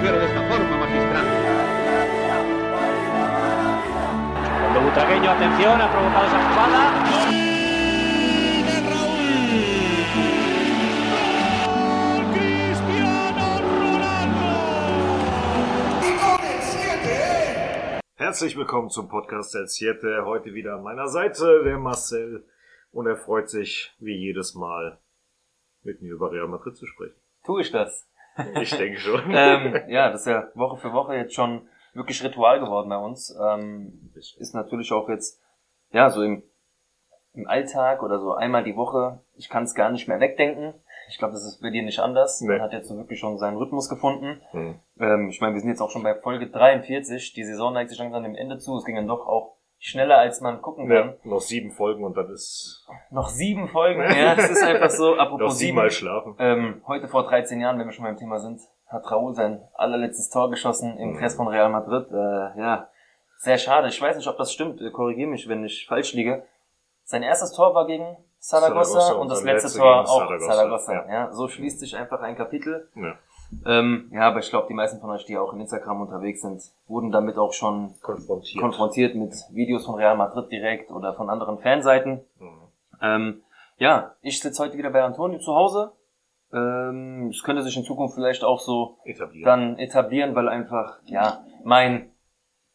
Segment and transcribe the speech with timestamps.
[0.00, 1.26] mujer de esta forma, magistral.
[4.60, 6.80] Cuando Butragueño, atención, ha provocado esa jugada.
[18.16, 20.24] Herzlich willkommen zum Podcast der Siete.
[20.24, 22.44] Heute wieder an meiner Seite der Marcel
[22.92, 24.98] und er freut sich wie jedes Mal
[25.82, 27.16] mit mir über Real Madrid zu sprechen.
[27.44, 28.09] Tue ich das?
[28.60, 29.22] Ich denke schon.
[29.30, 33.36] ähm, ja, das ist ja Woche für Woche jetzt schon wirklich Ritual geworden bei uns.
[33.40, 35.40] Ähm, ist natürlich auch jetzt,
[35.92, 36.42] ja, so im,
[37.34, 39.20] im Alltag oder so einmal die Woche.
[39.36, 40.74] Ich kann es gar nicht mehr wegdenken.
[41.08, 42.40] Ich glaube, das ist bei dir nicht anders.
[42.40, 42.48] Nee.
[42.48, 44.40] Man hat jetzt so wirklich schon seinen Rhythmus gefunden.
[44.52, 44.78] Hm.
[45.00, 47.32] Ähm, ich meine, wir sind jetzt auch schon bei Folge 43.
[47.32, 48.76] Die Saison neigt sich langsam dem Ende zu.
[48.76, 50.96] Es ging dann doch auch schneller, als man gucken kann.
[51.08, 54.00] Ja, noch sieben Folgen und dann ist Noch sieben Folgen.
[54.02, 55.14] ja, es ist einfach so.
[55.16, 55.68] noch Apropos sieben.
[55.68, 56.36] siebenmal schlafen.
[56.38, 60.30] Ähm, heute vor 13 Jahren, wenn wir schon beim Thema sind, hat Raúl sein allerletztes
[60.30, 62.06] Tor geschossen im Press von Real Madrid.
[62.12, 62.88] Äh, ja,
[63.38, 63.88] sehr schade.
[63.88, 64.80] Ich weiß nicht, ob das stimmt.
[64.92, 66.44] Korrigiere mich, wenn ich falsch liege.
[67.04, 70.92] Sein erstes Tor war gegen Saragossa, Saragossa und das letzte letzte Tor auch Saragossa, Saragossa.
[70.92, 71.08] ja.
[71.12, 71.32] Ja.
[71.32, 72.88] so schließt sich einfach ein Kapitel.
[72.94, 73.14] Ja.
[73.66, 76.62] Ähm, ja, aber ich glaube, die meisten von euch, die auch in Instagram unterwegs sind,
[76.86, 78.60] wurden damit auch schon Konfrontiert.
[78.60, 82.20] konfrontiert mit Videos von Real Madrid direkt oder von anderen Fanseiten.
[82.38, 82.60] Mhm.
[83.02, 83.42] Ähm,
[83.78, 85.92] ja, ich sitze heute wieder bei Antonio zu Hause.
[86.52, 89.46] Ähm, es könnte sich in Zukunft vielleicht auch so Etabliert.
[89.46, 92.10] dann etablieren, weil einfach, ja, mein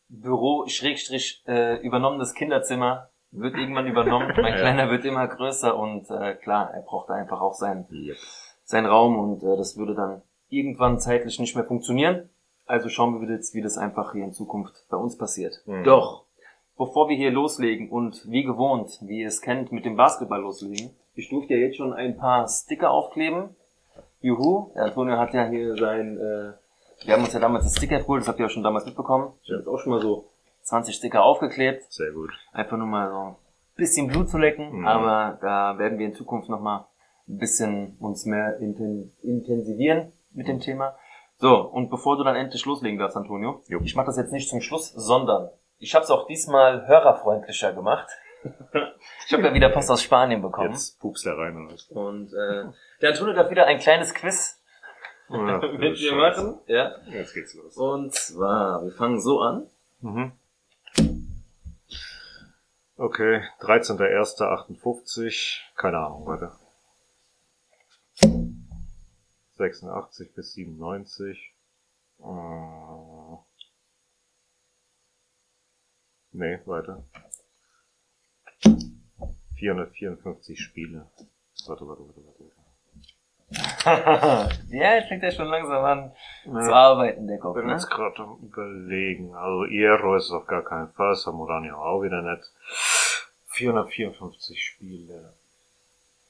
[0.08, 4.31] Büro, Schrägstrich, äh, übernommenes Kinderzimmer wird irgendwann übernommen.
[4.38, 4.59] Mein Ja.
[4.59, 8.16] Kleiner wird immer größer und äh, klar, er braucht einfach auch seinen, Yep.
[8.64, 12.29] seinen Raum und äh, das würde dann irgendwann zeitlich nicht mehr funktionieren.
[12.65, 15.61] Also schauen wir jetzt, wie das einfach hier in Zukunft bei uns passiert.
[15.65, 15.83] Mhm.
[15.83, 16.25] Doch,
[16.77, 20.91] bevor wir hier loslegen und wie gewohnt, wie ihr es kennt, mit dem Basketball loslegen,
[21.13, 23.55] ich durfte ja jetzt schon ein paar Sticker aufkleben.
[24.21, 28.00] Juhu, der Antonio hat ja hier sein, äh, wir haben uns ja damals das Sticker
[28.00, 29.34] geholt, das habt ihr ja schon damals mitbekommen.
[29.44, 30.29] Ich habe jetzt auch schon mal so
[30.63, 32.31] 20 Sticker aufgeklebt, Sehr gut.
[32.51, 33.35] einfach nur mal so ein
[33.75, 34.88] bisschen Blut zu lecken, Mhm.
[34.88, 36.85] aber da werden wir in Zukunft nochmal
[37.28, 40.96] ein bisschen uns mehr inten intensivieren mit dem Thema.
[41.38, 43.79] So, und bevor du dann endlich loslegen darfst, Antonio, Jo.
[43.84, 48.07] ich mache das jetzt nicht zum Schluss, sondern ich habe es auch diesmal hörerfreundlicher gemacht.
[49.28, 50.72] ich habe ja wieder Post aus Spanien bekommen.
[50.72, 51.68] Jetzt pups der rein.
[51.69, 51.84] was?
[51.90, 52.66] Und äh,
[53.01, 54.62] der Antonio darf wieder ein kleines Quiz
[55.29, 56.41] Ach, du mit mir Scheiße.
[56.44, 56.59] machen.
[56.67, 56.91] Ja.
[57.07, 57.75] Jetzt geht's los.
[57.75, 59.67] Und zwar, wir fangen so an.
[60.02, 60.31] Mhm.
[62.97, 66.52] Okay, 13.01.58, keine Ahnung, warte.
[69.57, 71.53] 86 bis 97.
[72.19, 72.23] Äh,
[76.31, 77.03] nee, weiter.
[79.57, 81.09] 454 Spiele.
[81.67, 82.51] Warte, warte, warte, warte.
[84.69, 86.11] ja, jetzt fängt er schon langsam an
[86.43, 86.73] zu Ja.
[86.73, 87.55] arbeiten, der Ich Kopf.
[87.55, 87.73] bin Ne?
[87.73, 89.33] jetzt gerade am überlegen.
[89.35, 92.43] Also Ierro ist auf gar keinen Fall, Samurani auch wieder nicht.
[93.49, 95.33] 454 Spiele.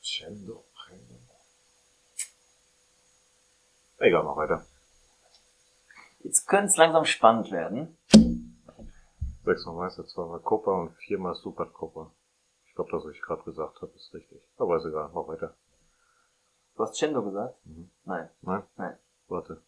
[0.02, 0.66] Chendo.
[4.06, 4.64] Egal, mach weiter.
[6.20, 7.98] Jetzt könnte es langsam spannend werden.
[9.44, 12.12] Sechsmal Meister, zweimal Copa und viermal Supercopa.
[12.68, 14.40] Ich glaube, das, was ich gerade gesagt habe, ist richtig.
[14.60, 15.56] Aber ist egal, mach weiter.
[16.76, 17.56] Du hast Chendo gesagt?
[17.66, 17.90] Mhm.
[18.06, 18.30] Nein.
[18.42, 18.64] Nein?
[18.78, 18.96] Nein.
[19.28, 19.62] Warte.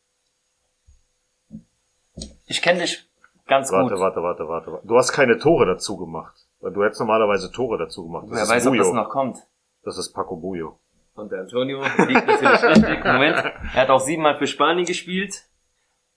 [2.45, 3.09] Ich kenne dich
[3.47, 3.99] ganz Warte, gut.
[3.99, 4.87] warte, warte, warte, warte.
[4.87, 6.45] Du hast keine Tore dazu gemacht.
[6.59, 8.27] Weil du hättest normalerweise Tore dazu gemacht.
[8.29, 8.83] Das Wer weiß, ob Bujo.
[8.83, 9.47] das noch kommt.
[9.83, 10.79] Das ist Paco Bujo.
[11.17, 13.03] Und der Antonio liegt natürlich richtig.
[13.03, 13.37] Moment.
[13.73, 15.43] Er hat auch siebenmal für Spanien gespielt.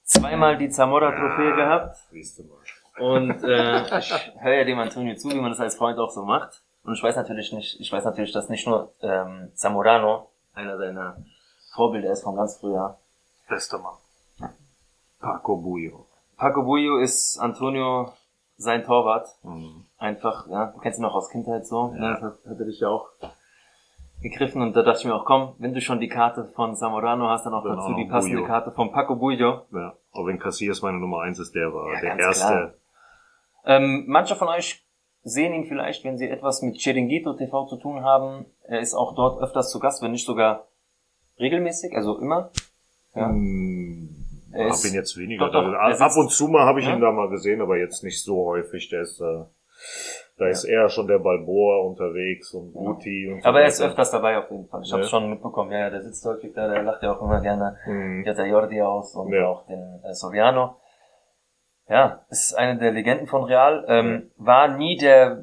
[0.04, 1.96] Zweimal die Zamora-Trophäe gehabt.
[2.10, 2.60] Du mal.
[3.14, 6.24] Und äh, ich höre ja dem Antonio zu, wie man das als Freund auch so
[6.24, 6.62] macht.
[6.84, 11.16] Und ich weiß natürlich nicht, ich weiß natürlich, dass nicht nur ähm, Zamorano einer seiner
[11.74, 12.98] Vorbilder ist von ganz früher.
[13.48, 14.52] Bester Mann.
[15.18, 16.06] Paco Bujo.
[16.36, 18.12] Paco Bullo ist Antonio
[18.56, 19.28] sein Torwart.
[19.42, 19.86] Mhm.
[19.98, 21.94] Einfach, ja, du kennst ihn noch aus Kindheit so.
[21.96, 22.02] Ja.
[22.02, 22.12] Ja.
[22.12, 23.08] Das hat, hat er dich ja auch
[24.22, 27.28] gegriffen und da dachte ich mir auch, komm, wenn du schon die Karte von Zamorano
[27.28, 28.46] hast, dann auch Dann dazu auch die passende Bullo.
[28.46, 29.62] Karte von Paco Bullo.
[29.72, 32.74] Ja, auch wenn Casillas meine Nummer eins ist, der war Ja, der erste.
[33.64, 34.84] Ähm, manche von euch
[35.22, 38.46] sehen ihn vielleicht, wenn sie etwas mit Chiringuito TV zu tun haben.
[38.66, 40.66] Er ist auch dort öfters zu Gast, wenn nicht sogar
[41.38, 42.50] regelmäßig, also immer.
[43.14, 43.28] Ja.
[43.28, 44.08] Hm,
[44.52, 45.46] Er hab ihn jetzt weniger.
[45.46, 46.94] Doch, doch, da, ab und zu mal habe ich Ja?
[46.94, 48.88] ihn da mal gesehen, aber jetzt nicht so häufig.
[48.88, 49.44] Der ist äh,
[50.40, 54.10] da ist eher schon der Balboa unterwegs und Guti und so Aber er ist öfters
[54.10, 54.80] dabei auf jeden Fall.
[54.82, 55.08] Ich habe Ja.
[55.08, 55.70] schon mitbekommen.
[55.70, 57.76] Ja, ja, der sitzt häufig da, der lacht ja auch immer gerne.
[57.84, 58.24] Hm.
[58.26, 59.46] Hat der Jordi aus und Ja.
[59.48, 60.76] auch den äh, Soriano.
[61.88, 63.84] Ja, ist eine der Legenden von Real.
[63.86, 65.42] Ähm, war nie der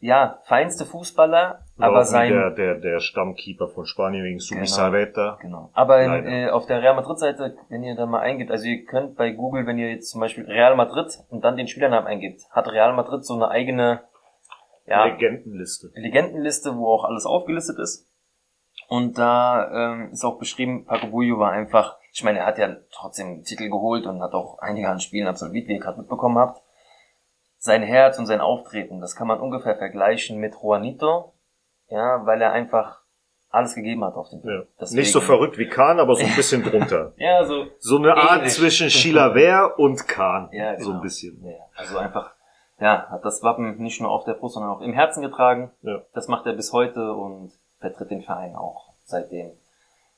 [0.00, 4.60] ja, feinste Fußballer, aber sein, Der, der, der Stammkeeper von Spanien wegen Genau.
[4.60, 5.38] Subisareta.
[5.40, 5.70] Genau.
[5.72, 9.16] Aber in, äh, auf der Real Madrid-Seite, wenn ihr da mal eingibt, also ihr könnt
[9.16, 12.68] bei Google, wenn ihr jetzt zum Beispiel Real Madrid und dann den Spielernamen eingibt, hat
[12.68, 14.02] Real Madrid so eine eigene
[14.86, 15.90] ja, Legendenliste.
[15.94, 18.08] Legendenliste, wo auch alles aufgelistet ist.
[18.88, 22.76] Und da ähm, ist auch beschrieben, Paco Bullo war einfach, ich meine, er hat ja
[22.92, 26.38] trotzdem einen Titel geholt und hat auch einige an Spielen absolviert, wie ihr gerade mitbekommen
[26.38, 26.62] habt.
[27.56, 31.33] Sein Herz und sein Auftreten, das kann man ungefähr vergleichen mit Juanito,
[31.88, 33.00] ja, weil er einfach
[33.50, 34.44] alles gegeben hat auf dem Ja.
[34.44, 34.68] Feld.
[34.80, 37.12] Deswegen- Nicht so verrückt wie Kahn, aber so ein bisschen drunter.
[37.16, 38.52] Ja, so So eine Art Ähnlich.
[38.54, 40.48] zwischen Chilaver und Kahn.
[40.52, 40.96] Ja, So genau.
[40.96, 41.44] ein bisschen.
[41.44, 42.34] Ja, also einfach,
[42.80, 45.70] ja, hat das Wappen nicht nur auf der Brust, sondern auch im Herzen getragen.
[45.82, 46.02] Ja.
[46.14, 49.52] Das macht er bis heute und vertritt den Verein auch seitdem.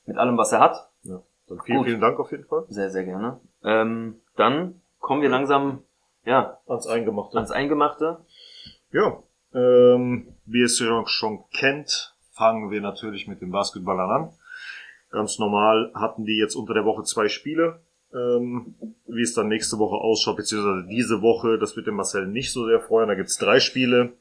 [0.06, 0.88] Mit allem, was er hat.
[1.02, 1.20] ja.
[1.48, 1.86] Dann vielen, Gut.
[1.86, 2.64] vielen Dank auf jeden Fall.
[2.68, 3.38] Sehr, sehr gerne.
[3.62, 5.82] Ähm, dann kommen wir langsam,
[6.24, 7.36] ja, Ans Eingemachte.
[7.36, 8.24] ans Eingemachte.
[8.90, 9.22] Ja,
[9.54, 14.31] ähm, wie ihr es ja schon kennt, fangen wir natürlich mit den Basketballern an.
[15.10, 17.81] Ganz normal hatten die jetzt unter der Woche zwei Spiele.
[18.14, 18.75] Ähm,
[19.06, 22.66] wie es dann nächste Woche ausschaut, beziehungsweise diese Woche, das wird den Marcel nicht so
[22.66, 23.08] sehr freuen.
[23.08, 24.12] Da gibt's drei Spiele.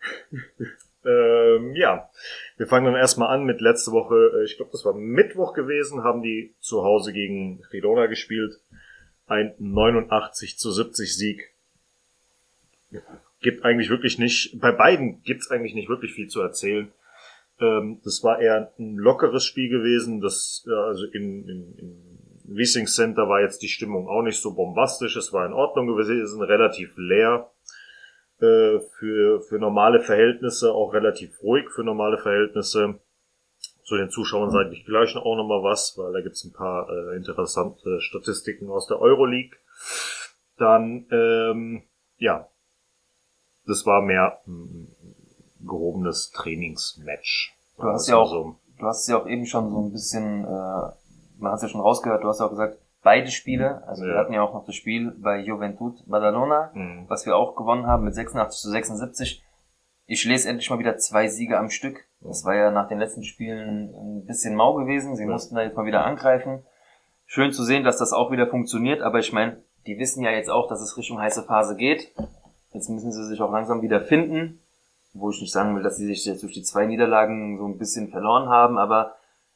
[1.06, 2.10] ähm, ja,
[2.58, 6.04] wir fangen dann erstmal an mit letzte Woche, äh, ich glaube, das war Mittwoch gewesen,
[6.04, 8.60] haben die zu Hause gegen Girona gespielt.
[9.28, 11.52] Ein 89 zu 70 Sieg
[13.46, 16.92] gibt eigentlich wirklich nicht, bei beiden gibt's eigentlich nicht wirklich viel zu erzählen.
[17.60, 20.20] Ähm, das war eher ein lockeres Spiel gewesen.
[20.20, 24.56] Das, äh, also in, in, in Wiesing Center war jetzt die Stimmung auch nicht so
[24.56, 25.16] bombastisch.
[25.16, 27.52] Es war in Ordnung gewesen, relativ leer.
[28.42, 33.00] Äh, für, für normale Verhältnisse, auch relativ ruhig für normale Verhältnisse.
[33.84, 37.16] Zu den Zuschauern sage ich gleich auch nochmal was, weil da gibt's ein paar äh,
[37.16, 39.56] interessante Statistiken aus der Euroleague.
[40.58, 41.84] Dann, ähm,
[42.18, 42.50] ja,
[43.68, 44.88] das war mehr ein
[45.66, 47.56] gehobenes Trainingsmatch.
[47.78, 50.44] Du hast Also ja auch, so, du hast ja auch eben schon so ein bisschen,
[50.46, 54.04] äh, man hat es ja schon rausgehört, du hast ja auch gesagt, beide Spiele, also
[54.04, 54.20] wir Ja.
[54.20, 58.04] hatten ja auch noch das Spiel bei Juventud Badalona, mh, was wir auch gewonnen haben
[58.06, 59.44] mit 86 zu 76.
[60.08, 62.06] Ich lese endlich mal wieder zwei Siege am Stück.
[62.22, 65.16] Das war ja nach den letzten Spielen ein bisschen mau gewesen.
[65.16, 65.30] Sie Ja.
[65.32, 66.64] mussten da jetzt mal wieder angreifen.
[67.26, 70.50] Schön zu sehen, dass das auch wieder funktioniert, aber ich meine, die wissen ja jetzt
[70.50, 72.12] auch, dass es Richtung heiße Phase geht.
[72.76, 74.60] Jetzt müssen sie sich auch langsam wieder finden.
[75.14, 77.78] Wo ich nicht sagen will, dass sie sich jetzt durch die zwei Niederlagen so ein
[77.78, 79.16] bisschen verloren haben, aber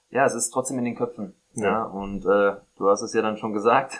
[0.09, 1.33] ja, es ist trotzdem in den Köpfen.
[1.53, 1.83] Ja, Ja.
[1.83, 3.99] und äh, du hast es ja dann schon gesagt.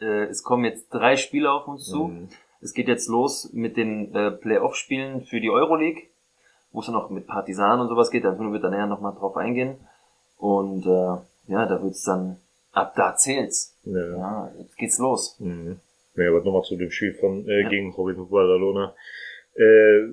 [0.00, 2.08] Äh, es kommen jetzt drei Spiele auf uns zu.
[2.08, 2.28] mh,
[2.62, 6.04] Es geht jetzt los mit den äh, Playoff-Spielen für die Euroleague,
[6.72, 8.24] wo es dann noch mit Partisan und sowas geht.
[8.24, 9.76] Da wird dann näher nochmal drauf eingehen.
[10.38, 11.16] Und äh,
[11.52, 12.38] ja, da wird's dann,
[12.72, 13.76] ab da zählt's.
[13.84, 14.16] ja.
[14.16, 15.36] Ja, jetzt geht's los.
[15.38, 15.78] Mhm.
[16.16, 17.68] Ja, aber nochmal zu dem Spiel von äh, Ja.
[17.68, 18.94] gegen Juventud Badalona.
[19.54, 20.12] Äh,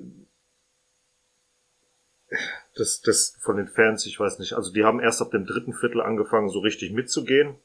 [2.76, 5.74] das, das von den Fans, ich weiß nicht, also die haben erst ab dem dritten
[5.74, 7.56] Viertel angefangen, so richtig mitzugehen.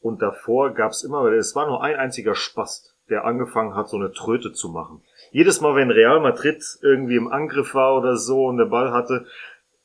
[0.00, 3.96] Und davor gab's immer, weil es war nur ein einziger Spast, der angefangen hat, so
[3.96, 5.02] eine Tröte zu machen.
[5.30, 9.24] Jedes Mal, wenn Real Madrid irgendwie im Angriff war oder so und der Ball hatte,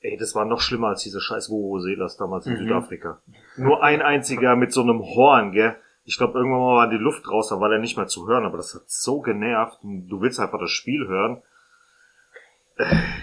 [0.02, 1.50] ey, das war noch schlimmer als diese scheiß
[1.80, 2.58] Selas damals in Mhm.
[2.58, 3.22] Südafrika.
[3.56, 5.78] Nur ein einziger mit so einem Horn, gell?
[6.10, 8.44] Ich glaube, irgendwann mal war die Luft raus, dann war der nicht mehr zu hören,
[8.44, 9.78] aber das hat so genervt.
[9.84, 11.44] Und Du willst einfach das Spiel hören.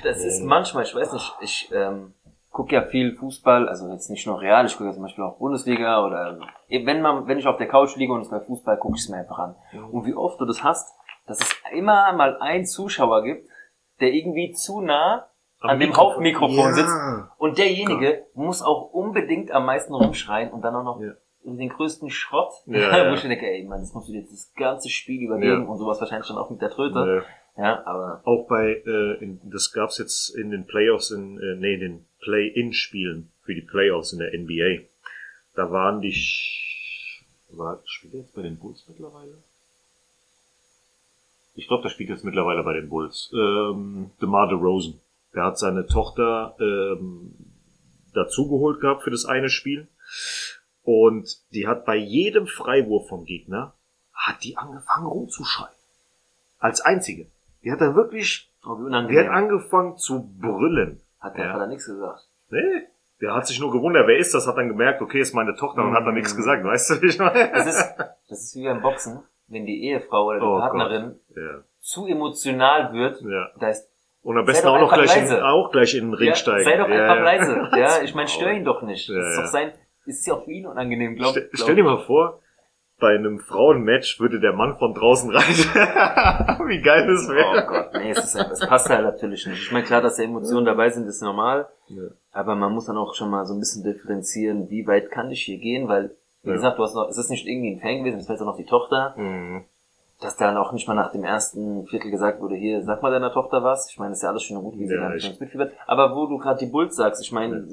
[0.04, 2.14] Das ist manchmal, ich weiß nicht, ich ähm,
[2.50, 5.38] gucke ja viel Fußball, also jetzt nicht nur Real, ich gucke ja zum Beispiel auch
[5.38, 6.38] Bundesliga oder
[6.68, 9.08] wenn man, wenn ich auf der Couch liege und es bei Fußball gucke ich es
[9.08, 9.56] mir einfach an.
[9.90, 10.94] Und wie oft du das hast,
[11.26, 13.48] dass es immer mal einen Zuschauer gibt,
[14.00, 15.26] der irgendwie zu nah
[15.60, 16.12] Am an dem Mikrofon.
[16.12, 16.72] Hauptmikrofon Ja.
[16.74, 16.94] sitzt
[17.38, 21.12] und derjenige muss auch unbedingt am meisten rumschreien und dann auch noch Ja.
[21.56, 24.52] Den größten Schrott, Ja, wo ich mir denke, ey, man, das musst du jetzt das
[24.54, 25.68] ganze Spiel überlegen Ja.
[25.68, 27.24] und sowas wahrscheinlich dann auch mit der Tröte.
[27.56, 31.74] Ja, aber auch bei, äh, in, das gab's jetzt in den Playoffs, in, äh, nee,
[31.74, 34.82] in den Play-In-Spielen für die Playoffs in der NBA.
[35.54, 39.38] Da waren die, Sch war, spielt er jetzt bei den Bulls mittlerweile?
[41.54, 43.32] Ich glaube, der spielt jetzt mittlerweile bei den Bulls.
[43.32, 45.00] Ähm, DeMar DeRozan.
[45.34, 47.34] Der hat seine Tochter ähm,
[48.12, 49.88] dazugeholt gehabt für das eine Spiel.
[50.86, 53.74] Und die hat bei jedem Freiwurf vom Gegner,
[54.14, 55.74] hat die angefangen rumzuschreien.
[56.60, 57.26] Als einzige.
[57.64, 61.00] Die hat dann wirklich, oh, die hat angefangen zu brüllen.
[61.18, 61.52] Hat der Ja.
[61.54, 62.28] Vater nichts gesagt.
[62.50, 62.86] Nee.
[63.20, 65.82] Der hat sich nur gewundert, wer ist das, hat dann gemerkt, okay, ist meine Tochter
[65.82, 67.50] und hat dann nichts gesagt, weißt du, ich meine?
[67.50, 67.94] Das ist,
[68.28, 72.92] das ist wie beim Boxen, wenn die Ehefrau oder die Oh Partnerin Ja, zu emotional
[72.92, 73.48] wird, ja.
[73.58, 73.88] da ist,
[74.22, 76.64] Und am besten auch noch gleich, in, auch gleich in den Ring ja, steigen.
[76.64, 77.22] sei doch einfach ja.
[77.22, 77.70] leise.
[77.76, 79.08] Ja, ich meine, stör ihn doch nicht.
[79.08, 79.72] Ja, das ist doch sein,
[80.06, 81.86] ist ja auch für ihn unangenehm, glaub, Stell, glaub stell dir ich.
[81.86, 82.40] mal vor,
[82.98, 85.42] bei einem Frauenmatch würde der Mann von draußen rein.
[86.68, 87.66] Wie geil das Oh wäre.
[87.66, 89.62] Gott, nee, es, ist, es passt halt natürlich nicht.
[89.64, 91.68] Ich meine, klar, dass da Emotionen dabei sind, ist normal.
[91.88, 92.02] Ja.
[92.32, 95.42] Aber man muss dann auch schon mal so ein bisschen differenzieren, wie weit kann ich
[95.42, 96.54] hier gehen, weil, wie Ja.
[96.54, 98.46] gesagt, du hast noch, es ist nicht irgendwie ein Fan gewesen, es war jetzt auch
[98.46, 99.64] noch die Tochter, Mhm.
[100.20, 103.32] dass dann auch nicht mal nach dem ersten Viertel gesagt wurde, hier, sag mal deiner
[103.32, 103.90] Tochter was.
[103.90, 105.72] Ich meine, ist ja alles schön und gut, wie sie Ja, dann ich- mitfiebert.
[105.86, 107.66] Aber wo du gerade die Bulls sagst, ich meine,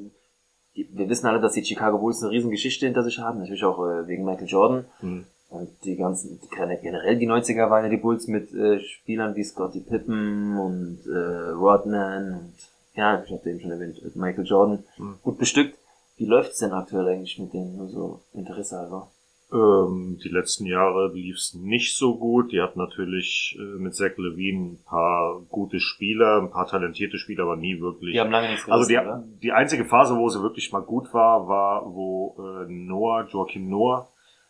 [0.76, 3.64] die, wir wissen alle, dass die Chicago Bulls eine riesen Geschichte hinter sich haben, natürlich
[3.64, 4.86] auch äh, wegen Michael Jordan.
[5.02, 5.26] Mhm.
[5.50, 6.40] Und die ganzen,
[6.82, 11.50] generell die 90er waren ja die Bulls mit äh, Spielern wie Scottie Pippen und äh,
[11.52, 12.54] Rodman und
[12.96, 15.16] ja, ich habe eben schon erwähnt, äh, Michael Jordan, Mhm.
[15.24, 15.78] gut bestückt.
[16.18, 19.10] Wie läuft's denn aktuell eigentlich mit denen, nur so Interesse halber?
[19.54, 22.52] Ähm, die letzten Jahre lief's nicht so gut.
[22.52, 27.44] Die hatten natürlich äh, mit Zach Levine ein paar gute Spieler, ein paar talentierte Spieler,
[27.44, 28.14] aber nie wirklich.
[28.14, 29.24] Die haben lange nichts also die, oder?
[29.44, 34.10] die einzige Phase, wo sie wirklich mal gut war, war, wo äh, Noah, Joachim Noah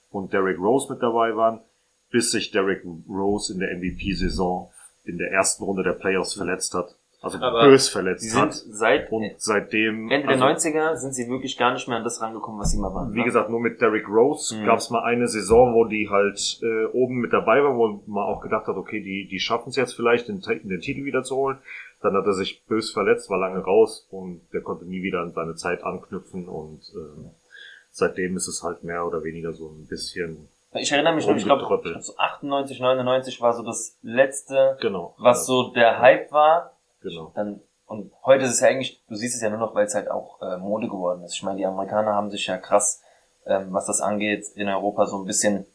[0.10, 1.60] und Derrick Rose mit dabei waren,
[2.10, 4.72] bis sich Derrick Rose in der MVP-Saison
[5.04, 6.96] in der ersten Runde der Playoffs verletzt hat.
[7.24, 8.54] Also Aber bös verletzt sind hat.
[8.54, 10.12] seit Und seitdem...
[10.12, 12.78] Ende also, der 90er sind sie wirklich gar nicht mehr an das rangekommen, was sie
[12.78, 13.14] mal waren.
[13.14, 13.24] Wie ne?
[13.24, 14.66] gesagt, nur mit Derrick Rose Mhm.
[14.66, 18.26] gab es mal eine Saison, wo die halt äh, oben mit dabei waren, wo man
[18.26, 21.38] auch gedacht hat, okay, die, die schaffen es jetzt vielleicht, den, den Titel wieder zu
[21.38, 21.60] holen.
[22.02, 25.32] Dann hat er sich bös verletzt, war lange raus und der konnte nie wieder an
[25.32, 27.30] seine Zeit anknüpfen und ähm,
[27.90, 31.46] seitdem ist es halt mehr oder weniger so ein bisschen Ich erinnere mich noch, ich
[31.46, 31.66] glaube,
[32.02, 35.16] so 98, 99 war so das letzte, genau.
[35.18, 36.73] was so der Hype war.
[37.04, 37.32] Genau.
[37.36, 39.94] Dann, und heute ist es ja eigentlich, du siehst es ja nur noch, weil es
[39.94, 41.36] halt auch äh, Mode geworden ist.
[41.36, 43.02] Ich meine, die Amerikaner haben sich ja krass,
[43.46, 45.66] ähm, was das angeht, in Europa so ein bisschen,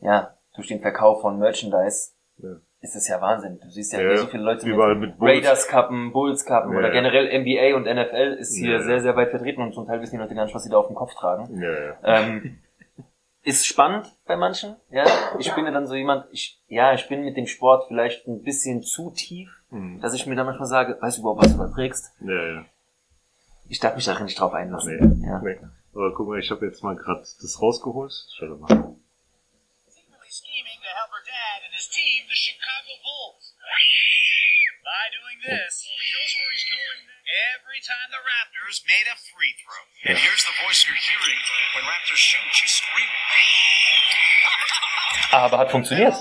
[0.00, 2.56] ja, durch den Verkauf von Merchandise Ja.
[2.80, 3.60] ist es ja Wahnsinn.
[3.60, 5.32] Du siehst ja, Ja, so viele Leute mit, mit Bulls.
[5.36, 9.30] Raiders Kappen, Bulls Kappen Ja, oder generell NBA und NFL ist hier sehr, sehr weit
[9.30, 11.14] vertreten und zum Teil wissen die Leute gar nicht, was sie da auf dem Kopf
[11.14, 11.60] tragen.
[11.60, 11.96] Ja.
[12.02, 12.58] Ähm,
[13.42, 15.04] ist spannend bei manchen, ja.
[15.38, 18.42] Ich bin ja dann so jemand, ich, ja, ich bin mit dem Sport vielleicht ein
[18.42, 20.00] bisschen zu tief, Mhm.
[20.00, 22.12] dass ich mir dann manchmal sage, weißt du überhaupt, was du da trägst?
[22.20, 22.64] ja, ja.
[23.68, 24.96] Ich darf mich darin nicht drauf einlassen.
[24.96, 25.38] Nee, Ja.
[25.44, 25.60] nee.
[25.92, 28.12] Aber guck mal, ich habe jetzt mal gerade das rausgeholt.
[28.32, 28.68] Schau doch mal.
[29.92, 33.52] secretly scheming to help her dad and his team, the Chicago Bulls.
[34.88, 37.00] By doing this, he knows where he's going
[37.52, 39.84] every time the Raptors made a free throw.
[40.08, 41.40] And here's the voice you're hearing
[41.76, 42.48] when Raptors shoot.
[42.56, 43.20] She's screaming.
[45.32, 46.14] Aber hat funktioniert.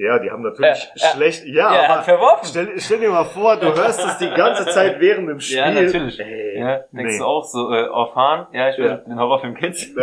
[0.00, 1.44] Ja, die haben natürlich Äh, äh, schlecht.
[1.46, 2.46] Ja, er aber verworfen.
[2.46, 5.56] Stell, stell dir mal vor, du hörst es die ganze Zeit während dem Spiel.
[5.58, 6.20] Ja, natürlich.
[6.20, 7.18] Ey, Ja, denkst nee.
[7.18, 8.46] du auch so, äh, Orphan?
[8.52, 8.84] Ja, ich Ja.
[8.84, 9.88] werde den Horrorfilm Kids.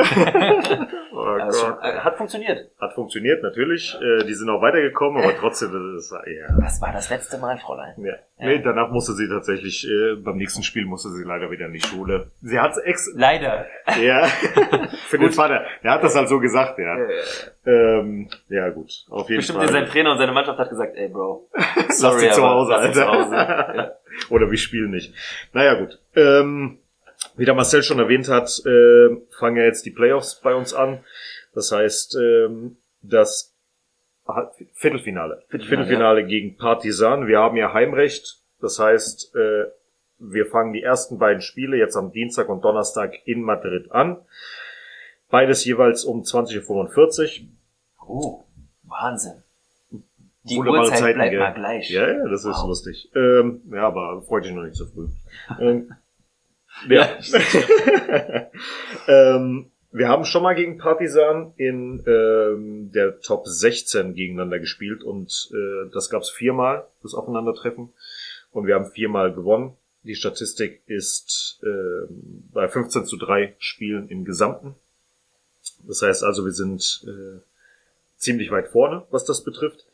[1.18, 1.78] Oh Also, Gott.
[1.82, 2.70] äh, hat funktioniert.
[2.80, 3.96] Hat funktioniert, natürlich.
[4.02, 6.58] Äh, die sind auch weitergekommen, aber trotzdem, das ist, ja.
[6.60, 7.94] Das war das letzte Mal, Fräulein.
[8.04, 8.16] Ja.
[8.38, 11.80] Nee, danach musste sie tatsächlich, äh, beim nächsten Spiel musste sie leider wieder in die
[11.80, 12.32] Schule.
[12.42, 13.66] Sie hat ex, Leider.
[14.04, 14.26] ja,
[15.08, 15.64] für den Vater.
[15.84, 16.98] Er hat das halt so gesagt, ja.
[17.66, 19.06] Ähm, ja, gut.
[19.10, 19.68] Auf jeden Bestimmt Fall.
[19.86, 22.72] Sein Trainer und seine Mannschaft hat gesagt, ey Bro, Lass sorry, die zu aber Hause,
[22.72, 23.24] lass die zu Alter.
[23.26, 23.36] Hause.
[23.36, 23.92] Ja.
[24.30, 25.14] Oder wir spielen nicht.
[25.54, 26.00] Naja, gut.
[26.16, 26.80] Ähm,
[27.36, 31.04] wie der Marcel schon erwähnt hat, äh, fangen ja jetzt die Playoffs bei uns an.
[31.54, 33.54] Das heißt, ähm, das
[34.28, 35.44] Halb- Viertelfinale.
[35.50, 37.28] Viertelfinale gegen Partizan.
[37.28, 38.40] Wir haben ja Heimrecht.
[38.62, 39.66] Das heißt, äh,
[40.18, 44.18] wir fangen die ersten beiden Spiele jetzt am Dienstag und Donnerstag in Madrid an.
[45.30, 47.48] Beides jeweils um 20.45 Uhr.
[48.08, 48.46] Oh,
[48.84, 49.44] Wahnsinn.
[50.50, 51.40] Die Uhrzeit Zeiten, bleibt gell?
[51.40, 51.90] mal gleich.
[51.90, 52.68] Ja, ja, das ist Wow.
[52.68, 53.10] lustig.
[53.16, 55.08] Ähm, ja, aber freut dich noch nicht so früh.
[55.60, 55.92] ähm,
[56.90, 57.10] ja.
[59.08, 65.50] ähm, wir haben schon mal gegen Partisan in ähm, der Top 16 gegeneinander gespielt und
[65.54, 67.94] äh, das gab's viermal, das Aufeinandertreffen.
[68.52, 69.76] Und wir haben viermal gewonnen.
[70.04, 74.76] Die Statistik ist ähm, bei 15 zu 3 Spielen im Gesamten.
[75.88, 77.40] Das heißt also, wir sind äh,
[78.18, 79.86] ziemlich weit vorne, was das betrifft.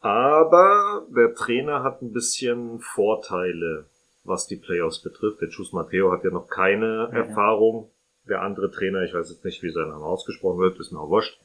[0.00, 3.86] Aber der Trainer hat ein bisschen Vorteile,
[4.24, 5.40] was die Playoffs betrifft.
[5.40, 7.90] Der Chus Matteo hat ja noch keine Erfahrung.
[8.28, 11.08] Der andere Trainer, ich weiß jetzt nicht, wie sein Name ausgesprochen wird, ist mir auch
[11.08, 11.40] wurscht.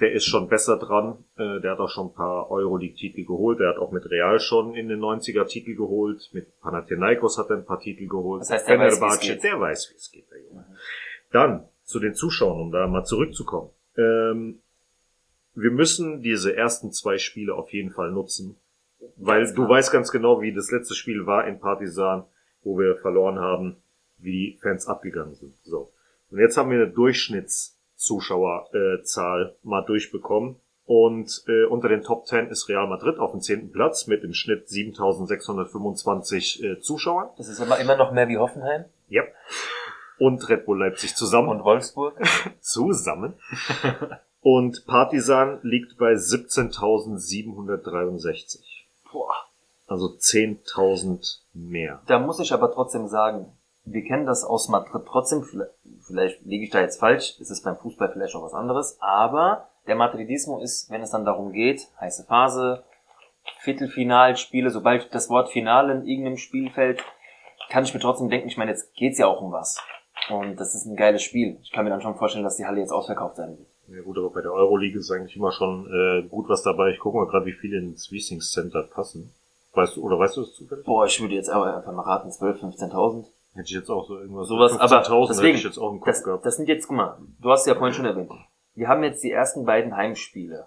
[0.00, 1.24] Der ist schon besser dran.
[1.36, 3.60] Äh, Der hat auch schon ein paar Euroleague-Titel geholt.
[3.60, 6.30] Der hat auch mit Real schon in den 90er Titel geholt.
[6.32, 8.40] Mit Panathinaikos hat er ein paar Titel geholt.
[8.42, 9.44] Das heißt, der weiß, wie es geht.
[9.44, 10.66] der weiß, wie es geht, der Junge.
[11.32, 13.70] Dann zu den Zuschauern, um da mal zurückzukommen.
[13.98, 14.60] Ähm,
[15.56, 18.56] wir müssen diese ersten zwei Spiele auf jeden Fall nutzen,
[19.16, 22.24] weil du weißt ganz genau, wie das letzte Spiel war in Partisan,
[22.62, 23.76] wo wir verloren haben,
[24.18, 25.54] wie die Fans abgegangen sind.
[25.64, 25.90] So.
[26.30, 30.56] Und jetzt haben wir eine Durchschnittszuschauerzahl äh, mal durchbekommen.
[30.84, 34.34] Und äh, unter den Top 10 ist Real Madrid auf dem zehnten Platz mit im
[34.34, 37.30] Schnitt 7625 äh, Zuschauern.
[37.38, 39.24] Das ist aber immer noch mehr wie Hoffenheim Ja.
[40.18, 41.48] Und Red Bull Leipzig zusammen.
[41.48, 42.20] und Wolfsburg.
[42.60, 43.34] zusammen.
[44.48, 48.60] Und Partisan liegt bei 17.763.
[49.10, 49.34] Boah.
[49.88, 52.00] Also 10.000 mehr.
[52.06, 55.72] Da muss ich aber trotzdem sagen, wir kennen das aus Madrid trotzdem, vielleicht,
[56.06, 59.68] vielleicht liege ich da jetzt falsch, ist es beim Fußball vielleicht auch was anderes, aber
[59.88, 62.84] der Madridismo ist, wenn es dann darum geht, heiße Phase,
[63.62, 67.02] Viertelfinalspiele, sobald das Wort Finale in irgendeinem Spiel fällt,
[67.68, 69.82] kann ich mir trotzdem denken, ich meine, jetzt geht's ja auch um was.
[70.30, 71.58] Und das ist ein geiles Spiel.
[71.64, 73.66] Ich kann mir dann schon vorstellen, dass die Halle jetzt ausverkauft sein wird.
[73.88, 76.90] Ja gut, aber bei der Euroleague ist eigentlich immer schon äh, gut was dabei.
[76.90, 79.32] Ich gucke mal gerade, wie viele ins Wiesing Center passen.
[79.74, 80.84] Weißt du, oder weißt du das zufällig?
[80.84, 83.26] Boah, ich würde jetzt aber einfach mal raten, 12, 15.000.
[83.54, 84.48] Hätte ich jetzt auch so irgendwas.
[84.48, 86.46] Sowas, aber 15.000 deswegen, hätte ich jetzt auch im Kopf das, gehabt.
[86.46, 88.30] das sind jetzt, guck mal, du hast ja vorhin schon erwähnt.
[88.74, 90.66] Wir haben jetzt die ersten beiden Heimspiele.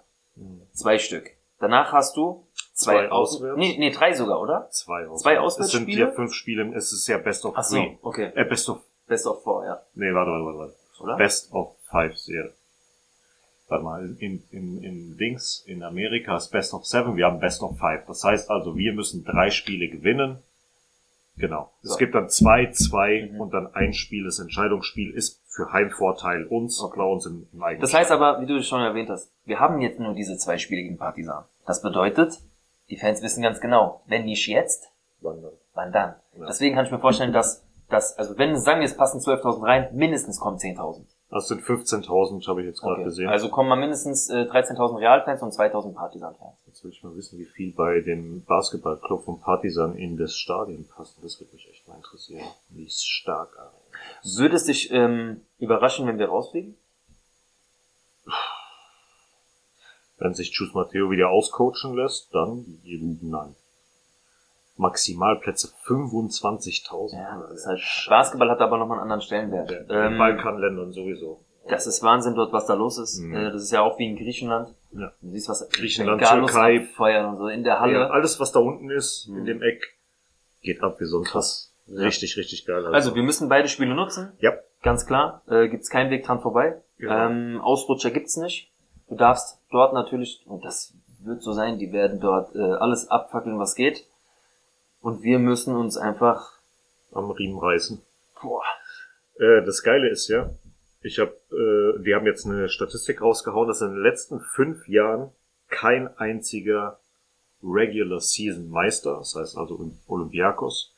[0.72, 1.30] Zwei Stück.
[1.58, 3.58] Danach hast du zwei, Zwei Aus auswärts.
[3.58, 4.68] Nee, nee, drei sogar, oder?
[4.70, 5.22] Zwei, Auswärts.
[5.22, 6.00] Zwei Es sind Auswärtsspiele?
[6.00, 7.98] ja fünf Spiele, es ist ja Best of Ach so, Three.
[8.02, 8.32] okay.
[8.34, 9.82] Äh, Best of, Best of Four, ja.
[9.94, 10.74] nee, warte, warte, warte, warte.
[11.02, 11.16] Oder?
[11.16, 12.54] Best of Five Serie.
[13.70, 17.62] Warte mal, in, in, in Dings, in Amerika ist Best of Seven, wir haben Best
[17.62, 18.04] of Five.
[18.06, 20.38] Das heißt also, wir müssen drei Spiele gewinnen.
[21.36, 21.70] Genau.
[21.82, 21.96] Es So.
[21.96, 23.40] gibt dann zwei, zwei Mhm.
[23.40, 24.24] und dann ein Spiel.
[24.24, 27.00] Das Entscheidungsspiel ist für Heimvorteil uns, Okay.
[27.00, 29.98] uns im, im eigenen Das heißt aber, wie du schon erwähnt hast, wir haben jetzt
[30.00, 31.44] nur diese zwei Spiele gegen Partisan.
[31.66, 32.38] Das bedeutet,
[32.90, 35.52] die Fans wissen ganz genau, wenn nicht jetzt, Wandern.
[35.74, 36.14] wann dann.
[36.36, 36.46] Ja.
[36.46, 39.88] Deswegen kann ich mir vorstellen, dass, dass also wenn, sagen wir, es passen 12.000 rein,
[39.94, 41.04] mindestens kommen 10.000.
[41.30, 43.28] Das sind 15.000, habe ich jetzt gerade gesehen.
[43.28, 46.56] Also kommen mal mindestens äh, 13.000 Realfans und 2.000 Partisan-Fans.
[46.66, 50.84] Jetzt will ich mal wissen, wie viel bei dem Basketballclub von Partisan in das Stadion
[50.88, 51.16] passt.
[51.22, 52.44] Das würde mich echt mal interessieren.
[52.70, 53.68] Wie es stark an.
[54.38, 56.76] Würde es dich ähm, überraschen, wenn wir rausfliegen?
[60.18, 62.80] Wenn sich Chus Matteo wieder auscoachen lässt, dann
[63.22, 63.54] nein.
[64.80, 67.14] Maximalplätze 25.000.
[67.14, 69.70] Ja, das ist halt, Basketball hat aber nochmal einen anderen Stellenwert.
[69.70, 71.40] Der, Ähm, Balkanländern sowieso.
[71.68, 73.20] das ist Wahnsinn dort, was da los ist.
[73.20, 73.34] Mhm.
[73.34, 74.74] Äh, das ist ja auch wie in Griechenland.
[74.92, 75.12] Ja.
[75.20, 76.80] Du siehst, was Griechenland, Türkei.
[76.80, 77.92] abfeuern und so in der Halle.
[77.92, 79.38] Ja, alles, was da unten ist, Mhm.
[79.38, 79.82] in dem Eck,
[80.62, 81.72] geht ab wie sonst was.
[81.88, 82.86] Richtig, richtig geil.
[82.86, 85.42] Also wir müssen beide Spiele nutzen, ja, ganz klar.
[85.48, 86.80] Äh, gibt's keinen Weg dran vorbei.
[86.98, 87.26] Ja.
[87.26, 88.70] Ähm, Ausrutscher gibt's nicht.
[89.08, 93.58] Du darfst dort natürlich, und das wird so sein, die werden dort äh, alles abfackeln,
[93.58, 94.06] was geht.
[95.00, 96.60] Und wir müssen uns einfach,
[97.12, 98.00] am Riemen reißen.
[98.40, 98.62] boah,
[99.38, 100.50] Äh, das Geile ist ja,
[101.02, 105.30] ich habe, äh, die haben jetzt eine Statistik rausgehauen, dass in den letzten fünf Jahren
[105.68, 106.98] kein einziger
[107.62, 110.94] Regular Season Meister, das heißt also Olympiakos,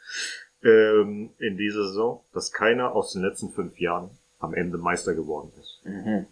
[0.63, 5.53] ähm, in dieser Saison, dass keiner aus den letzten fünf Jahren am Ende Meister geworden
[5.61, 5.81] ist.
[5.85, 6.27] mhm.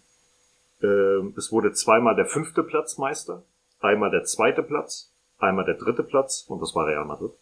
[0.82, 3.42] Ähm, es wurde zweimal der fünfte Platz Meister,
[3.80, 7.32] einmal der zweite Platz, einmal der dritte Platz, und das war Real Madrid,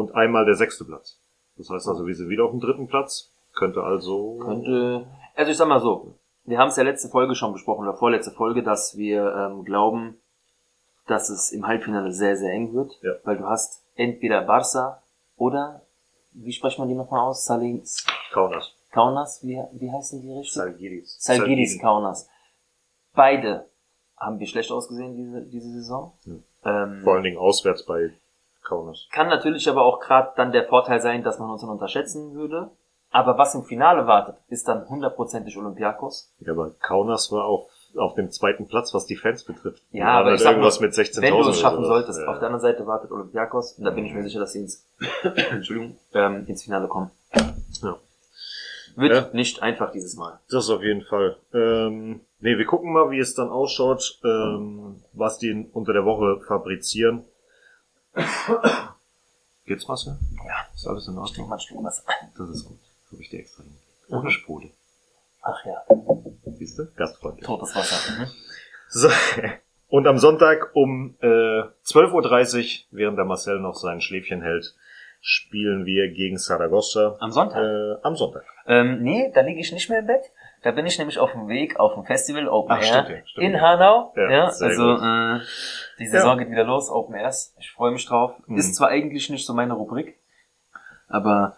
[0.00, 1.18] und einmal der sechste Platz.
[1.56, 5.56] Das heißt also, wir sind wieder auf dem dritten Platz, könnte also könnte, also ich
[5.56, 8.96] sag mal so, wir haben es ja letzte Folge schon besprochen, oder vorletzte Folge, dass
[8.96, 10.16] wir ähm, glauben,
[11.06, 13.12] dass es im Halbfinale sehr, sehr eng wird, Ja.
[13.24, 14.98] weil du hast entweder Barça
[15.36, 15.82] oder,
[16.32, 17.44] wie spricht man die nochmal aus?
[17.44, 18.72] Salins, Kaunas.
[18.92, 20.54] Kaunas, wie, wie heißen die richtig?
[20.54, 21.16] Salgiris.
[21.20, 22.28] Salgiris Kaunas.
[23.14, 23.66] Beide
[24.16, 26.12] haben wir schlecht ausgesehen diese, diese Saison.
[26.64, 28.10] Ähm, Vor allen Dingen auswärts bei
[28.62, 29.06] Kaunas.
[29.12, 32.70] kann natürlich aber auch gerade dann der Vorteil sein, dass man uns dann unterschätzen würde.
[33.12, 36.32] Aber was im Finale wartet, ist dann hundertprozentig Olympiakos.
[36.38, 39.82] Ja, aber Kaunas war auch auf dem zweiten Platz, was die Fans betrifft.
[39.90, 41.22] Ja, aber halt ich sag irgendwas mal, mit 16.000.
[41.22, 42.26] Wenn du es schaffen solltest, Ja.
[42.28, 43.72] auf der anderen Seite wartet Olympiakos.
[43.78, 44.86] Und da bin ich mir sicher, dass sie ins,
[45.50, 47.10] Entschuldigung, ähm, ins Finale kommen.
[47.82, 47.96] Ja.
[48.96, 49.28] Wird Ja.
[49.32, 50.38] nicht einfach dieses Mal.
[50.50, 51.36] Das auf jeden Fall.
[51.52, 56.40] Ähm, nee, wir gucken mal, wie es dann ausschaut, ähm, was die unter der Woche
[56.46, 57.24] fabrizieren.
[59.66, 60.18] Geht's Wasser?
[60.46, 60.66] Ja.
[60.74, 61.48] Ist alles in Ordnung?
[61.58, 62.28] trinke mal ein.
[62.36, 62.78] Das ist gut.
[63.12, 63.76] Habe ich dir extra hin.
[64.08, 64.70] Ohne Sprudel.
[65.42, 65.82] Ach ja,
[66.58, 66.86] Siehst du?
[66.96, 67.46] Gastfreundlich.
[67.46, 68.12] totes Wasser.
[68.12, 68.26] Mhm.
[68.88, 69.08] So.
[69.88, 74.74] Und am Sonntag um äh, 12.30 Uhr, während der Marcel noch sein Schläfchen hält,
[75.20, 77.16] spielen wir gegen Saragossa.
[77.20, 77.62] Am Sonntag?
[77.62, 78.44] Äh, am Sonntag.
[78.66, 80.24] Ähm, nee, da liege ich nicht mehr im Bett.
[80.62, 83.26] Da bin ich nämlich auf dem Weg auf dem Festival Open Ach, Air stimmt ja,
[83.26, 83.60] stimmt in ja.
[83.60, 84.12] Hanau.
[84.16, 85.40] Ja, Ja, also äh,
[85.98, 87.54] die Saison geht wieder los, Open Airs.
[87.58, 88.32] Ich freue mich drauf.
[88.46, 88.56] Mhm.
[88.58, 90.18] Ist zwar eigentlich nicht so meine Rubrik,
[91.08, 91.56] aber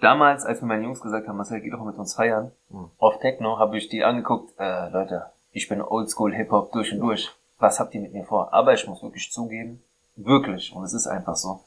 [0.00, 2.90] damals, als mir meine Jungs gesagt haben, Marcel, geh doch mit uns feiern, Mhm.
[2.98, 7.28] auf Techno, habe ich die angeguckt, äh, Leute, ich bin Oldschool Hip-Hop durch und durch.
[7.58, 8.52] Was habt ihr mit mir vor?
[8.52, 9.82] Aber ich muss wirklich zugeben,
[10.14, 11.60] wirklich, und es ist einfach so.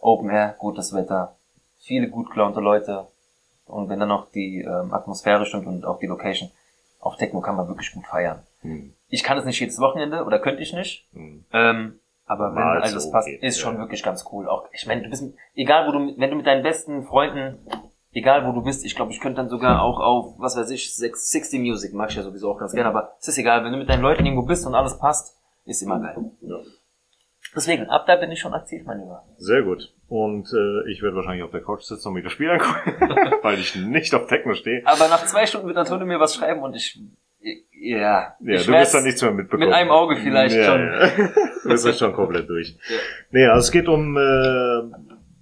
[0.00, 1.36] Open Air, gutes Wetter,
[1.78, 3.06] viele gut gelaunte Leute,
[3.68, 6.50] und wenn dann noch die ähm, Atmosphäre stimmt und auch die Location,
[7.00, 8.42] auf Techno kann man wirklich gut feiern.
[8.62, 8.92] Hm.
[9.08, 11.06] Ich kann es nicht jedes Wochenende oder könnte ich nicht.
[11.12, 11.44] Hm.
[11.52, 13.62] Ähm, aber wenn Mal alles so passt, geht, ist ja.
[13.62, 14.48] schon wirklich ganz cool.
[14.48, 17.58] Auch ich meine, du bist egal wo du wenn du mit deinen besten Freunden
[18.12, 20.94] egal wo du bist, ich glaube, ich könnte dann sogar auch auf, was weiß ich,
[20.94, 23.72] 6, 60 Music, mag ich ja sowieso auch ganz gerne, aber es ist egal, wenn
[23.72, 26.16] du mit deinen Leuten irgendwo bist und alles passt, ist immer geil.
[26.40, 26.56] Ja.
[27.56, 29.24] Deswegen, ab da bin ich schon aktiv, mein Lieber.
[29.36, 29.92] Sehr gut.
[30.08, 32.92] Und äh, ich werde wahrscheinlich auf der Couch sitzen und mir das Spiel angucken,
[33.42, 34.82] weil ich nicht auf Techno stehe.
[34.84, 37.00] Aber nach zwei Stunden wird Antonio mir was schreiben und ich,
[37.72, 39.68] ja, Ja, ich du wirst dann nichts mehr mitbekommen.
[39.68, 40.80] mit einem Auge vielleicht ja, schon.
[40.80, 41.28] Ja.
[41.62, 42.70] Du bist schon komplett durch.
[42.88, 42.96] Ja.
[43.30, 44.82] Nee, also es geht um äh,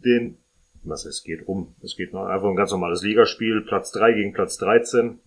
[0.05, 0.39] den,
[0.85, 1.75] was es geht um?
[1.83, 5.19] Es geht noch einfach um ein ganz normales Ligaspiel, Platz 3 gegen Platz 13.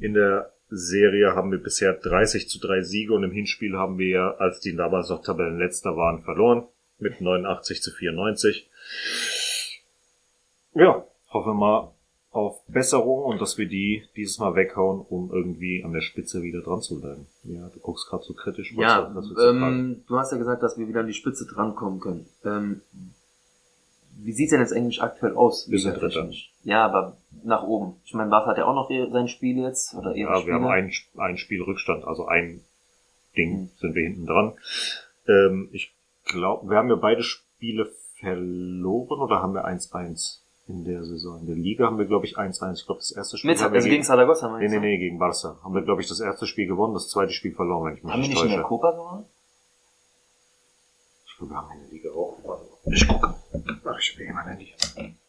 [0.00, 4.40] In der Serie haben wir bisher 30 zu 3 Siege und im Hinspiel haben wir,
[4.40, 6.64] als die damals noch Tabellenletzter waren, verloren
[6.98, 8.68] mit 89 zu 94.
[10.74, 11.92] Ja, hoffen wir mal
[12.30, 16.60] auf Besserung und dass wir die dieses Mal weghauen, um irgendwie an der Spitze wieder
[16.60, 17.26] dran zu bleiben.
[17.44, 18.74] Ja, du guckst gerade so kritisch.
[18.76, 22.26] Ja, ähm, du hast ja gesagt, dass wir wieder an die Spitze drankommen können.
[22.44, 22.82] Ähm,
[24.20, 25.70] wie sieht's denn jetzt eigentlich aktuell aus?
[25.70, 26.52] Wir sind ligatechnisch?
[26.64, 27.96] Ja, aber nach oben.
[28.04, 30.46] Ich meine, Barca hat ja auch noch ihr, sein Spiel jetzt, oder ihre Ja, Spiele.
[30.46, 32.60] wir haben ein, ein Spiel Rückstand, also ein
[33.36, 33.70] Ding Mhm.
[33.80, 34.54] sind wir hinten dran.
[35.28, 35.92] Ähm, ich
[36.24, 41.40] glaube, wir haben ja beide Spiele verloren oder haben wir 1-1 in der Saison?
[41.40, 42.74] In der Liga haben wir, glaube ich, 1-1.
[42.80, 44.80] Ich glaube, das erste Spiel Mit, haben wir also gegen Saragossa, Nee, meinst nee, du?
[44.80, 45.56] nee, gegen Barca.
[45.62, 48.12] Haben wir, glaube ich, das erste Spiel gewonnen, das zweite Spiel verloren, wenn ich mich
[48.12, 48.56] Haben wir nicht nicht in täusche.
[48.60, 49.24] der Copa gewonnen?
[51.26, 52.66] Ich glaube, wir haben in der Liga auch gewonnen.
[52.92, 53.34] Ich gucke.
[53.84, 54.72] Ach, ich bin immer Handy.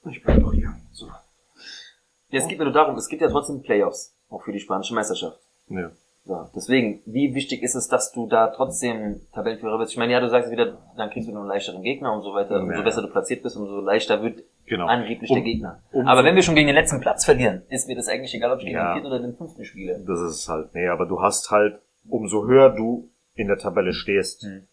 [0.09, 0.73] Ich bin doch hier.
[0.91, 1.07] So.
[1.07, 4.93] Ja, es geht mir nur darum, es gibt ja trotzdem Playoffs, auch für die spanische
[4.93, 5.39] Meisterschaft.
[5.69, 5.91] Ja.
[6.25, 9.93] So, deswegen, wie wichtig ist es, dass du da trotzdem Tabellenführer bist?
[9.93, 12.57] Ich meine, ja, du sagst wieder, dann kriegst du nur einen leichteren Gegner, umso weiter,
[12.57, 12.63] Ja.
[12.63, 14.85] umso besser du platziert bist, umso leichter wird Genau.
[14.85, 15.81] angeblich Um- der Gegner.
[15.91, 18.51] umso- Aber wenn wir schon gegen den letzten Platz verlieren, ist mir das eigentlich egal,
[18.51, 18.89] ob ich gegen Ja.
[18.93, 20.03] den vierten oder den fünften spiele.
[20.05, 24.43] Das ist halt, nee, aber du hast halt, umso höher du in der Tabelle stehst
[24.43, 24.67] Hm.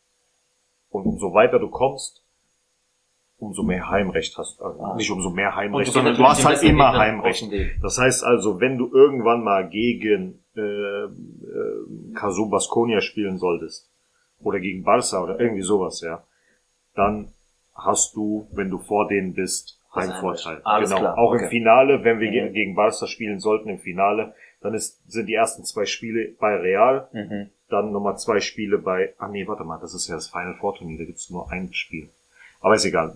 [0.90, 2.22] und umso weiter du kommst,
[3.38, 4.60] umso mehr Heimrecht hast.
[4.62, 4.94] Also Ah.
[4.96, 7.44] nicht umso mehr Heimrecht, du sondern du hast halt immer Gegner Heimrecht.
[7.82, 11.08] Das heißt also, wenn du irgendwann mal gegen äh, äh,
[12.14, 13.90] Casu Baskonia spielen solltest
[14.40, 16.22] oder gegen Barca oder irgendwie sowas, ja,
[16.94, 17.28] dann
[17.74, 20.60] hast du, wenn du vor denen bist, Heimvorteil.
[20.64, 21.00] Alles genau.
[21.00, 21.44] klar, Auch okay.
[21.44, 22.32] im Finale, wenn wir Mhm.
[22.32, 26.54] ge- gegen Barca spielen sollten im Finale, dann ist, sind die ersten zwei Spiele bei
[26.56, 27.50] Real, Mhm.
[27.68, 30.74] dann nochmal zwei Spiele bei, ah nee, warte mal, das ist ja das Final Four
[30.76, 32.08] Turnier, da gibt's nur ein Spiel.
[32.66, 33.14] Aber ist egal.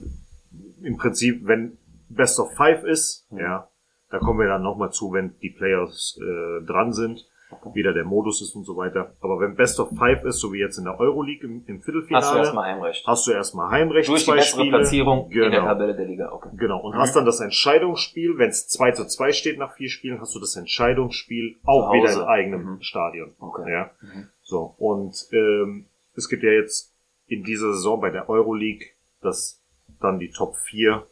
[0.81, 1.77] Im Prinzip, wenn
[2.09, 3.39] Best of Five ist, Mhm.
[3.41, 3.69] ja,
[4.11, 7.27] da kommen wir dann nochmal zu, wenn die Players äh, dran sind,
[7.75, 9.13] wieder der Modus ist und so weiter.
[9.21, 12.25] Aber wenn Best of Five ist, so wie jetzt in der Euroleague im, im Viertelfinale,
[12.25, 13.05] Hast du erstmal Heimrecht.
[13.09, 14.77] hast du erstmal Heimrecht, Durch die zwei bessere Spiele.
[14.79, 15.47] Platzierung genau.
[15.47, 16.51] in der Tabelle der Liga, okay.
[16.57, 16.99] Genau, und Mhm.
[17.01, 20.39] hast dann das Entscheidungsspiel, wenn es 2 zu 2 steht nach vier Spielen, hast du
[20.39, 22.21] das Entscheidungsspiel auch wieder Hause.
[22.21, 22.83] in eigenem Mhm.
[22.83, 23.33] Stadion.
[23.41, 23.69] Okay.
[23.73, 23.91] Ja.
[24.01, 24.29] Mhm.
[24.43, 26.95] So, und ähm, es gibt ja jetzt
[27.27, 28.87] in dieser Saison bei der Euroleague,
[29.23, 29.61] dass
[30.01, 31.07] dann die Top 4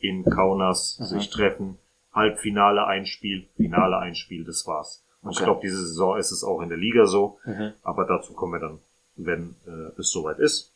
[0.00, 1.04] in Kaunas Mhm.
[1.06, 1.78] sich treffen.
[2.12, 5.02] Halbfinale ein Spiel, Finale ein Spiel, das war's.
[5.22, 5.44] Und ich Okay.
[5.44, 7.38] glaube, diese Saison ist es auch in der Liga so.
[7.44, 7.72] Mhm.
[7.82, 8.78] Aber dazu kommen wir dann,
[9.16, 10.72] wenn äh, es soweit ist.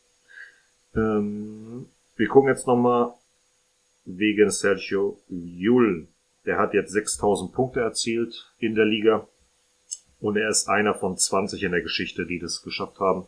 [0.95, 3.13] Ähm, wir gucken jetzt nochmal
[4.05, 6.07] wegen Sergio Jul.
[6.45, 9.27] Der hat jetzt 6000 Punkte erzielt in der Liga.
[10.19, 13.25] Und er ist einer von 20 in der Geschichte, die das geschafft haben.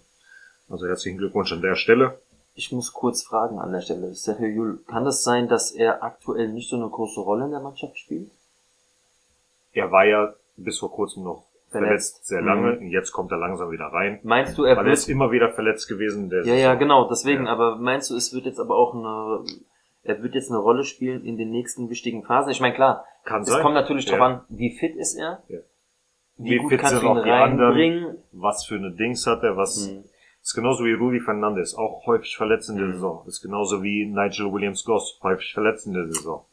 [0.69, 2.19] Also herzlichen Glückwunsch an der Stelle.
[2.55, 4.13] Ich muss kurz fragen an der Stelle.
[4.13, 7.59] Sergio Jul, kann das sein, dass er aktuell nicht so eine große Rolle in der
[7.61, 8.29] Mannschaft spielt?
[9.73, 12.27] Er war ja bis vor kurzem noch verletzt, Verletzt.
[12.27, 12.77] sehr lange.
[12.77, 14.19] Und jetzt kommt er langsam wieder rein.
[14.21, 15.15] Meinst du, er Weil er ist wird...
[15.15, 16.29] immer wieder verletzt gewesen.
[16.29, 17.51] Der Ja, ja, genau, deswegen, Ja.
[17.53, 19.43] aber meinst du, es wird jetzt aber auch eine...
[20.03, 22.51] Er wird jetzt eine Rolle spielen in den nächsten wichtigen Phasen?
[22.51, 23.61] Ich meine, klar, Kann es sein.
[23.63, 24.17] kommt natürlich Ja.
[24.17, 25.41] drauf an, wie fit ist er?
[25.47, 25.59] Ja.
[26.37, 27.61] Wie, Wie gut fit sind auch die anderen?
[27.71, 28.17] reinbringen?
[28.33, 30.03] was für eine Dings hat er, was Hm.
[30.43, 32.93] Ist genauso wie Rudy Fernandez, auch häufig verletzt in der Mhm.
[32.93, 33.23] Saison.
[33.27, 36.45] Ist genauso wie Nigel Williams Goss, häufig verletzt in der Saison.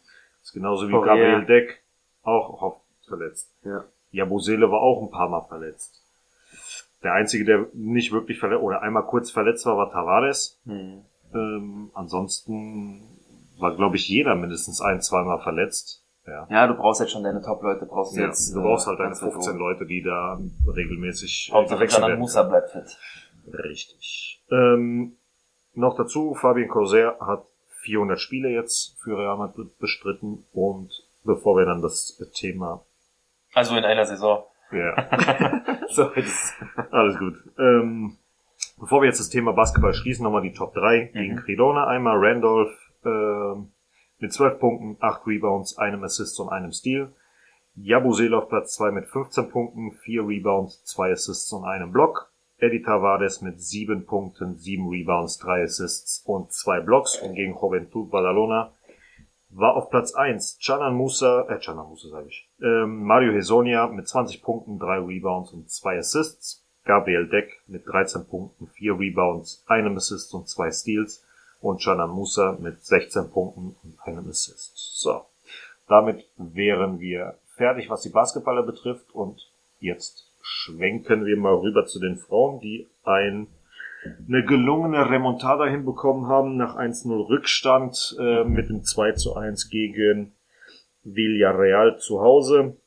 [0.42, 1.14] Ist genauso wie Correa.
[1.16, 1.82] Gabriel Deck,
[2.22, 3.52] auch oft verletzt.
[3.64, 3.84] Ja.
[4.12, 6.02] Jabusele war auch ein paar Mal verletzt.
[7.02, 10.58] Der einzige, der nicht wirklich verletzt oder einmal kurz verletzt war, war Tavares.
[10.66, 11.02] Hm.
[11.34, 13.02] Ähm, ansonsten
[13.58, 16.04] war, glaube ich, jeder mindestens ein, zweimal verletzt.
[16.26, 16.46] Ja.
[16.50, 18.54] Ja, du brauchst jetzt schon deine Top-Leute, brauchst Ja, jetzt...
[18.54, 19.60] du brauchst äh, halt deine ganz weit 15 oben.
[19.60, 22.18] Leute, die da regelmäßig Hauptsache werden.
[22.20, 22.96] Musa bleibt fit.
[23.46, 24.42] Richtig.
[24.50, 25.16] Ähm,
[25.74, 27.44] noch dazu, Fabien Corsair hat
[27.82, 30.90] 400 Spiele jetzt für Real Madrid bestritten und
[31.24, 32.84] bevor wir dann das Thema,
[33.54, 34.44] Also in einer Saison.
[34.72, 34.94] ja,
[35.88, 36.52] so, das,
[36.90, 37.34] alles gut.
[37.58, 38.16] Ähm,
[38.78, 41.18] bevor wir jetzt das Thema Basketball schließen, nochmal die Top 3 Mhm.
[41.18, 41.86] gegen Credona.
[41.86, 42.72] Einmal Randolph
[43.04, 43.70] ähm,
[44.18, 47.12] mit 12 Punkten, 8 Rebounds, einem Assist und einem Steal.
[47.76, 52.29] Jabusele auf Platz 2 mit 15 Punkten, 4 Rebounds, 2 Assists und einem Block.
[52.60, 57.18] Eddie Tavares mit 7 Punkten, 7 Rebounds, 3 Assists und 2 Blocks.
[57.20, 58.72] Und gegen Juventud Badalona
[59.50, 64.06] war auf Platz 1 Canan Musa, äh, Canan Musa sage ich, ähm, Mario Hesonia mit
[64.06, 66.64] 20 Punkten, 3 Rebounds und 2 Assists.
[66.84, 71.24] Gabriel Deck mit 13 Punkten, 4 Rebounds, einem Assist und 2 Steals.
[71.60, 74.72] Und Canan Musa mit 16 Punkten und einem Assist.
[74.74, 75.26] So,
[75.88, 79.14] damit wären wir fertig, was die Basketballer betrifft.
[79.14, 83.46] Und jetzt schwenken wir mal rüber zu den Frauen, die ein
[84.26, 90.32] eine gelungene Remontada hinbekommen haben nach 1-0 Rückstand äh, mit dem 2 zu 1 gegen
[91.04, 92.78] Villarreal zu Hause.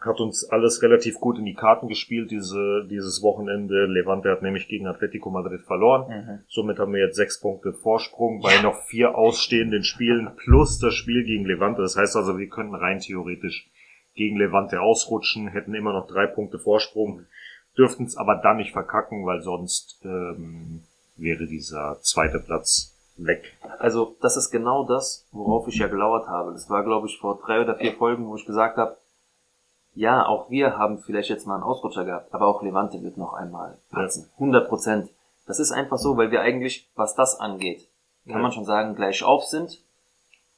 [0.00, 3.86] Hat uns alles relativ gut in die Karten gespielt, diese, dieses Wochenende.
[3.86, 6.08] Levante hat nämlich gegen Atletico Madrid verloren.
[6.08, 6.38] Mhm.
[6.46, 11.24] Somit haben wir jetzt sechs Punkte Vorsprung bei noch vier ausstehenden Spielen plus das Spiel
[11.24, 11.82] gegen Levante.
[11.82, 13.68] Das heißt also, wir könnten rein theoretisch
[14.14, 17.26] gegen Levante ausrutschen, hätten immer noch drei Punkte Vorsprung
[17.76, 20.82] dürften es aber dann nicht verkacken, weil sonst ähm,
[21.16, 23.56] wäre dieser zweite Platz weg.
[23.78, 26.52] Also das ist genau das, worauf ich ja gelauert habe.
[26.52, 28.96] Das war, glaube ich, vor drei oder vier Folgen, wo ich gesagt habe,
[29.94, 33.34] ja, auch wir haben vielleicht jetzt mal einen Ausrutscher gehabt, aber auch Levante wird noch
[33.34, 34.28] einmal patzen.
[34.34, 35.10] 100 Prozent.
[35.46, 37.88] Das ist einfach so, weil wir eigentlich, was das angeht,
[38.24, 38.42] kann Ja.
[38.42, 39.80] man schon sagen, gleich auf sind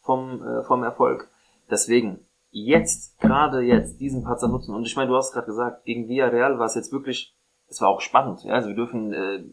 [0.00, 1.28] vom, äh, vom Erfolg.
[1.70, 2.25] Deswegen,
[2.64, 4.74] jetzt, gerade jetzt, diesen Patzer nutzen.
[4.74, 7.34] Und ich meine, du hast gerade gesagt, gegen Villarreal war es jetzt wirklich,
[7.68, 8.44] es war auch spannend.
[8.44, 8.54] Ja?
[8.54, 9.44] Also wir dürfen äh,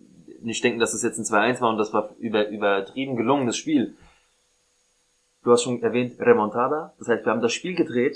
[0.41, 3.95] nicht denken, dass es jetzt ein 2-1 war und das war über, übertrieben gelungenes Spiel.
[5.43, 6.93] Du hast schon erwähnt, Remontada.
[6.99, 8.15] Das heißt, wir haben das Spiel gedreht,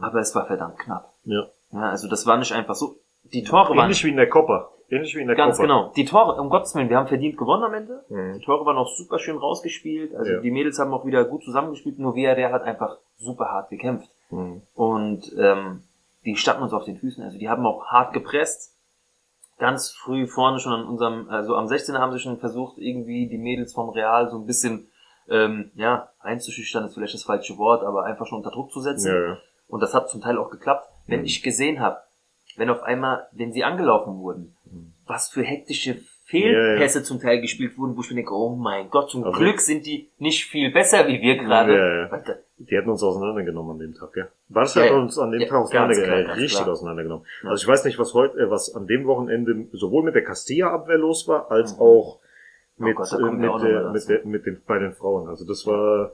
[0.00, 1.14] aber es war verdammt knapp.
[1.24, 1.46] Ja.
[1.72, 2.96] Ja, also das war nicht einfach so.
[3.32, 4.70] Die Tore waren Ähnlich wie in der Copa.
[4.90, 5.66] Ähnlich wie in der ganz Copa.
[5.66, 5.92] genau.
[5.96, 8.04] Die Tore, um Gottes Willen, wir haben verdient gewonnen am Ende.
[8.08, 8.38] Mhm.
[8.38, 10.14] Die Tore waren auch super schön rausgespielt.
[10.14, 10.40] Also Ja.
[10.40, 11.98] die Mädels haben auch wieder gut zusammengespielt.
[11.98, 14.10] Nur Villarreal hat einfach super hart gekämpft.
[14.30, 14.62] Mhm.
[14.74, 15.82] Und ähm,
[16.24, 17.22] die standen uns auf den Füßen.
[17.24, 18.74] Also die haben auch hart gepresst.
[19.58, 23.38] Ganz früh vorne schon an unserem, also am 16er haben sie schon versucht, irgendwie die
[23.38, 24.88] Mädels vom Real so ein bisschen,
[25.28, 29.08] ähm, ja, einzuschüchtern ist vielleicht das falsche Wort, aber einfach schon unter Druck zu setzen.
[29.12, 29.38] Ja, ja.
[29.66, 30.88] Und das hat zum Teil auch geklappt.
[31.06, 31.26] Wenn Mhm.
[31.26, 31.98] ich gesehen habe,
[32.56, 34.56] wenn auf einmal, wenn sie angelaufen wurden,
[35.06, 39.10] was für hektische Fehlpässe zum Teil gespielt wurden, wo ich mir denke, oh mein Gott,
[39.10, 42.08] zum Also- Glück sind die nicht viel besser wie wir gerade.
[42.60, 44.26] Die hätten uns auseinandergenommen an dem Tag, ja.
[44.48, 46.72] Barca Ja, hat uns an dem Ja, Tag auseinandergenommen, ganz richtig klar.
[46.72, 47.26] auseinandergenommen.
[47.44, 47.50] Ja.
[47.50, 50.98] Also ich weiß nicht, was heute, äh, was an dem Wochenende sowohl mit der Castilla-Abwehr
[50.98, 51.80] los war, als Mhm.
[51.82, 52.18] auch
[52.80, 55.28] Oh mit, Gott, da äh, mit, auch der, mit, der, mit den, bei den Frauen.
[55.28, 56.12] Also das war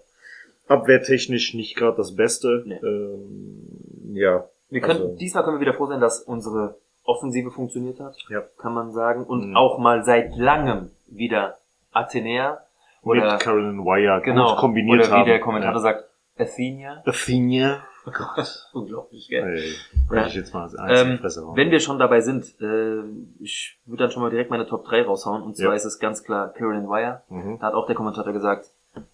[0.68, 2.62] abwehrtechnisch nicht gerade das Beste.
[2.66, 2.80] Nee.
[2.82, 4.44] Ähm, ja.
[4.70, 8.42] Wir können, Also- diesmal können wir wieder froh sein, dass unsere Offensive funktioniert hat, Ja.
[8.58, 9.24] kann man sagen.
[9.24, 9.56] Und Mhm.
[9.56, 11.56] auch mal seit langem wieder
[11.92, 12.58] Athenea
[13.02, 15.26] oder mit Carolyn Wire genau, kombiniert oder wie haben.
[15.26, 15.80] der Kommentator ja.
[15.80, 16.04] sagt,
[16.38, 17.02] Athenia.
[17.06, 17.82] Athenia.
[18.74, 19.44] Unglaublich, gell?
[19.56, 19.74] Ey,
[20.14, 20.26] Ja.
[20.26, 21.18] ich jetzt mal die Ähm,
[21.54, 23.02] wenn wir schon dabei sind, äh,
[23.40, 25.42] ich würde dann schon mal direkt meine Top 3 raushauen.
[25.42, 25.74] Und zwar Ja.
[25.74, 27.22] ist es ganz klar Carolyn Wire.
[27.28, 27.58] Mhm.
[27.60, 28.70] Da hat auch der Kommentator gesagt,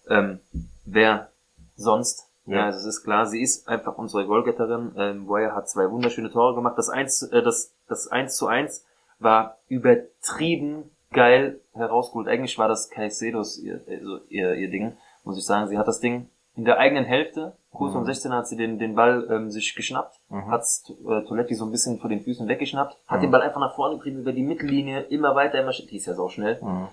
[0.09, 0.39] ähm,
[0.85, 1.29] wer
[1.75, 2.27] sonst?
[2.45, 2.57] Ja.
[2.57, 2.65] Ja.
[2.65, 4.93] also es ist klar, sie ist einfach unsere Goalgetterin.
[4.97, 6.77] Ähm, Wire hat zwei wunderschöne Tore gemacht.
[6.77, 8.83] Das 1, äh, das, das 1 zu 1
[9.19, 12.27] war übertrieben geil herausgeholt.
[12.27, 15.67] Eigentlich war das Caicedos ihr, also ihr, ihr Ding, muss ich sagen.
[15.69, 17.99] Sie hat das Ding in der eigenen Hälfte, kurz Mhm.
[18.01, 20.51] um 16 hat sie den, den Ball ähm, sich geschnappt, Mhm.
[20.51, 23.21] hat äh, Toletti so ein bisschen vor den Füßen weggeschnappt, hat Mhm.
[23.23, 26.13] den Ball einfach nach vorne getrieben über die Mittellinie, immer weiter, immer die ist ja
[26.13, 26.87] so schnell Mhm.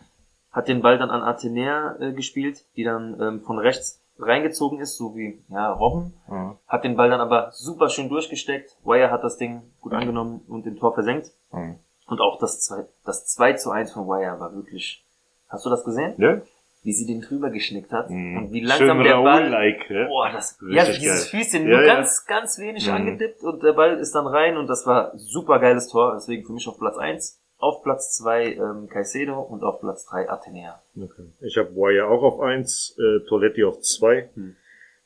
[0.53, 4.97] hat den Ball dann an Athenea äh, gespielt, die dann ähm, von rechts reingezogen ist,
[4.97, 6.13] so wie ja, Robben.
[6.29, 6.57] Mhm.
[6.67, 8.77] Hat den Ball dann aber super schön durchgesteckt.
[8.85, 11.31] Wire hat das Ding gut angenommen und den Tor versenkt.
[11.53, 11.79] Mhm.
[12.09, 15.05] Und auch das 2, das 2 zu 1 von Wire war wirklich.
[15.49, 16.15] Hast du das gesehen?
[16.19, 16.41] Ja?
[16.83, 18.37] Wie sie den drüber geschnickt hat Mhm.
[18.39, 19.43] und wie langsam Schön der Ball.
[19.43, 20.07] Raoul-like, ja?
[20.07, 21.43] Boah, das ja, dieses geil.
[21.43, 21.95] Füßchen Ja, nur ja.
[21.97, 22.93] ganz, ganz wenig Mhm.
[22.95, 26.15] angedippt und der Ball ist dann rein und das war super geiles Tor.
[26.15, 30.31] Deswegen für mich auf Platz 1, auf Platz 2 ähm, Caicedo und auf Platz 3
[30.31, 30.81] Athenea.
[30.97, 31.25] Okay.
[31.41, 34.55] Ich habe Wire auch auf eins, äh, Toletti auf zwei, Hm.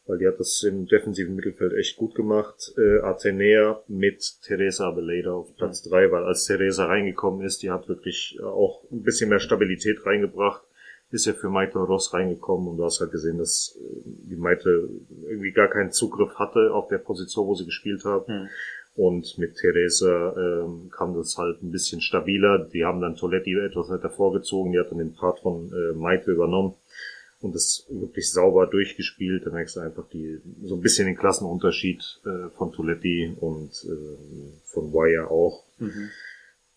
[0.07, 2.71] weil die hat das im defensiven Mittelfeld echt gut gemacht.
[2.77, 7.89] Äh, Athenea mit Teresa Abeleda auf Platz drei, weil als Teresa reingekommen ist, die hat
[7.89, 10.63] wirklich auch ein bisschen mehr Stabilität reingebracht.
[11.12, 14.88] Ist ja für Maite Ross reingekommen und du hast halt gesehen, dass äh, die Maite
[15.29, 18.27] irgendwie gar keinen Zugriff hatte auf der Position, wo sie gespielt hat.
[18.27, 18.48] Hm.
[18.94, 22.59] Und mit Theresa ähm, kam das halt ein bisschen stabiler.
[22.59, 24.72] Die haben dann Toletti etwas weiter vorgezogen.
[24.72, 26.75] Die hat dann den Part von äh, Maite übernommen
[27.42, 29.46] und das wirklich sauber durchgespielt.
[29.46, 34.61] Da merkst du einfach die so ein bisschen den Klassenunterschied äh, von Toletti und äh,
[34.66, 35.64] von Wire auch.
[35.79, 36.11] Mhm.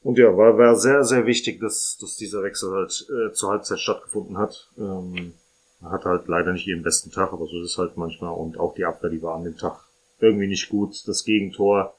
[0.06, 3.80] Und ja, war, war sehr, sehr wichtig, dass, dass dieser Wechsel halt äh, zur Halbzeit
[3.80, 4.70] stattgefunden hat.
[4.78, 5.34] Ähm,
[5.82, 8.32] hat halt leider nicht ihren besten Tag, aber so ist es halt manchmal.
[8.32, 9.80] Und auch die Abwehr, die war an dem Tag
[10.20, 11.08] irgendwie nicht gut.
[11.08, 11.96] Das Gegentor,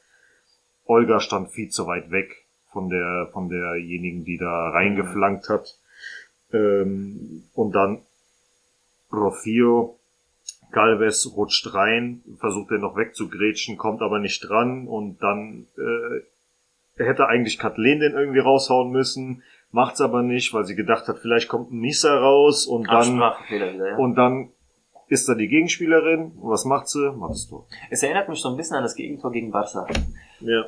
[0.85, 5.77] Olga stand viel zu weit weg von der von derjenigen, die da reingeflankt hat.
[6.53, 8.03] Ähm, und dann
[9.11, 9.97] Rocío
[10.71, 16.21] Galvez rutscht rein, versucht den noch wegzugrätschen, kommt aber nicht dran und dann äh,
[16.97, 21.49] hätte eigentlich Kathleen den irgendwie raushauen müssen, macht's aber nicht, weil sie gedacht hat, vielleicht
[21.49, 23.97] kommt ein Misa raus und dann Absprachefehler wieder, ja.
[23.97, 24.51] und dann
[25.09, 27.13] ist da die Gegenspielerin und was macht sie?
[27.13, 27.67] Macht das Tor.
[27.91, 29.87] Es erinnert mich so ein bisschen an das Gegentor gegen Barca.
[30.41, 30.65] Ja.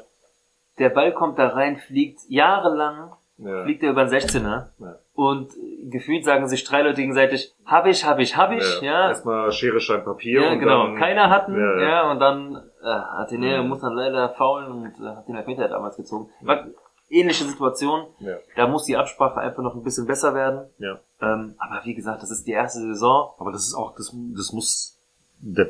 [0.79, 3.65] Der Ball kommt da rein, fliegt jahrelang, ja.
[3.65, 4.69] fliegt er über den 16er.
[4.79, 4.99] Ja.
[5.15, 9.09] Und äh, gefühlt sagen sich drei Leute gegenseitig, hab ich, hab ich, hab ich, ja.
[9.09, 10.41] Erstmal Schere, Stein, Papier.
[10.41, 10.87] Ja, und genau.
[10.87, 12.11] Dann, Keiner hatten, Ja, ja, ja.
[12.13, 13.69] und dann äh, Athenae Mhm.
[13.69, 16.31] muss dann leider faulen und äh, hat den Elfmeter damals gezogen.
[16.43, 16.67] War
[17.11, 18.07] ähnliche Situation.
[18.21, 18.37] Ja.
[18.57, 20.69] Da muss die Absprache einfach noch ein bisschen besser werden.
[20.79, 20.99] ja.
[21.21, 23.33] Ähm, aber wie gesagt, das ist die erste Saison.
[23.39, 24.97] Aber das ist auch, das, das muss
[25.41, 25.69] der,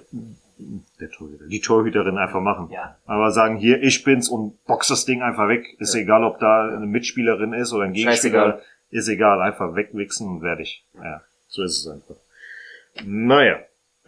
[1.00, 2.68] der Torhüter, die Torhüterin einfach machen.
[2.70, 2.96] Ja.
[3.06, 5.64] Aber sagen, hier, ich bin's und box das Ding einfach weg.
[5.78, 8.42] Ist egal, ob da eine Mitspielerin ist oder ein Gegenspieler.
[8.42, 8.62] Scheißegal.
[8.90, 10.84] Ist egal, einfach wegwichsen und fertig.
[10.94, 12.16] Ja, so ist es einfach.
[13.04, 13.56] Naja.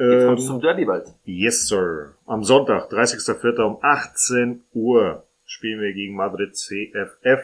[0.01, 1.07] Jetzt Ähm, kommt's zum Derby bald.
[1.25, 2.15] yes, sir.
[2.27, 3.61] Am Sonntag, 30.04.
[3.63, 7.43] um 18 Uhr spielen wir gegen Madrid CFF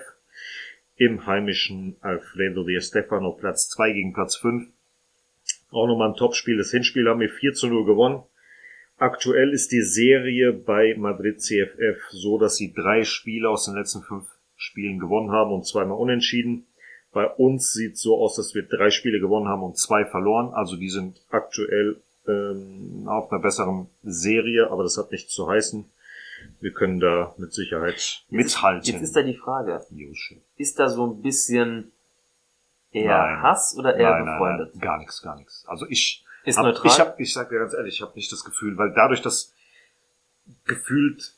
[0.97, 4.69] im heimischen Alfredo Di Stefano Platz 2 gegen Platz 5.
[5.71, 6.57] Auch nochmal ein Topspiel.
[6.57, 8.23] Das Hinspiel haben wir 4 zu 0 gewonnen.
[8.97, 14.01] Aktuell ist die Serie bei Madrid CFF so, dass sie drei Spiele aus den letzten
[14.03, 14.25] fünf
[14.57, 16.65] Spielen gewonnen haben und zweimal unentschieden.
[17.13, 20.55] Bei uns sieht so aus, dass wir drei Spiele gewonnen haben und zwei verloren.
[20.55, 25.85] Also die sind aktuell ähm, auf einer besseren Serie, aber das hat nichts zu heißen.
[26.61, 28.93] Wir können da mit Sicherheit mithalten.
[28.93, 30.43] Jetzt ist da die Frage, Joshi.
[30.57, 31.93] ist da so ein bisschen
[32.91, 33.43] eher Nein.
[33.43, 34.75] Hass oder eher Nein, befreundet?
[34.75, 35.65] nein, gar nichts, gar nichts.
[35.67, 36.87] Also ich Ist hab, neutral?
[36.87, 39.53] Ich, hab, ich sag dir ganz ehrlich, ich habe nicht das Gefühl, weil dadurch, dass
[40.65, 41.35] gefühlt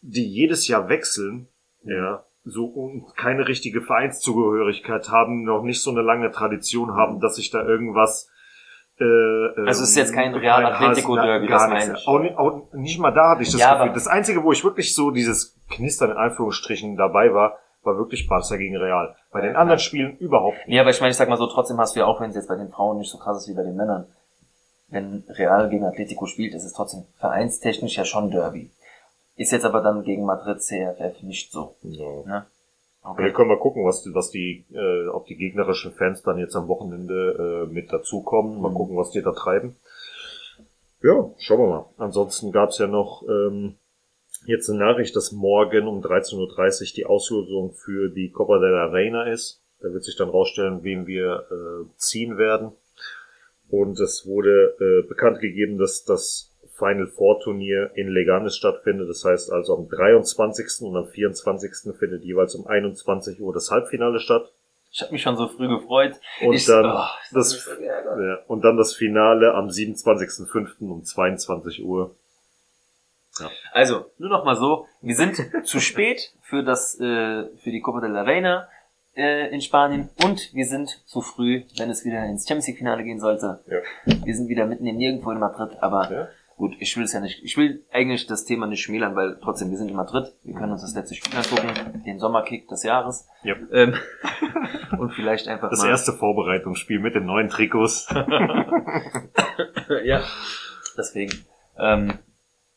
[0.00, 1.48] die jedes Jahr wechseln,
[1.84, 7.36] ja, so und keine richtige Vereinszugehörigkeit haben, noch nicht so eine lange Tradition haben, dass
[7.36, 8.28] sich da irgendwas
[9.00, 9.04] äh,
[9.66, 12.06] Also es ist jetzt kein Real Atletico Derby, gar das nichts.
[12.06, 13.94] Auch, nicht- auch nicht mal da hatte ich das Ja, Gefühl.
[13.94, 18.56] Das Einzige, wo ich wirklich so dieses Knistern in Anführungsstrichen dabei war, war wirklich Barca
[18.56, 19.14] gegen Real.
[19.30, 20.68] Bei den anderen Spielen überhaupt nicht.
[20.68, 22.36] Nee, aber ich meine, ich sag mal so, trotzdem hast du ja auch, wenn es
[22.36, 24.06] jetzt bei den Frauen nicht so krass ist wie bei den Männern,
[24.88, 28.70] wenn Real gegen Atletico spielt, ist es trotzdem vereinstechnisch ja schon Derby.
[29.36, 31.74] Ist jetzt aber dann gegen Madrid CFF nicht so.
[31.82, 32.04] Ja.
[32.26, 32.46] Ne?
[33.18, 36.56] Wir können mal gucken, was, die- was die, äh, ob die gegnerischen Fans dann jetzt
[36.56, 38.60] am Wochenende äh, mit dazukommen.
[38.62, 38.74] Mal Mhm.
[38.74, 39.76] gucken, was die da treiben.
[41.02, 41.84] Ja, schauen wir mal.
[41.98, 43.74] Ansonsten gab's ja noch ähm,
[44.46, 46.36] jetzt eine Nachricht, dass morgen um 13.30
[46.90, 49.60] Uhr die Auslosung für die Copa de la Reina ist.
[49.80, 52.72] Da wird sich dann rausstellen, wen wir äh, ziehen werden.
[53.68, 59.08] Und es wurde äh, bekannt gegeben, dass das Final Four Turnier in Leganes stattfindet.
[59.08, 60.82] Das heißt also am 23.
[60.82, 61.96] und am 24.
[61.98, 64.52] findet jeweils um 21 Uhr das Halbfinale statt.
[64.90, 66.14] Ich habe mich schon so früh gefreut.
[66.40, 70.88] Und ich, dann oh, das, so ja, und dann das Finale am 27.05.
[70.88, 72.14] um 22 Uhr.
[73.72, 78.00] Also, nur noch mal so, wir sind zu spät für das, äh, für die Copa
[78.00, 78.68] de la Reina
[79.16, 83.02] äh, in Spanien und wir sind zu früh, wenn es wieder ins Champions League Finale
[83.02, 83.60] gehen sollte.
[83.66, 83.78] Ja.
[84.24, 86.28] Wir sind wieder mitten in nirgendwo in Madrid, aber Ja.
[86.56, 89.70] Gut, ich will es ja nicht, ich will eigentlich das Thema nicht schmälern, weil trotzdem,
[89.70, 93.28] wir sind in Madrid, wir können uns das letzte Spiel angucken, den Sommerkick des Jahres.
[93.42, 93.54] Ja.
[93.72, 93.94] Ähm,
[94.98, 95.88] und vielleicht einfach Das mal.
[95.88, 98.08] erste Vorbereitungsspiel mit den neuen Trikots.
[100.04, 100.22] ja.
[100.96, 101.44] Deswegen.
[101.78, 102.18] Ähm,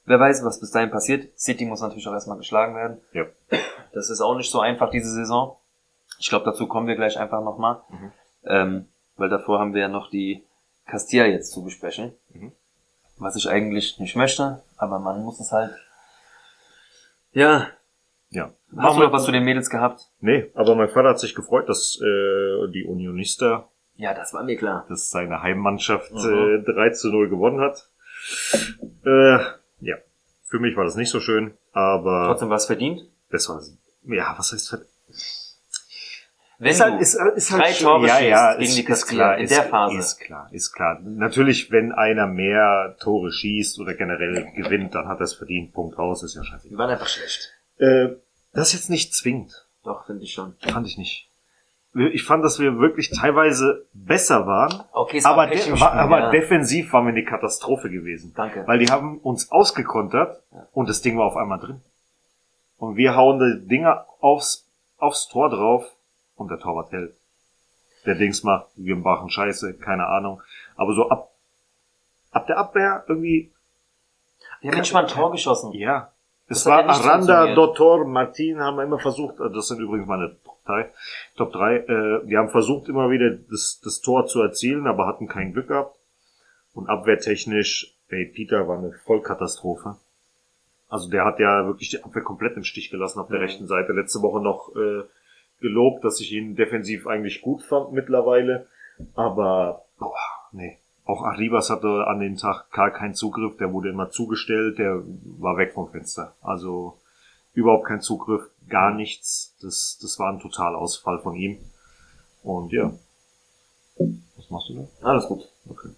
[0.06, 1.38] wer weiß, was bis dahin passiert.
[1.40, 3.00] City muss natürlich auch erstmal geschlagen werden.
[3.14, 3.26] Ja.
[3.94, 5.58] Das ist auch nicht so einfach diese Saison.
[6.20, 7.82] Ich glaube, dazu kommen wir gleich einfach nochmal.
[7.90, 8.12] Mhm.
[8.46, 8.88] Ähm,
[9.18, 10.44] weil davor haben wir ja noch die
[10.88, 12.14] Castilla jetzt zu besprechen.
[12.34, 12.54] Mhm.
[13.20, 15.72] Was ich eigentlich nicht möchte, aber man muss es halt.
[17.32, 17.68] Ja.
[18.30, 18.52] Ja.
[18.78, 20.02] Hast du noch was zu den Mädels gehabt?
[20.20, 24.58] Nee, aber mein Vater hat sich gefreut, dass äh, die Unionista, Ja, das war mir
[24.58, 24.86] klar.
[24.90, 26.64] dass seine Heimmannschaft Mhm.
[26.68, 27.90] äh, 3 zu 0 gewonnen hat.
[29.06, 29.38] Äh,
[29.80, 29.96] ja,
[30.44, 33.02] für mich war das nicht so schön, aber Trotzdem war es verdient.
[33.32, 33.62] das war,
[34.04, 34.86] ja, was heißt ver-
[36.60, 39.24] Wenn ist halt, ist, ist halt drei Tore ja, ja, gegen ist, die ist Castilla
[39.26, 39.98] klar, in ist, der Phase.
[39.98, 41.00] Ist klar, ist klar.
[41.04, 45.74] Natürlich, wenn einer mehr Tore schießt oder generell gewinnt, dann hat er es verdient.
[45.74, 46.72] Punkt aus, ist ja scheiße.
[46.72, 47.54] wir waren einfach schlecht.
[47.78, 48.16] Äh,
[48.54, 49.68] das ist jetzt nicht zwingend.
[49.84, 50.56] Doch, finde ich schon.
[50.62, 51.30] Fand ich nicht.
[51.94, 56.20] Ich fand, dass wir wirklich teilweise besser waren, Okay, aber, war Pech de Spiel, aber
[56.20, 56.30] ja.
[56.32, 58.34] defensiv waren wir eine Katastrophe gewesen.
[58.36, 58.64] Danke.
[58.68, 60.42] Weil die haben uns ausgekontert
[60.74, 61.82] und das Ding war auf einmal drin.
[62.78, 65.97] Und wir hauen die Dinger aufs, aufs Tor drauf
[66.38, 67.14] und der Torwart hält.
[68.06, 70.42] Der Dings macht, wir machen Scheiße, keine Ahnung.
[70.76, 71.32] Aber so ab,
[72.32, 73.52] ab der Abwehr irgendwie,
[74.62, 75.74] Wir haben mal ein Tor geschossen.
[75.74, 76.12] ja.
[76.50, 77.54] Es Das war Aranda.
[77.56, 80.90] Dottor, Martin haben immer versucht, äh, das sind übrigens meine Top 3,
[81.36, 85.28] Top 3 äh, die haben versucht immer wieder das, das Tor zu erzielen, aber hatten
[85.28, 85.98] kein Glück gehabt.
[86.74, 89.98] Und abwehrtechnisch, ey, Peter war eine Vollkatastrophe.
[90.88, 93.44] Also der hat ja wirklich die Abwehr komplett im Stich gelassen auf der Mhm.
[93.44, 93.92] rechten Seite.
[93.92, 95.04] Letzte Woche noch äh,
[95.60, 98.68] gelobt, dass ich ihn defensiv eigentlich gut fand mittlerweile.
[99.16, 100.16] Aber, boah,
[100.52, 100.78] nee.
[101.06, 103.56] Auch Arribas hatte an den Tag gar keinen Zugriff.
[103.58, 104.78] Der wurde immer zugestellt.
[104.78, 105.02] Der
[105.40, 106.36] war weg vom Fenster.
[106.42, 106.98] Also
[107.54, 109.56] überhaupt kein Zugriff, gar nichts.
[109.62, 111.58] Das, das war ein Totalausfall von ihm.
[112.44, 112.92] Und ja.
[114.36, 115.08] Was machst du da?
[115.10, 115.48] Alles gut.
[115.70, 115.90] Okay.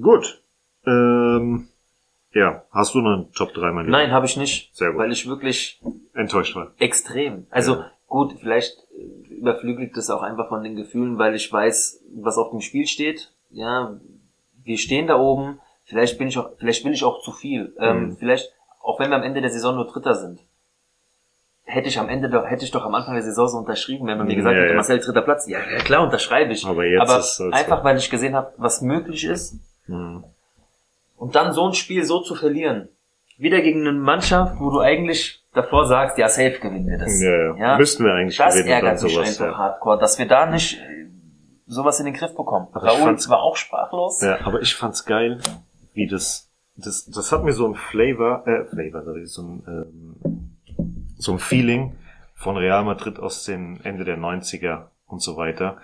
[0.00, 0.40] Gut.
[0.86, 1.68] Ähm,
[2.32, 3.98] ja, hast du noch einen Top 3, mein Lieber?
[3.98, 4.74] Nein, habe ich nicht.
[4.74, 4.98] Sehr gut.
[5.00, 5.80] Weil ich wirklich
[6.14, 6.72] Enttäuscht war.
[6.78, 7.46] extrem.
[7.50, 7.90] Also Ja.
[8.06, 12.50] Gut, vielleicht äh, überflügelt das auch einfach von den Gefühlen, weil ich weiß, was auf
[12.50, 13.32] dem Spiel steht.
[13.50, 13.96] Ja,
[14.64, 15.60] wir stehen da oben.
[15.84, 17.74] Vielleicht bin ich auch, vielleicht will ich auch zu viel.
[17.78, 18.16] Ähm, Mhm.
[18.16, 18.52] vielleicht,
[18.82, 20.40] auch wenn wir am Ende der Saison nur Dritter sind,
[21.64, 24.18] hätte ich am Ende doch, hätte ich doch am Anfang der Saison so unterschrieben, wenn
[24.18, 24.76] man mir gesagt Ja, hätte, ja.
[24.76, 25.46] Marcel dritter Platz.
[25.48, 26.64] Ja, ja klar, unterschreibe ich.
[26.66, 27.84] Aber jetzt Aber ist einfach, so.
[27.84, 30.24] weil ich gesehen habe, was möglich ist, Hm.
[31.16, 32.88] und dann so ein Spiel so zu verlieren.
[33.38, 37.20] Wieder gegen eine Mannschaft, wo du eigentlich davor sagst, ja, safe gewinnen wir das.
[37.20, 37.78] Ja, ja.
[37.78, 39.28] Müssten wir eigentlich das gewinnen und ärgert mich sowas.
[39.28, 39.58] einfach Ja.
[39.58, 41.06] hardcore, dass wir da nicht äh,
[41.66, 42.68] sowas in den Griff bekommen.
[42.72, 44.20] Aber Raoul war auch sprachlos.
[44.22, 45.40] ja, aber ich fand's geil,
[45.94, 50.56] wie das, das, das hat mir so ein Flavor, äh, Flavor, so ein, ähm,
[51.18, 51.96] so ein Feeling
[52.34, 55.78] von Real Madrid aus den Ende der 90er und so weiter,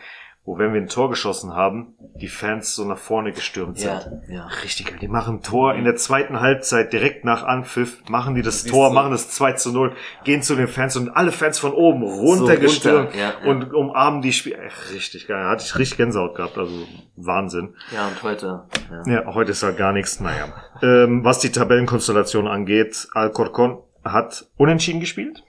[0.44, 3.90] wo wenn wir ein Tor geschossen haben, die Fans so nach vorne gestürmt sind.
[4.28, 4.46] ja, ja.
[4.64, 4.98] Richtig geil.
[5.00, 8.74] Die machen ein Tor in der zweiten Halbzeit direkt nach Anpfiff, machen die das Siehst
[8.74, 8.94] Tor, du.
[8.94, 13.08] machen das 2 zu 0, gehen zu den Fans und alle Fans von oben runtergestürmt
[13.08, 13.50] runter, ja, ja.
[13.50, 14.54] und umarmen die Spiel.
[14.54, 15.44] Echt richtig geil.
[15.44, 16.86] Hatte ich richtig Gänsehaut gehabt, also
[17.16, 17.74] Wahnsinn.
[17.92, 18.64] Ja, und heute,
[19.06, 19.12] ja.
[19.12, 20.18] Ja, heute ist halt gar nichts.
[20.18, 20.48] Naja.
[20.82, 25.44] Ähm, was die Tabellenkonstellation angeht, Alcorcon hat unentschieden gespielt.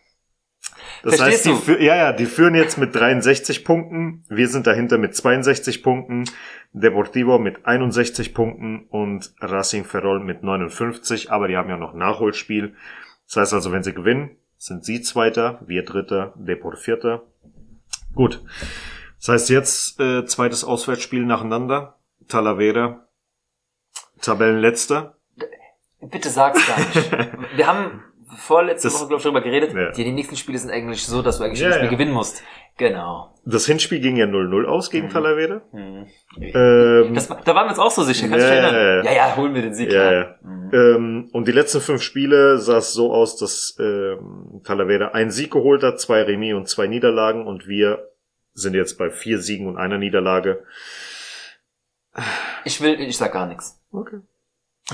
[1.03, 4.23] Das Verstehst heißt, die, ja, ja, die führen jetzt mit 63 Punkten.
[4.29, 6.23] Wir sind dahinter mit 62 Punkten.
[6.71, 11.29] Deportivo mit 61 Punkten und Racing Ferrol mit 59.
[11.29, 12.75] Aber die haben ja noch Nachholspiel.
[13.27, 17.23] Das heißt also, wenn sie gewinnen, sind sie Zweiter, wir Dritter, Deport Vierter.
[18.15, 18.41] Gut.
[19.19, 21.99] Das heißt jetzt äh, zweites Auswärtsspiel nacheinander.
[22.29, 23.09] Talavera,
[24.21, 25.17] Tabellenletzter.
[25.99, 27.11] Bitte sag's gar nicht.
[27.57, 28.03] wir haben
[28.37, 29.73] vorletzte Das- Woche, glaube ich, darüber geredet.
[29.73, 29.91] Ja.
[29.91, 31.91] Die, die nächsten Spiele sind eigentlich so, dass du eigentlich Ja, jedes Spiel ja.
[31.91, 32.43] gewinnen musst.
[32.77, 33.33] Genau.
[33.45, 35.11] Das Hinspiel ging ja 0-0 aus gegen Mhm.
[35.11, 35.61] Talavera.
[35.71, 36.07] Hm.
[36.39, 39.05] Ähm, Das, da waren wir uns auch so sicher, kannst du Ja, dich erinnern?
[39.05, 39.91] ja, Ja, holen wir den Sieg.
[39.91, 40.35] Ja, ja.
[40.41, 40.69] Mhm.
[40.73, 45.51] ähm, und die letzten fünf Spiele sah es so aus, dass ähm, Talavera einen Sieg
[45.51, 48.09] geholt hat, zwei Remis und zwei Niederlagen und wir
[48.53, 50.63] sind jetzt bei vier Siegen und einer Niederlage.
[52.65, 53.79] Ich will, ich sag gar nichts.
[53.91, 54.17] Okay.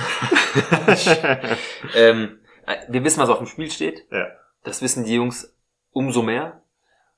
[1.95, 2.38] Ähm, äh,
[2.88, 4.05] wir wissen, was auf dem Spiel steht.
[4.11, 4.28] Ja.
[4.63, 5.55] Das wissen die Jungs
[5.91, 6.61] umso mehr.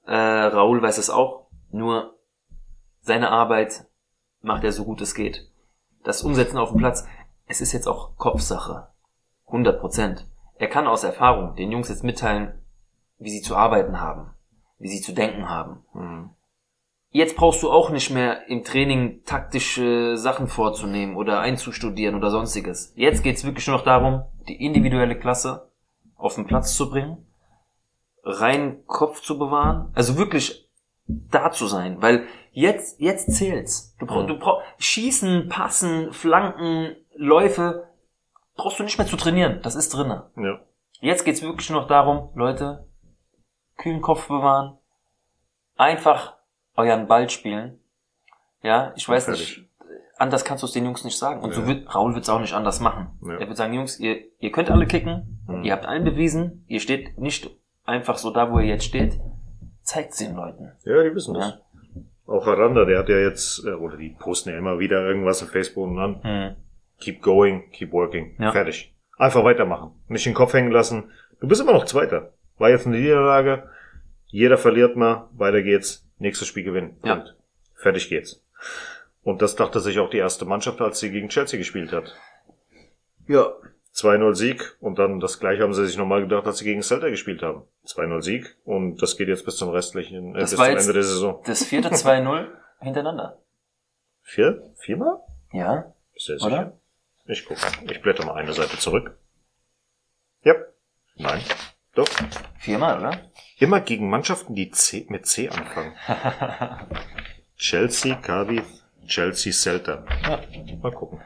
[0.06, 1.48] Äh, Raoul weiß es auch.
[1.72, 2.18] Nur
[3.02, 3.86] seine Arbeit
[4.42, 5.50] macht er so gut es geht.
[6.04, 7.06] Das Umsetzen auf dem Platz,
[7.48, 8.88] es ist jetzt auch Kopfsache.
[9.48, 10.28] 100 Prozent.
[10.58, 12.62] Er kann aus Erfahrung den Jungs jetzt mitteilen,
[13.18, 14.34] wie sie zu arbeiten haben,
[14.78, 15.84] wie sie zu denken haben.
[15.94, 16.30] Hm.
[17.14, 22.94] Jetzt brauchst du auch nicht mehr im Training taktische Sachen vorzunehmen oder einzustudieren oder sonstiges.
[22.96, 25.70] Jetzt geht's wirklich nur noch darum, die individuelle Klasse
[26.16, 27.26] auf den Platz zu bringen,
[28.24, 30.70] rein Kopf zu bewahren, also wirklich
[31.08, 33.94] da zu sein, weil jetzt jetzt zählt's.
[34.00, 34.28] Du brauchst Mhm.
[34.28, 37.90] du brauchst schießen, passen, Flanken, Läufe
[38.56, 40.32] brauchst du nicht mehr zu trainieren, das ist drinne.
[40.38, 40.60] Ja.
[41.02, 42.88] Jetzt geht's wirklich nur noch darum, Leute,
[43.78, 44.78] kühlen Kopf bewahren,
[45.76, 46.38] einfach
[46.78, 47.80] euren Ball spielen.
[48.64, 49.66] Ja, ich weiß nicht,
[50.18, 51.42] anders kannst du es den Jungs nicht sagen.
[51.42, 51.68] Und so Ja.
[51.68, 53.08] wird, Raul wird es auch nicht anders machen.
[53.26, 53.38] Ja.
[53.40, 55.64] Er wird sagen, Jungs, ihr, ihr könnt alle kicken, Mhm.
[55.64, 57.50] ihr habt allen bewiesen, ihr steht nicht
[57.86, 59.20] einfach so da, wo ihr jetzt steht.
[59.84, 60.72] Zeigt den Leuten.
[60.86, 61.50] ja, die wissen das.
[61.50, 61.60] Ja.
[62.28, 65.50] Auch Aranda, der hat ja jetzt, äh, oder die posten ja immer wieder irgendwas auf
[65.50, 66.56] Facebook und dann, Hm.
[67.00, 68.36] keep going, keep working.
[68.40, 68.52] Ja.
[68.52, 68.94] Fertig.
[69.18, 69.92] Einfach weitermachen.
[70.08, 71.12] Nicht den Kopf hängen lassen.
[71.42, 72.32] Du bist immer noch Zweiter.
[72.60, 73.68] War jetzt eine Niederlage.
[74.28, 75.28] Jeder verliert mal.
[75.34, 76.08] Weiter geht's.
[76.22, 76.98] Nächstes Spiel gewinnen.
[77.04, 77.16] Ja.
[77.16, 77.36] Punkt.
[77.74, 78.42] Fertig geht's.
[79.24, 82.16] Und das dachte sich auch die erste Mannschaft, als sie gegen Chelsea gespielt hat.
[83.28, 83.54] Ja.
[83.94, 87.10] 2-0 Sieg und dann das gleiche haben sie sich nochmal gedacht, als sie gegen Celta
[87.10, 87.64] gespielt haben.
[87.86, 91.04] 2-0 Sieg und das geht jetzt bis zum restlichen, äh, Das bis zum Ende der
[91.04, 91.44] Saison.
[91.46, 92.48] Das vierte 2-0
[92.80, 93.42] hintereinander.
[94.22, 94.72] Vier?
[94.78, 95.18] Viermal?
[95.52, 95.94] Ja.
[96.16, 96.44] Sehr Oder?
[96.46, 96.80] sicher.
[97.26, 97.60] Ich gucke.
[97.90, 99.18] Ich blätter mal eine Seite zurück.
[100.44, 100.54] Ja.
[101.18, 101.42] Nein.
[101.96, 102.08] Doch.
[102.58, 103.12] Viermal, oder?
[103.60, 105.94] Immer gegen Mannschaften, die C, mit C anfangen.
[107.58, 108.66] Chelsea, Cardiff,
[109.08, 110.04] Chelsea, Celta.
[110.24, 110.40] Ja.
[110.82, 111.22] Mal gucken.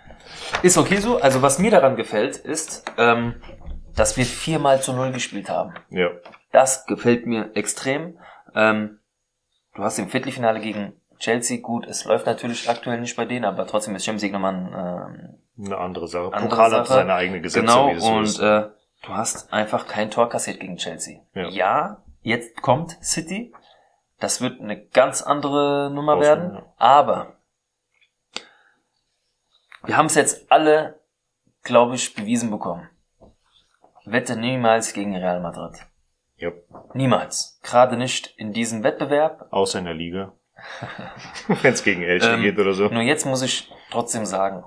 [0.63, 1.21] Ist okay so.
[1.21, 3.35] Also was mir daran gefällt, ist, ähm,
[3.95, 5.73] dass wir viermal zu null gespielt haben.
[5.89, 6.09] Ja.
[6.51, 8.17] Das gefällt mir extrem.
[8.53, 8.99] Ähm,
[9.75, 13.65] du hast im Viertelfinale gegen Chelsea, gut, es läuft natürlich aktuell nicht bei denen, aber
[13.67, 16.33] trotzdem ist Champions League nochmal ein, ähm, Eine andere Sache.
[16.33, 16.99] Andere Pokal hat Sache.
[16.99, 17.61] seine eigene Gesetze.
[17.65, 18.39] Genau, und ist.
[18.39, 18.63] äh,
[19.05, 21.21] du hast einfach kein Tor kassiert gegen Chelsea.
[21.33, 21.49] Ja.
[21.49, 22.03] Ja.
[22.21, 23.53] jetzt kommt City.
[24.19, 26.53] Das wird eine ganz andere Nummer Außen, werden.
[26.55, 26.73] ja.
[26.77, 27.35] Aber
[29.83, 31.01] wir haben es jetzt alle,
[31.63, 32.89] glaube ich, bewiesen bekommen.
[34.05, 35.79] Wette niemals gegen Real Madrid.
[36.37, 36.51] ja.
[36.93, 37.59] Niemals.
[37.63, 39.47] Gerade nicht in diesem Wettbewerb.
[39.51, 40.33] Außer in der Liga.
[41.47, 42.87] Wenn es gegen Elche Ähm, geht oder so.
[42.87, 44.63] Nur jetzt muss ich trotzdem sagen,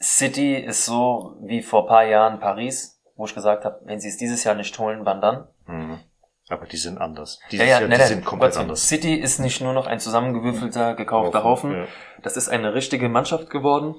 [0.00, 4.16] City ist so wie vor paar Jahren Paris, wo ich gesagt habe, wenn sie es
[4.16, 5.46] dieses Jahr nicht holen, wann dann?
[5.66, 6.00] Mhm.
[6.48, 7.38] Aber die sind anders.
[7.50, 8.86] Die, Ja, ja, die nein, nein, sind komplett anders.
[8.88, 11.72] City ist nicht nur noch ein zusammengewürfelter, gekaufter Haufen.
[11.72, 11.86] Ja.
[12.22, 13.94] Das ist eine richtige Mannschaft geworden.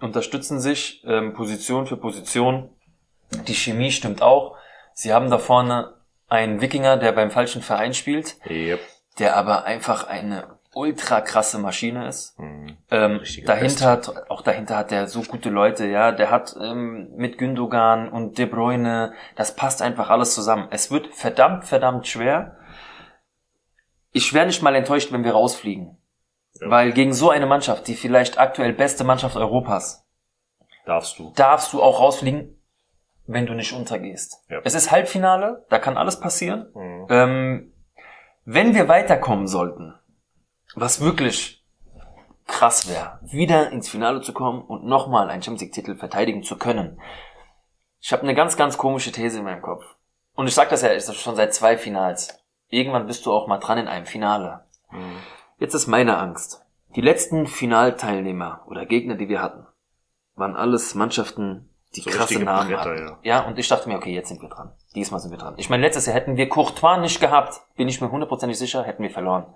[0.00, 2.70] Unterstützen sich ähm, Position für Position.
[3.46, 4.56] Die Chemie stimmt auch.
[4.94, 5.94] Sie haben da vorne
[6.28, 8.80] einen Wikinger, der beim falschen Verein spielt, Yep.
[9.18, 12.38] der aber einfach eine ultra krasse Maschine ist.
[12.38, 12.76] Mhm.
[12.90, 16.12] Ähm, dahinter hat, auch dahinter hat der so gute Leute, ja.
[16.12, 20.68] Der hat ähm, mit Gündogan und De Bruyne, das passt einfach alles zusammen.
[20.70, 22.56] Es wird verdammt, verdammt schwer.
[24.12, 25.96] Ich wäre nicht mal enttäuscht, wenn wir rausfliegen.
[26.60, 26.70] Ja.
[26.70, 30.06] Weil gegen so eine Mannschaft, die vielleicht aktuell beste Mannschaft Europas,
[30.84, 31.32] Darfst du.
[31.36, 32.58] darfst du auch rausfliegen,
[33.26, 34.42] wenn du nicht untergehst.
[34.48, 34.60] Ja.
[34.64, 36.66] Es ist Halbfinale, da kann alles passieren.
[36.74, 37.06] Mhm.
[37.08, 37.72] Ähm,
[38.44, 39.94] wenn wir weiterkommen sollten,
[40.74, 41.64] was wirklich
[42.46, 47.00] krass wäre, wieder ins Finale zu kommen und nochmal einen Champions League-Titel verteidigen zu können.
[48.00, 49.84] Ich habe eine ganz, ganz komische These in meinem Kopf.
[50.34, 52.42] Und ich sage das ja schon seit zwei Finals.
[52.68, 54.64] Irgendwann bist du auch mal dran in einem Finale.
[54.90, 55.18] Mhm.
[55.58, 56.62] Jetzt ist meine Angst.
[56.96, 59.66] Die letzten Finalteilnehmer oder Gegner, die wir hatten,
[60.34, 63.18] waren alles Mannschaften, die So krasse Namen Bretter, hatten.
[63.22, 63.40] ja.
[63.40, 64.72] Ja, und ich dachte mir, okay, jetzt sind wir dran.
[64.94, 65.54] Diesmal sind wir dran.
[65.58, 69.02] Ich meine, letztes Jahr hätten wir Courtois nicht gehabt, bin ich mir hundertprozentig sicher, hätten
[69.02, 69.46] wir verloren.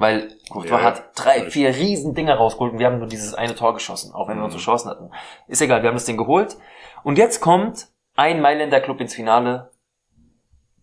[0.00, 3.54] Weil Courtois Ja, hat drei, vier riesen Dinger rausgeholt und wir haben nur dieses eine
[3.54, 4.44] Tor geschossen, auch wenn wir Mhm.
[4.46, 5.10] unsere Chancen hatten.
[5.46, 6.56] Ist egal, wir haben das Ding geholt.
[7.02, 9.72] Und jetzt kommt ein Mailänder Club ins Finale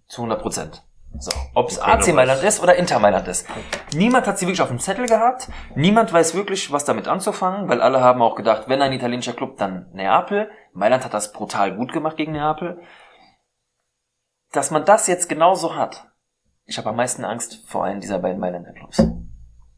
[0.07, 0.84] zu 100 Prozent.
[1.18, 3.47] So, ob es AC Mailand ist oder Inter Mailand ist.
[3.95, 5.49] Niemand hat sie wirklich auf dem Zettel gehabt.
[5.74, 9.57] Niemand weiß wirklich, was damit anzufangen, weil alle haben auch gedacht, wenn ein italienischer Club,
[9.57, 10.51] dann Neapel.
[10.74, 12.84] Mailand hat das brutal gut gemacht gegen Neapel.
[14.51, 16.07] Dass man das jetzt genauso hat.
[16.68, 19.01] Ich habe am meisten Angst vor einem dieser beiden Mailänder Clubs.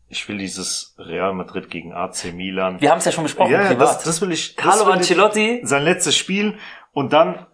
[0.07, 2.81] Ich will dieses Real Madrid gegen AC Milan.
[2.81, 3.97] Wir haben es ja schon besprochen, ja, ja, privat.
[3.97, 4.55] das, das will ich.
[4.55, 5.61] das Carlo will ich- Ancelotti.
[5.63, 6.57] Sein letztes Spiel
[6.93, 7.45] und dann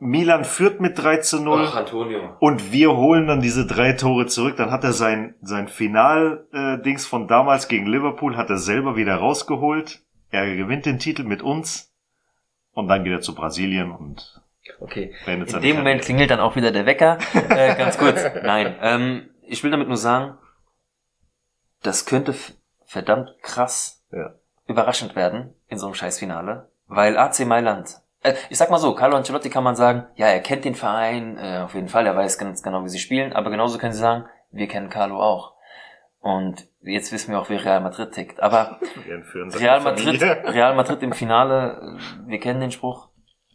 [0.00, 1.66] Milan führt mit 3 zu 0.
[1.68, 2.36] Antonio.
[2.40, 4.56] Und wir holen dann diese drei Tore zurück.
[4.58, 10.02] Dann hat er sein, sein Final-Dings von damals gegen Liverpool, hat er selber wieder rausgeholt.
[10.30, 11.90] Er gewinnt den Titel mit uns.
[12.72, 14.42] Und dann geht er zu Brasilien und
[14.80, 15.14] Okay.
[15.26, 17.18] In dem Moment klingelt dann auch wieder der Wecker.
[17.50, 18.22] Äh, ganz kurz.
[18.42, 18.74] Nein.
[18.80, 20.38] Ähm, ich will damit nur sagen,
[21.82, 22.34] das könnte
[22.86, 24.34] verdammt krass Ja.
[24.66, 29.16] überraschend werden in so einem Scheißfinale, weil AC Mailand, äh, ich sag mal so, Carlo
[29.16, 32.38] Ancelotti kann man sagen, ja, er kennt den Verein, äh, auf jeden Fall, er weiß
[32.38, 35.54] ganz genau, wie sie spielen, aber genauso können sie sagen, wir kennen Carlo auch.
[36.20, 38.42] Und jetzt wissen wir auch, wie Real Madrid tickt.
[38.42, 38.80] Aber
[39.36, 40.22] Real Madrid.
[40.22, 43.08] Real Madrid im Finale, äh, wir kennen den Spruch,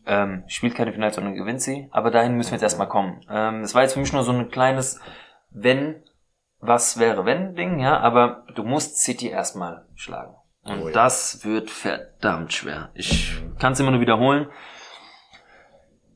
[0.10, 1.88] ähm, spielt keine Finale, sondern gewinnt sie.
[1.92, 3.22] Aber dahin müssen wir jetzt erstmal kommen.
[3.30, 5.00] Ähm, es war jetzt für mich nur so ein kleines
[5.52, 6.04] Wenn,
[6.60, 10.36] was wäre wenn Ding, ja, aber du musst City erstmal schlagen.
[10.64, 10.94] Und Oh ja.
[10.94, 12.90] das wird verdammt schwer.
[12.96, 14.48] Ich kann es immer nur wiederholen.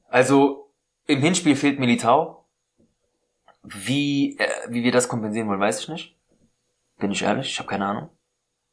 [0.09, 0.71] Also,
[1.05, 2.45] im Hinspiel fehlt Militao.
[3.63, 6.17] Wie, äh, wie wir das kompensieren wollen, weiß ich nicht.
[6.97, 8.09] Bin ich ehrlich, ich habe keine Ahnung.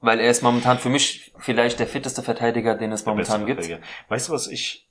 [0.01, 3.69] Weil er ist momentan für mich vielleicht der fitteste Verteidiger, den es momentan gibt.
[4.09, 4.90] Weißt du was, ich,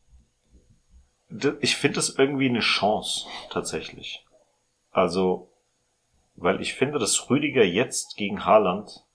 [1.61, 4.25] ich finde das irgendwie eine Chance, tatsächlich.
[4.91, 5.51] Also,
[6.35, 9.05] weil ich finde, dass Rüdiger jetzt gegen Haaland,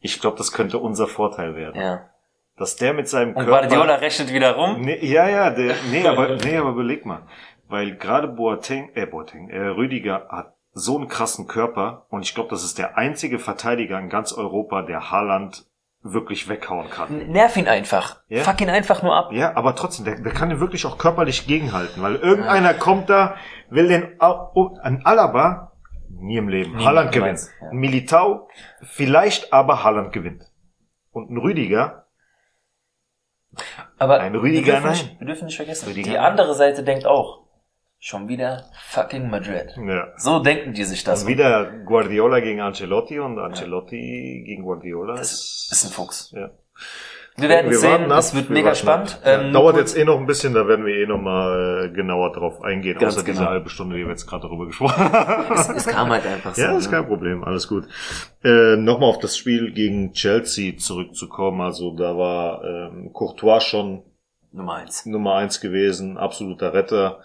[0.00, 1.80] ich glaube, das könnte unser Vorteil werden.
[1.80, 2.10] Ja.
[2.56, 3.68] Dass der mit seinem Und Körper...
[3.68, 4.80] Guardiola rechnet wieder rum.
[4.80, 7.26] Nee, ja, ja, der, nee, aber, nee, aber überleg mal.
[7.68, 12.50] Weil gerade Boateng, äh, Boateng, äh, Rüdiger hat so einen krassen Körper und ich glaube,
[12.50, 15.66] das ist der einzige Verteidiger in ganz Europa, der Haaland
[16.12, 17.28] wirklich weghauen kann.
[17.30, 18.20] Nerv ihn einfach.
[18.28, 18.42] Ja.
[18.42, 19.32] Fuck ihn einfach nur ab.
[19.32, 23.36] Ja, aber trotzdem, der, der kann den wirklich auch körperlich gegenhalten, weil irgendeiner kommt da,
[23.70, 24.20] will den,
[24.82, 25.72] ein Alaba,
[26.08, 27.40] nie im Leben, Nie, Haaland gewinnt.
[27.60, 27.68] ja.
[27.70, 28.48] Ein Militao,
[28.82, 30.44] vielleicht aber Haaland gewinnt.
[31.10, 32.06] Und ein Rüdiger,
[33.98, 35.16] Aber Ein Rüdiger, wir dürfen, nicht, nein.
[35.20, 37.45] wir dürfen nicht vergessen, Rüdiger, die andere Seite denkt auch,
[37.98, 39.74] schon wieder fucking Madrid.
[39.76, 40.08] ja.
[40.16, 41.22] So denken die sich das.
[41.22, 45.16] Und wieder Guardiola gegen Ancelotti und Ancelotti gegen Guardiola.
[45.16, 46.32] Das ist ein Fuchs.
[46.36, 46.50] Ja.
[47.38, 49.20] Wir werden Wir sehen, es wird wir mega spannend.
[49.22, 51.94] Ja, Ähm, dauert jetzt eh noch ein bisschen, da werden wir eh noch mal äh,
[51.94, 53.50] genauer drauf eingehen, Ganz außer diese genau.
[53.50, 55.54] halbe Stunde, die wir jetzt gerade darüber gesprochen haben.
[55.54, 56.62] es, es kam halt einfach so.
[56.62, 56.96] Ja, ist ne?
[56.96, 57.84] kein Problem, alles gut.
[58.42, 61.60] Äh, Nochmal auf das Spiel gegen Chelsea zurückzukommen.
[61.60, 64.02] Also da war ähm, Courtois schon
[64.52, 65.04] Nummer eins.
[65.04, 67.20] Nummer eins gewesen, absoluter Retter.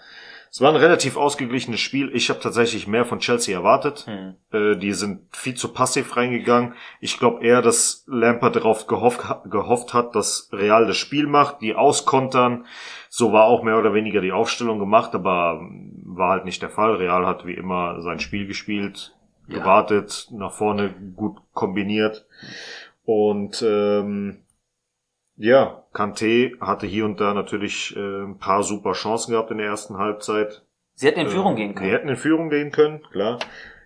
[0.54, 2.12] Es war ein relativ ausgeglichenes Spiel.
[2.14, 4.06] Ich habe tatsächlich mehr von Chelsea erwartet.
[4.06, 4.36] Hm.
[4.52, 6.74] Äh, die sind viel zu passiv reingegangen.
[7.00, 11.74] Ich glaube eher, dass Lampard darauf gehofft, gehofft hat, dass Real das Spiel macht, die
[11.74, 12.66] auskontern.
[13.08, 15.62] So war auch mehr oder weniger die Aufstellung gemacht, aber
[16.04, 16.96] war halt nicht der Fall.
[16.96, 19.16] Real hat wie immer sein Spiel gespielt,
[19.48, 19.60] Ja.
[19.60, 22.26] gewartet, nach vorne gut kombiniert.
[23.06, 24.40] Und ähm,
[25.42, 29.68] ja, Kanté hatte hier und da natürlich äh, ein paar super Chancen gehabt in der
[29.68, 30.64] ersten Halbzeit.
[30.94, 31.90] Sie hätten in Führung Äh, gehen können.
[31.90, 33.40] hätten in Führung gehen können, klar.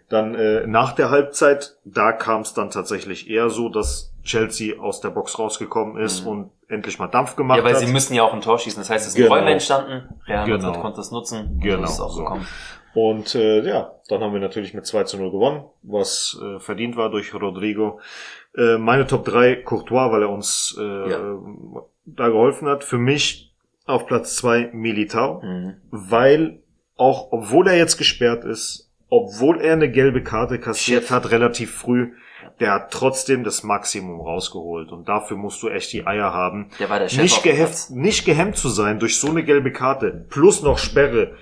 [0.10, 5.01] Dann äh, nach der Halbzeit, da kam es dann tatsächlich eher so, dass Chelsea aus
[5.01, 6.28] der Box rausgekommen ist Mhm.
[6.30, 7.80] und endlich mal Dampf gemacht Ja, weil hat.
[7.80, 8.80] sie müssen ja auch ein Tor schießen.
[8.82, 9.36] Das heißt, es sind Genau.
[9.36, 10.10] Räume entstanden.
[10.28, 10.82] Real Madrid Genau.
[10.82, 11.60] konnte es nutzen.
[11.62, 12.20] Genau, es auch so.
[12.24, 12.45] gekommen.
[12.93, 16.95] Und äh, ja, dann haben wir natürlich mit 2 zu 0 gewonnen, was äh, verdient
[16.95, 17.99] war durch Rodrigo.
[18.58, 21.38] Äh, meine Top 3, Courtois, weil er uns äh, Ja.
[22.06, 22.84] da geholfen hat.
[22.84, 23.53] Für mich
[23.86, 25.41] auf Platz 2 Militao.
[25.43, 25.76] Mhm.
[25.91, 26.60] weil
[26.97, 31.12] auch obwohl er jetzt gesperrt ist, obwohl er eine gelbe Karte kassiert Chef.
[31.12, 32.14] hat relativ früh,
[32.62, 36.89] der hat trotzdem das Maximum rausgeholt und dafür musst du echt die Eier haben, Der
[36.89, 37.89] war der Chef nicht Platz.
[37.89, 41.36] nicht gehemmt zu sein durch so eine gelbe Karte plus noch Sperre.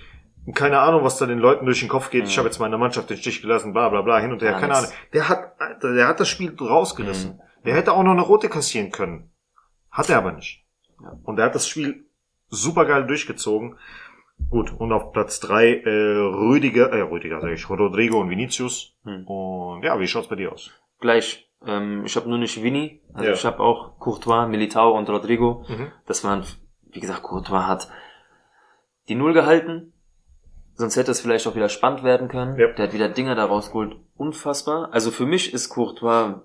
[0.54, 2.26] Keine Ahnung, was da den Leuten durch den Kopf geht.
[2.26, 2.40] Ich Mhm.
[2.40, 4.52] habe jetzt meine Mannschaft den Stich gelassen, bla bla bla, hin und her.
[4.52, 4.76] Gar Keine.
[4.76, 4.90] Ahnung.
[5.14, 7.34] Der hat, der hat das Spiel rausgerissen.
[7.36, 7.40] Mhm.
[7.66, 9.32] Der hätte auch noch eine rote kassieren können.
[9.90, 10.66] Hat er aber nicht.
[11.02, 11.14] Ja.
[11.24, 12.06] Und er hat das Spiel
[12.50, 13.78] super geil durchgezogen.
[14.50, 18.98] Gut, und auf Platz drei äh, Rüdiger, äh, Rüdiger sag ich, Rodrigo und Vinicius.
[19.06, 19.26] Hm.
[19.26, 20.72] Und ja, wie schaut's bei dir aus?
[21.00, 21.50] Gleich.
[21.66, 23.02] Ähm, ich habe nur nicht Vini.
[23.14, 23.34] Also Ja.
[23.34, 25.64] ich habe auch Courtois, Militao und Rodrigo.
[25.70, 25.92] Mhm.
[26.06, 26.44] Das waren,
[26.92, 27.88] wie gesagt, Courtois hat
[29.08, 29.93] die Null gehalten.
[30.76, 32.58] Sonst hätte es vielleicht auch wieder spannend werden können.
[32.58, 32.68] Ja.
[32.68, 33.96] Der hat wieder Dinger da rausgeholt.
[34.16, 34.90] Unfassbar.
[34.92, 36.42] Also für mich ist Courtois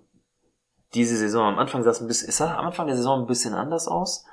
[0.94, 3.26] diese Saison am Anfang sah es ein bisschen, es sah am Anfang der Saison ein
[3.26, 4.24] bisschen anders aus.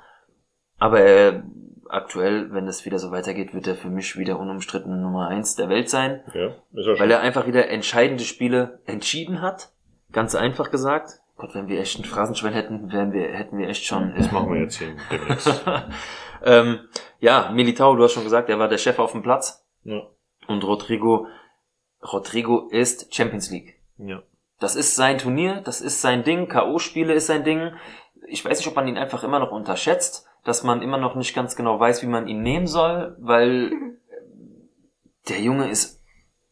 [0.78, 1.42] Aber er,
[1.88, 5.68] aktuell, wenn es wieder so weitergeht, wird er für mich wieder unumstritten Nummer eins der
[5.68, 6.22] Welt sein.
[6.34, 9.70] Ja, ist ja Weil er einfach wieder entscheidende Spiele entschieden hat.
[10.12, 11.20] Ganz einfach gesagt.
[11.36, 14.14] Gott, wenn wir echt einen Phrasenschwein hätten, wären wir, hätten wir echt schon.
[14.16, 15.64] Das machen wir jetzt hier demnächst.
[16.42, 16.78] ähm,
[17.20, 19.65] ja, Militao, du hast schon gesagt, er war der Chef auf dem Platz.
[19.86, 20.02] Ja.
[20.48, 21.26] Und Rodrigo,
[22.02, 23.80] Rodrigo ist Champions League.
[23.98, 24.22] ja.
[24.58, 27.72] Das ist sein Turnier, das ist sein Ding, K.O.-Spiele ist sein Ding.
[28.26, 31.34] Ich weiß nicht, ob man ihn einfach immer noch unterschätzt, dass man immer noch nicht
[31.34, 33.70] ganz genau weiß, wie man ihn nehmen soll, weil
[35.28, 36.02] der Junge ist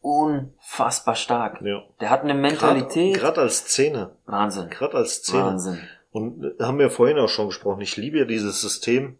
[0.01, 1.61] unfassbar stark.
[1.63, 1.81] ja.
[1.99, 3.15] Der hat eine Mentalität.
[3.15, 4.15] Gerade als Zehner.
[4.27, 4.69] Wahnsinn.
[4.69, 5.45] Gerade als Zehner.
[5.47, 5.79] Wahnsinn.
[6.11, 7.81] Und haben wir vorhin auch schon gesprochen.
[7.81, 9.17] Ich liebe ja dieses System,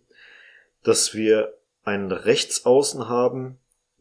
[0.84, 3.58] dass wir einen Rechtsaußen haben,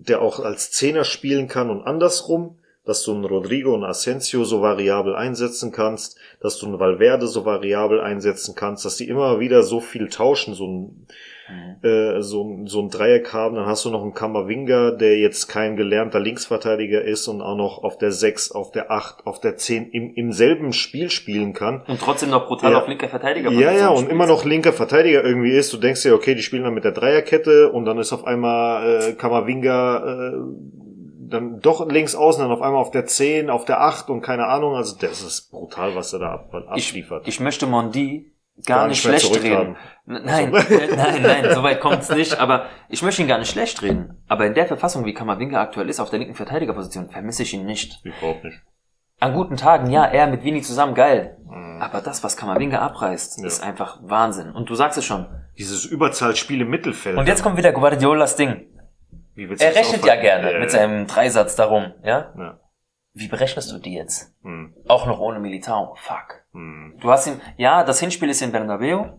[0.08, 4.60] der auch als Zehner spielen kann und andersrum, dass du einen Rodrigo und Asensio so
[4.60, 9.62] variabel einsetzen kannst, dass du einen Valverde so variabel einsetzen kannst, dass die immer wieder
[9.62, 11.06] so viel tauschen, so ein,
[11.48, 11.86] Mhm.
[11.88, 13.54] äh, so, ein- so ein Dreieck haben.
[13.56, 17.84] Dann hast du noch einen Kammerwinger, der jetzt kein gelernter Linksverteidiger ist und auch noch
[17.84, 21.82] auf der 6, auf der 8, auf der 10 im, im selben Spiel spielen kann.
[21.86, 22.78] Und trotzdem noch brutal Ja.
[22.80, 23.50] auf linker Verteidiger.
[23.52, 25.72] Ja, ja, und immer noch linker Verteidiger irgendwie ist.
[25.72, 29.10] Du denkst dir, okay, die spielen dann mit der Dreierkette und dann ist auf einmal
[29.10, 30.32] äh, Kamavinga äh,
[31.26, 34.46] dann doch links außen, dann auf einmal auf der 10, auf der 8 und keine
[34.46, 34.74] Ahnung.
[34.76, 37.26] Also das ist brutal, was er da ab, ich, abliefert.
[37.26, 38.30] ich möchte Mondi
[38.66, 39.76] gar, Gar nicht schlecht reden.
[40.06, 42.38] Nein, äh, nein, nein, so weit kommt's nicht.
[42.38, 44.22] Aber ich möchte ihn gar nicht schlecht reden.
[44.28, 47.64] Aber in der Verfassung, wie Kammerwinger aktuell ist, auf der linken Verteidigerposition, vermisse ich ihn
[47.64, 48.04] nicht.
[48.04, 48.60] Überhaupt nicht.
[49.20, 51.38] An guten Tagen, ja, er mit Vini zusammen, geil.
[51.48, 51.80] Mhm.
[51.80, 53.46] Aber das, was Kammerwinger abreißt, Ja.
[53.46, 54.50] ist einfach Wahnsinn.
[54.52, 55.26] Und du sagst es schon.
[55.56, 57.16] Dieses Überzahlspiel im Mittelfeld.
[57.16, 58.66] Und jetzt kommt wieder Guardiolas Ding.
[59.34, 62.32] Wie Er rechnet ja gerne Ja, mit seinem Dreisatz darum, ja?
[62.36, 62.58] Ja.
[63.14, 64.34] Wie berechnest du die jetzt?
[64.42, 65.94] Hm, Auch noch ohne Militao.
[66.00, 66.42] Fuck.
[66.52, 66.94] hm.
[67.00, 69.10] Du hast ihn, ja, das Hinspiel ist in Bernabeu.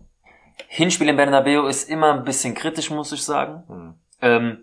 [0.68, 3.64] Hinspiel in Bernabeu ist immer ein bisschen kritisch, muss ich sagen.
[3.68, 3.94] Hm.
[4.20, 4.58] Ähm,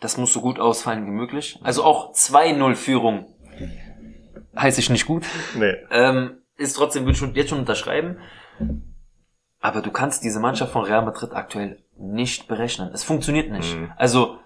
[0.00, 1.58] das muss so gut ausfallen wie möglich.
[1.62, 3.26] Also auch 2-0 Führung
[4.56, 5.24] heißt ich nicht gut.
[5.56, 5.74] Nee.
[5.90, 8.18] Ähm, ist trotzdem, würde ich schon, jetzt schon unterschreiben.
[9.60, 12.90] Aber du kannst diese Mannschaft von Real Madrid aktuell nicht berechnen.
[12.92, 13.76] Es funktioniert nicht.
[13.76, 13.92] Mhm.
[13.96, 14.38] Also,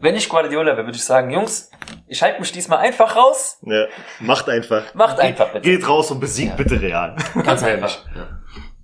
[0.00, 1.70] wenn ich Guardiola wäre, würde ich sagen, Jungs,
[2.06, 3.58] ich halte mich diesmal einfach raus.
[3.62, 3.86] Ja.
[4.20, 4.94] Macht einfach.
[4.94, 5.60] Macht einfach bitte.
[5.68, 6.56] Geht raus und besiegt Ja.
[6.56, 7.16] bitte Real.
[7.44, 7.98] Ganz einfach.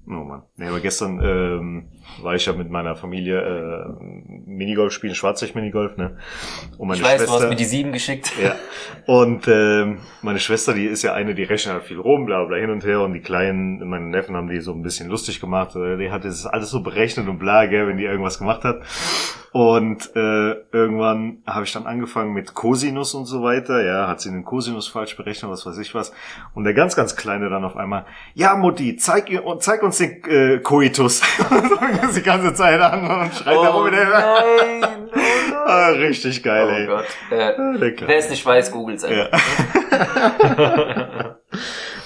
[0.06, 0.42] Oh Mann.
[0.56, 1.88] Nee, aber gestern ähm,
[2.22, 4.04] war ich ja mit meiner Familie äh,
[4.46, 6.16] Minigolf spielen, Schwarzlicht-Minigolf, ne?
[6.78, 8.32] Und meine Ich weiß, du Schwester, hast mir die sieben geschickt.
[8.42, 8.54] ja.
[9.06, 12.56] Und ähm, meine Schwester, die ist ja eine, die rechnet halt viel rum, bla bla
[12.56, 13.00] hin und her.
[13.00, 15.74] Und die Kleinen, meine Neffen haben die so ein bisschen lustig gemacht.
[15.76, 18.80] Äh, Die hat das alles so berechnet und bla, gell, wenn die irgendwas gemacht hat.
[19.52, 23.84] Und äh, irgendwann habe ich dann angefangen mit Cosinus und so weiter.
[23.84, 26.12] Ja, hat sie den Cosinus falsch berechnet, was weiß ich was.
[26.54, 29.30] Und der ganz, ganz Kleine dann auf einmal, ja Mutti, zeig,
[29.60, 31.22] zeig uns den äh, Coitus.
[31.94, 33.84] Fängt das die ganze Zeit an und schreit da rum.
[33.84, 35.08] mit der- nein, oh nein.
[35.66, 36.86] Ah, richtig geil, Oh ey.
[36.86, 37.04] Gott.
[37.30, 37.74] Äh, Ah,
[38.06, 39.30] wer es nicht weiß, googelt's einfach.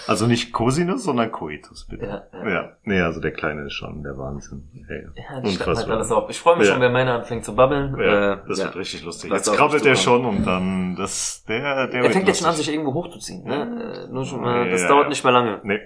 [0.07, 2.07] Also nicht Cosinus, sondern Coitus, bitte.
[2.07, 2.49] Ja, ja.
[2.51, 4.66] Ja, nee, also der Kleine ist schon der Wahnsinn.
[4.89, 6.30] Ey, Ja, halt alles auf.
[6.30, 6.72] Ich freue mich Ja.
[6.72, 7.95] schon, wenn meiner anfängt zu babbeln.
[8.01, 8.64] Ja, Äh, das ja.
[8.66, 9.30] wird richtig lustig.
[9.30, 12.72] Jetzt krabbelt er schon und dann das der der Er fängt jetzt schon an, sich
[12.72, 13.45] irgendwo hochzuziehen.
[13.45, 14.07] Ne?
[14.09, 15.09] Äh, nur schon mal, das Ja, dauert ja.
[15.11, 15.61] nicht mehr lange.
[15.62, 15.80] Nee.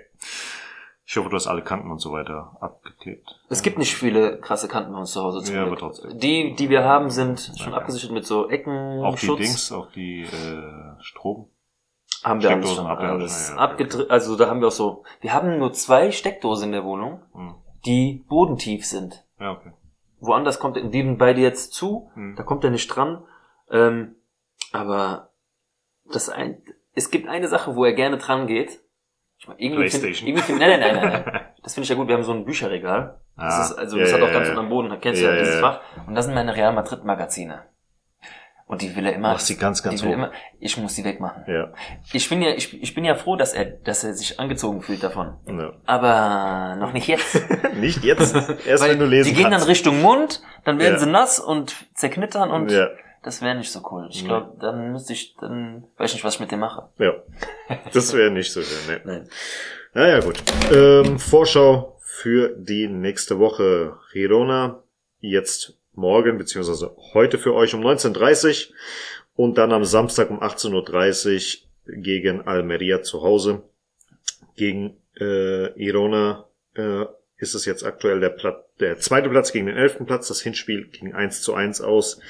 [1.12, 3.38] Ich hoffe, du hast alle Kanten und so weiter abgeklebt.
[3.50, 5.42] Es gibt nicht viele krasse Kanten bei uns zu Hause.
[5.42, 5.72] zum Ja, Glück.
[5.72, 6.18] aber trotzdem.
[6.18, 7.78] Die, die wir haben, sind schon Ja.
[7.80, 9.04] abgesichert mit so Ecken.
[9.04, 9.38] Auch die Schutz.
[9.40, 11.50] Dings, auch die äh, Strom.
[12.24, 13.60] haben wir alles schon alles ja, ja.
[13.60, 14.10] abgedrückt.
[14.10, 15.04] Also da haben wir auch so.
[15.20, 17.56] Wir haben nur zwei Steckdosen in der Wohnung, Hm.
[17.84, 19.22] die bodentief sind.
[19.38, 19.72] Ja, okay.
[20.18, 22.36] Woanders kommt die beide jetzt zu, Hm.
[22.36, 23.22] da kommt er nicht dran.
[23.70, 24.14] Ähm,
[24.72, 25.28] aber
[26.10, 26.62] das ein,
[26.94, 28.80] es gibt eine Sache, wo er gerne dran geht.
[29.58, 30.28] Irgendwie find, PlayStation.
[30.28, 31.40] irgendwie find, nein, nein, nein, nein.
[31.62, 32.08] Das finde ich ja gut.
[32.08, 33.20] Wir haben so ein Bücherregal.
[33.36, 34.52] Das Ah, ist, also ja, das hat ja, auch ganz ja.
[34.52, 34.98] unten am Boden.
[35.00, 35.80] Kennst du Ja, dieses Fach.
[36.06, 37.62] Und das sind meine Real Madrid Magazine.
[38.66, 39.32] Und die will er immer.
[39.32, 40.10] Mach sie ganz, ganz hoch.
[40.10, 41.44] immer, ich muss die wegmachen.
[41.46, 41.72] Ja.
[42.12, 45.02] Ich bin ja, ich, ich bin ja froh, dass er, dass er sich angezogen fühlt
[45.02, 45.34] davon.
[45.46, 45.72] ja.
[45.84, 47.42] Aber noch nicht jetzt.
[47.74, 48.34] Nicht jetzt,
[48.66, 49.60] erst wenn du lesen die gehen kannst.
[49.66, 50.98] dann Richtung Mund, dann werden Ja.
[51.00, 52.88] sie nass und zerknittern und ja,
[53.22, 54.08] das wäre nicht so cool.
[54.10, 56.88] Ich glaube, dann müsste ich, dann weiß ich nicht, was ich mit dem mache.
[56.98, 57.14] ja.
[57.92, 59.00] Das wäre nicht so schön, ne.
[59.04, 59.28] Nein.
[59.94, 60.42] Naja, gut.
[60.72, 63.98] Ähm, Vorschau für die nächste Woche.
[64.12, 64.82] Girona
[65.20, 68.74] jetzt morgen, beziehungsweise heute für euch um 19.30 Uhr
[69.36, 73.62] und dann am Samstag um 18.30 Uhr gegen Almeria zu Hause.
[74.56, 77.04] Gegen äh, Girona äh,
[77.36, 80.28] ist es jetzt aktuell der, Plat der zweite Platz gegen den elften Platz.
[80.28, 82.20] Das Hinspiel ging 1 zu 1 aus.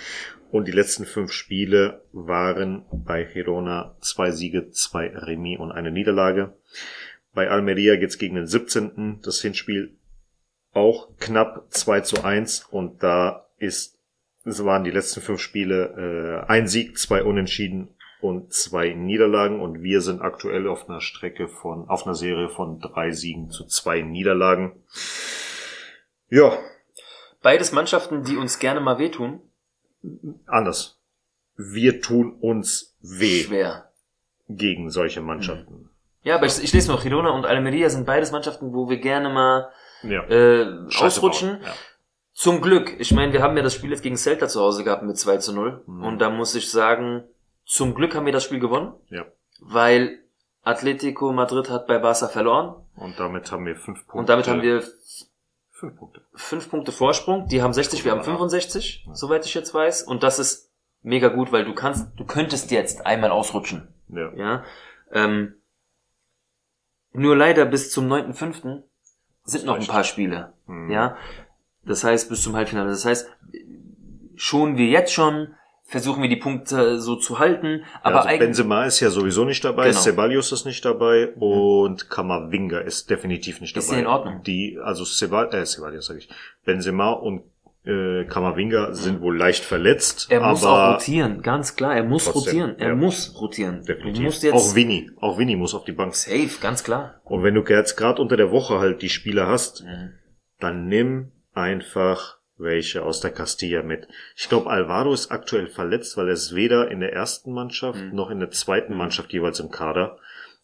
[0.53, 6.53] Und die letzten fünf Spiele waren bei Girona zwei Siege, zwei Remis und eine Niederlage.
[7.32, 9.20] Bei Almeria geht's gegen den 17.
[9.22, 9.96] Das Hinspiel
[10.74, 13.98] auch knapp 2 zu 1 und da ist,
[14.44, 17.88] es waren die letzten fünf Spiele äh, ein Sieg, zwei Unentschieden
[18.20, 22.78] und zwei Niederlagen und wir sind aktuell auf einer Strecke von, auf einer Serie von
[22.78, 24.72] drei Siegen zu zwei Niederlagen.
[26.28, 26.59] Ja,
[27.42, 29.40] Beides Mannschaften, die uns gerne mal wehtun.
[30.46, 30.98] Anders.
[31.57, 33.90] Wir tun uns weh Schwer.
[34.48, 35.90] gegen solche Mannschaften.
[36.22, 39.28] Ja, aber ich, ich lese noch, Girona und Almeria sind beides Mannschaften, wo wir gerne
[39.28, 39.70] mal
[40.03, 40.22] Ja.
[40.24, 41.61] äh, Scheiße ausrutschen.
[41.62, 41.74] Ja.
[42.32, 42.94] Zum Glück.
[42.98, 45.36] Ich meine, wir haben ja das Spiel jetzt gegen Celta zu Hause gehabt mit 2
[45.38, 45.82] zu 0.
[45.86, 46.05] Mhm.
[46.05, 47.24] Und da muss ich sagen,
[47.66, 49.24] zum Glück haben wir das Spiel gewonnen, ja.
[49.61, 50.18] weil
[50.62, 52.74] Atletico Madrid hat bei Barca verloren.
[52.96, 54.18] Und damit haben wir fünf Punkte.
[54.18, 54.82] Und damit haben wir
[55.83, 56.22] fünf Punkte.
[56.35, 57.49] fünf Punkte Vorsprung.
[57.49, 60.05] Die haben 60, wir haben 65, soweit ich jetzt weiß.
[60.05, 60.70] Und das ist
[61.03, 63.89] mega gut, weil du kannst, du könntest jetzt einmal ausrutschen.
[64.09, 64.33] Ja.
[64.35, 64.64] Ja.
[65.11, 65.57] Ähm,
[67.12, 68.85] nur leider bis zum 9.5.
[69.43, 70.53] sind noch ein paar Spiele.
[70.66, 70.91] Mhm.
[70.91, 71.16] Ja.
[71.85, 72.91] Das heißt, bis zum Halbfinale.
[72.91, 73.28] Das heißt,
[74.37, 75.57] schon wir jetzt schon,
[75.93, 77.84] versuchen wir die Punkte so zu halten.
[78.03, 78.38] Aber ja, also.
[78.40, 80.01] Benzema ist ja sowieso nicht dabei, Genau.
[80.01, 83.97] Ceballos ist nicht dabei und Kamavinga ist definitiv nicht Ist dabei.
[84.01, 84.43] ja in Ordnung.
[84.43, 86.28] Die, also Cebal, äh, Ceballos sag ich,
[86.64, 87.43] Benzema und
[87.84, 91.95] äh, Kamavinga sind wohl leicht verletzt, Er muss auch rotieren, ganz klar.
[91.97, 92.78] Er muss Trotzdem, rotieren.
[92.78, 92.95] Er ja.
[92.95, 93.84] muss rotieren.
[93.84, 94.14] definitiv.
[94.18, 96.14] Du musst jetzt auch Vinny, auch Vinny muss auf die Bank.
[96.14, 97.20] safe, ganz klar.
[97.24, 100.12] Und wenn du jetzt gerade unter der Woche halt die Spieler hast, Mhm.
[100.61, 104.09] dann nimm einfach welche aus der Castilla mit.
[104.37, 108.15] Ich glaube, Alvaro ist aktuell verletzt, weil er ist weder in der ersten Mannschaft Mhm.
[108.15, 110.19] noch in der zweiten Mannschaft jeweils im Kader.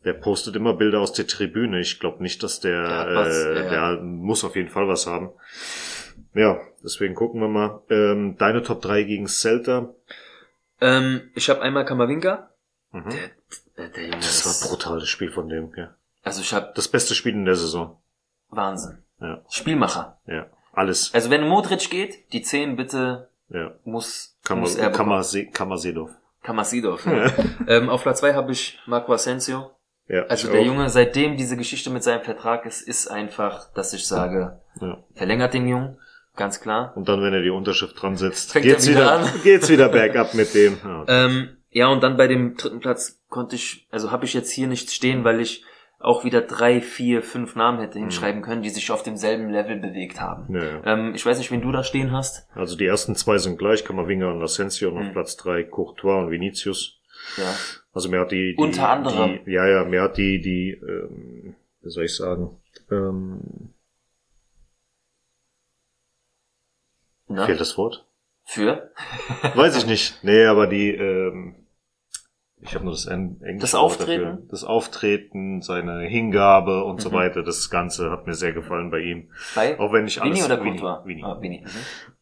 [0.05, 1.81] Der postet immer Bilder aus der Tribüne.
[1.81, 2.83] Ich glaube nicht, dass der,
[3.15, 3.95] was, äh, ja, ja.
[3.97, 5.31] der muss auf jeden Fall was haben.
[6.35, 7.83] Ja, deswegen gucken wir mal.
[7.91, 9.89] Ähm, deine Top 3 gegen Celta.
[10.81, 12.51] Ähm, ich habe einmal Kamavinga.
[12.93, 13.11] Mhm.
[13.77, 15.73] Der, der, Das war ein brutales Spiel von dem.
[15.77, 15.95] Ja.
[16.23, 18.01] Also ich habe Das beste Spiel in der Saison.
[18.51, 18.99] Wahnsinn.
[19.21, 20.19] Ja, Spielmacher.
[20.27, 20.47] ja,
[20.79, 21.13] alles.
[21.15, 24.91] Also wenn Modric geht, die 10 bitte Ja, muss, Kammer, muss er.
[24.91, 25.23] Kammer,
[25.53, 26.11] Kammersedov.
[26.43, 27.05] Kamasidov.
[27.07, 27.33] Ja.
[27.67, 29.71] ähm, auf Platz 2 habe ich Marco Asensio.
[30.09, 30.65] Ja, Also der auch.
[30.65, 35.03] Junge, seitdem diese Geschichte mit seinem Vertrag ist, ist einfach, dass ich sage, Ja.
[35.15, 35.99] verlängert den Jungen,
[36.37, 36.93] ganz klar.
[36.97, 39.89] Und dann, wenn er die Unterschrift dran setzt, Fängt geht's er wieder wieder, geht's wieder
[39.91, 40.79] bergab mit dem.
[40.83, 44.51] Ja, Ähm, ja, und dann bei dem dritten Platz konnte ich, also habe ich jetzt
[44.51, 45.65] hier nicht stehen, weil ich
[46.01, 50.21] auch wieder drei, vier, fünf Namen hätte hinschreiben können, die sich auf demselben Level bewegt
[50.21, 50.45] haben.
[50.49, 50.81] Nö.
[50.85, 52.49] Ähm, ich weiß nicht, wen du da stehen hast.
[52.55, 55.13] Also die ersten zwei sind gleich, Kamavinga und Asensio und auf Hm.
[55.13, 57.01] Platz drei Courtois und Vinicius.
[57.37, 57.53] Ja.
[57.93, 59.41] Also mir hat die, die Unter anderem.
[59.45, 62.57] Die, ja, ja, mir hat die, die, ähm, wie soll ich sagen,
[62.93, 63.41] ähm,
[67.27, 67.45] Na?
[67.45, 68.07] fehlt das Wort?
[68.45, 68.93] Für?
[69.55, 70.23] Weiß ich nicht.
[70.23, 71.58] Nee, aber die, ähm,
[72.61, 74.25] ich habe nur das en- englische Das Auftreten?
[74.25, 74.43] Dafür.
[74.51, 77.15] Das Auftreten, seine Hingabe und so Mhm.
[77.15, 77.43] weiter.
[77.43, 79.31] Das Ganze hat mir sehr gefallen bei ihm.
[79.55, 79.79] Bei?
[79.79, 81.07] Auch wenn ich alles Vini oder Vini, Courtois?
[81.07, 81.23] Vini.
[81.25, 81.65] Ah, Vini.
[81.65, 81.71] Mhm.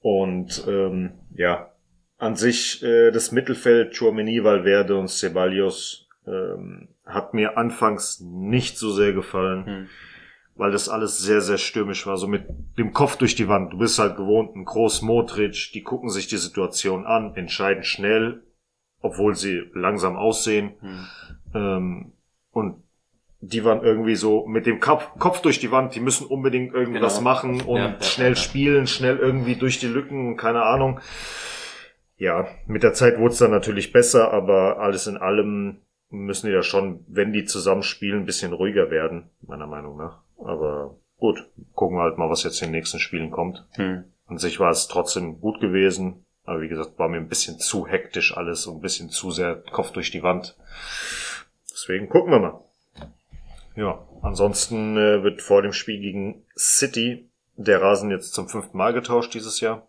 [0.00, 1.70] Und ähm, ja,
[2.18, 8.90] an sich äh, das Mittelfeld, Chouameni, Valverde und Ceballos ähm, hat mir anfangs nicht so
[8.90, 9.86] sehr gefallen, Hm.
[10.56, 12.44] weil das alles sehr, sehr stürmisch war, so mit
[12.78, 13.72] dem Kopf durch die Wand.
[13.72, 18.42] Du bist halt gewohnt, ein Groß Modric, die gucken sich die Situation an, entscheiden schnell,
[19.06, 20.74] obwohl sie langsam aussehen.
[20.80, 21.06] Hm.
[21.54, 22.12] Ähm,
[22.52, 22.82] und
[23.40, 27.18] die waren irgendwie so mit dem Kopf, Kopf durch die Wand, die müssen unbedingt irgendwas
[27.18, 27.30] Genau.
[27.30, 28.40] machen und Ja, ja, schnell ja, ja.
[28.42, 31.00] spielen, schnell irgendwie durch die Lücken, keine Ahnung.
[32.18, 36.52] Ja, mit der Zeit wurde es dann natürlich besser, aber alles in allem müssen die
[36.52, 40.22] da schon, wenn die zusammen spielen, ein bisschen ruhiger werden, meiner Meinung nach.
[40.38, 43.66] Aber gut, gucken wir halt mal, was jetzt in den nächsten Spielen kommt.
[43.72, 44.04] Hm.
[44.26, 46.24] An sich war es trotzdem gut gewesen.
[46.46, 49.56] Aber wie gesagt, war mir ein bisschen zu hektisch alles und ein bisschen zu sehr
[49.72, 50.56] Kopf durch die Wand.
[51.70, 52.60] Deswegen gucken wir mal.
[53.74, 58.92] Ja, ansonsten äh, wird vor dem Spiel gegen City der Rasen jetzt zum fünften Mal
[58.92, 59.86] getauscht dieses Jahr.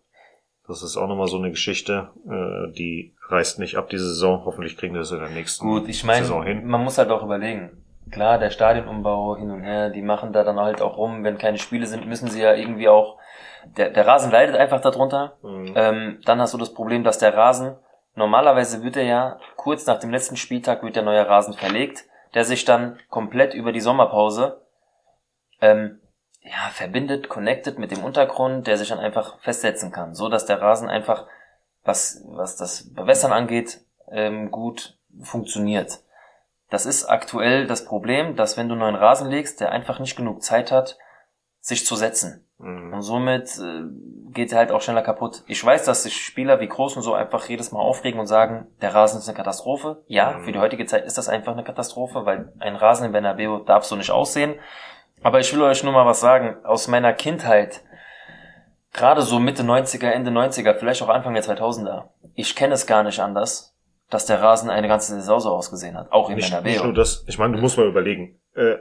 [0.66, 2.10] Das ist auch nochmal so eine Geschichte.
[2.26, 4.44] Äh, die reißt nicht ab diese Saison.
[4.44, 6.66] Hoffentlich kriegen wir das in der nächsten Gut, ich meine, Saison hin.
[6.66, 7.70] man muss halt auch überlegen.
[8.10, 11.24] Klar, der Stadionumbau hin und her, die machen da dann halt auch rum.
[11.24, 13.18] Wenn keine Spiele sind, müssen sie ja irgendwie auch.
[13.64, 15.36] Der, der Rasen leidet einfach darunter.
[15.42, 15.72] Mhm.
[15.74, 17.76] Ähm, dann hast du das Problem, dass der Rasen,
[18.14, 22.04] normalerweise wird er ja, kurz nach dem letzten Spieltag wird der neue Rasen verlegt,
[22.34, 24.62] der sich dann komplett über die Sommerpause
[25.60, 26.00] ähm,
[26.42, 30.60] ja, verbindet, connected mit dem Untergrund, der sich dann einfach festsetzen kann, so dass der
[30.60, 31.26] Rasen einfach,
[31.84, 33.80] was, was das Bewässern angeht,
[34.10, 36.00] ähm, gut funktioniert.
[36.70, 40.16] Das ist aktuell das Problem, dass wenn du einen neuen Rasen legst, der einfach nicht
[40.16, 40.98] genug Zeit hat,
[41.60, 42.47] sich zu setzen.
[42.58, 42.92] Mhm.
[42.94, 43.82] Und somit äh,
[44.32, 45.42] geht er halt auch schneller kaputt.
[45.46, 48.66] Ich weiß, dass sich Spieler wie Groß und so einfach jedes Mal aufregen und sagen,
[48.82, 50.02] der Rasen ist eine Katastrophe.
[50.06, 50.44] Ja, Mhm.
[50.44, 53.84] für die heutige Zeit ist das einfach eine Katastrophe, weil ein Rasen in Bernabeu darf
[53.84, 54.54] so nicht aussehen.
[55.22, 56.56] Aber ich will euch nur mal was sagen.
[56.64, 57.82] Aus meiner Kindheit,
[58.92, 63.02] gerade so Mitte 90er, Ende 90er, vielleicht auch Anfang der 2000er, ich kenne es gar
[63.02, 63.74] nicht anders,
[64.10, 66.10] dass der Rasen eine ganze Saison so ausgesehen hat.
[66.12, 66.84] Auch in Nicht, nicht Bernabeu.
[66.86, 68.76] nur das, ich meine, du musst mal überlegen, äh,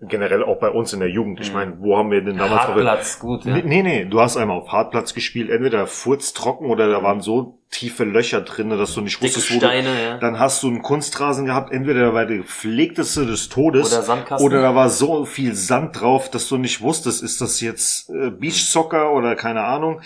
[0.00, 1.40] generell auch bei uns in der Jugend.
[1.40, 1.54] Ich Mhm.
[1.54, 3.56] meine, wo haben wir denn damals Hartplatz, gut, ja.
[3.56, 8.04] Nee, nee, du hast einmal auf Hartplatz gespielt, entweder furztrocken oder da waren so tiefe
[8.04, 10.18] Löcher drin, dass du nicht Dicke wusstest, wo du, Steine, ja.
[10.18, 14.46] dann hast du einen Kunstrasen gehabt, entweder da war der gepflegteste des Todes Oder Sandkasten.
[14.46, 18.30] oder da war so viel Sand drauf, dass du nicht wusstest, ist das jetzt äh,
[18.30, 20.00] Beachsoccer oder keine Ahnung.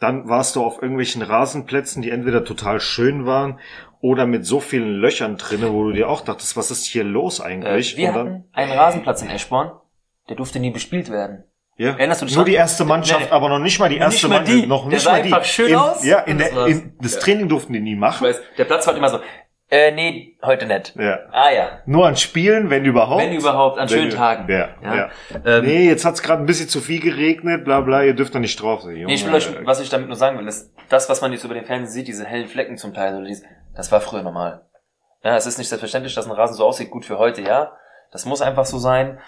[0.00, 3.58] Dann warst du auf irgendwelchen Rasenplätzen, die entweder total schön waren
[4.00, 7.40] oder mit so vielen Löchern drinne, wo du dir auch dachtest, was ist hier los
[7.40, 7.96] Äh, eigentlich?
[7.96, 9.72] wir Und dann, hatten einen Rasenplatz in Eschborn,
[10.28, 11.44] der durfte nie bespielt werden.
[11.76, 14.26] ja, Erinnerst du dich nur die erste Mannschaft, Nee, aber noch nicht mal die erste
[14.26, 14.66] Nicht mal Mannschaft, die.
[14.66, 15.32] noch Der nicht sah mal die.
[15.32, 16.04] einfach schön in, aus.
[16.04, 16.70] Ja, in der, das war's.
[16.70, 18.26] in, das Training durften die nie Ich machen.
[18.26, 19.18] weiß, der Platz war immer so,
[19.70, 20.94] äh, nee, heute nicht.
[20.96, 21.18] Ja.
[21.30, 23.22] Ah ja, Nur an Spielen, wenn überhaupt.
[23.22, 24.50] wenn überhaupt, an Wenn schönen Tagen.
[24.50, 24.96] Ja, Ja.
[24.96, 25.10] ja.
[25.44, 28.38] Ähm, nee, jetzt hat's gerade ein bisschen zu viel geregnet, bla bla, ihr dürft da
[28.38, 28.94] nicht drauf sein.
[28.94, 31.44] Nee, ich will euch, was ich damit nur sagen will, ist, das, was man jetzt
[31.44, 33.44] über den Fernsehen sieht, diese hellen Flecken zum Teil, oder dies,
[33.78, 34.62] das war früher normal.
[35.22, 37.76] Ja, es ist nicht selbstverständlich, dass ein Rasen so aussieht, gut für heute, ja.
[38.10, 39.20] Das muss einfach so sein.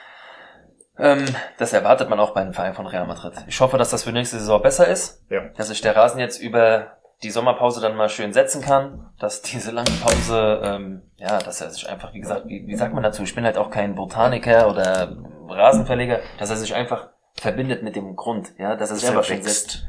[0.98, 1.24] Ähm,
[1.56, 3.32] das erwartet man auch bei einem Verein von Real Madrid.
[3.46, 5.24] Ich hoffe, dass das für nächste Saison besser ist.
[5.30, 5.50] Ja.
[5.56, 9.70] Dass sich der Rasen jetzt über die Sommerpause dann mal schön setzen kann, dass diese
[9.70, 13.22] lange Pause, ähm, ja, dass er sich einfach, wie gesagt, wie, wie sagt man dazu,
[13.22, 15.16] ich bin halt auch kein Botaniker oder
[15.48, 19.42] Rasenverleger, dass er sich einfach verbindet mit dem Grund, ja, dass er selber er schön
[19.42, 19.86] setzt.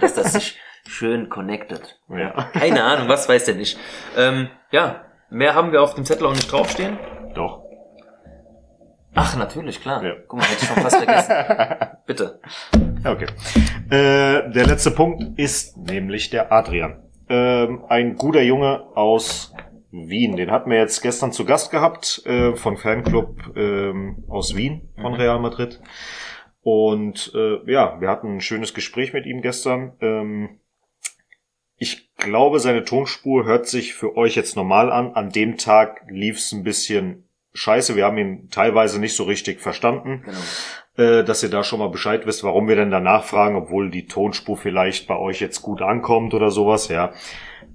[0.00, 1.98] dass das sich schön connected.
[2.08, 2.30] Ja.
[2.52, 3.78] Keine Ahnung, was weiß der nicht.
[4.16, 6.98] Ähm, ja, mehr haben wir auf dem Zettel auch nicht draufstehen.
[7.34, 7.62] Doch.
[9.14, 10.02] Ach, natürlich, klar.
[10.04, 10.14] Ja.
[10.26, 11.96] Guck mal, hätte ich schon fast vergessen.
[12.06, 12.40] Bitte.
[13.04, 13.26] Ja, Okay.
[13.90, 17.02] Äh, der letzte Punkt ist nämlich der Adrian.
[17.28, 19.54] Ähm, ein guter Junge aus
[19.92, 20.36] Wien.
[20.36, 25.12] Den hatten wir jetzt gestern zu Gast gehabt äh, von Fanclub ähm, aus Wien von
[25.12, 25.18] Mhm.
[25.18, 25.80] Real Madrid.
[26.62, 29.92] Und äh, ja, wir hatten ein schönes Gespräch mit ihm gestern.
[30.00, 30.60] Ähm,
[32.24, 35.12] glaube, seine Tonspur hört sich für euch jetzt normal an.
[35.14, 37.94] An dem Tag lief es ein bisschen scheiße.
[37.94, 41.08] Wir haben ihn teilweise nicht so richtig verstanden Genau.
[41.10, 44.06] äh, dass ihr da schon mal Bescheid wisst, warum wir denn danach fragen, obwohl die
[44.06, 47.12] Tonspur vielleicht bei euch jetzt gut ankommt oder sowas, ja.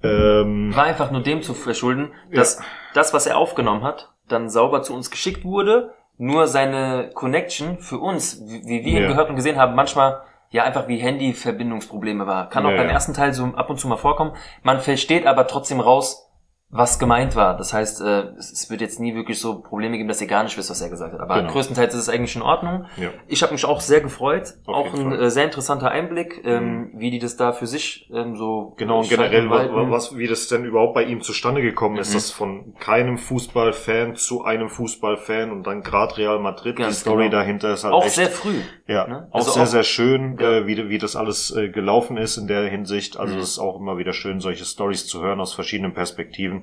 [0.03, 2.61] Ähm, War einfach nur dem zu verschulden, dass
[2.93, 7.97] das, was er aufgenommen hat, dann sauber zu uns geschickt wurde nur seine Connection für
[7.97, 9.07] uns, wie, wie wir ihn Ja.
[9.07, 12.49] gehört und gesehen haben, manchmal ja einfach wie Handy-Verbindungsprobleme war.
[12.49, 12.93] Kann auch Ja, beim ja.
[12.93, 14.33] ersten Teil so ab und zu mal vorkommen.
[14.63, 16.28] Man versteht aber trotzdem raus,
[16.71, 17.57] was gemeint war.
[17.57, 20.55] Das heißt, äh, es, wird jetzt nie wirklich so Probleme geben, dass ihr gar nicht
[20.55, 21.19] wisst, was er gesagt hat.
[21.19, 21.51] Aber Genau.
[21.51, 22.85] größtenteils ist es eigentlich in Ordnung.
[22.97, 23.09] Ja.
[23.27, 24.53] Ich habe mich auch sehr gefreut.
[24.67, 25.07] Auf auch ein.
[25.07, 25.11] Mhm.
[25.13, 29.09] äh, sehr interessanter Einblick, ähm, wie die das da für sich ähm, so Genau, und
[29.09, 32.13] generell, was, wie das denn überhaupt bei ihm zustande gekommen ist, Mhm.
[32.13, 37.25] dass von keinem Fußballfan zu einem Fußballfan und dann gerade Real Madrid, die Ganz Story
[37.29, 37.37] genau.
[37.37, 38.59] dahinter ist halt auch echt, sehr früh.
[38.85, 39.27] ja, ne?
[39.31, 40.51] auch Also sehr, auch- sehr schön, Ja.
[40.59, 43.17] äh, wie, wie das alles äh, gelaufen ist in der Hinsicht.
[43.17, 43.39] Also Mhm.
[43.41, 46.58] es ist auch immer wieder schön, solche Stories zu hören aus verschiedenen Perspektiven.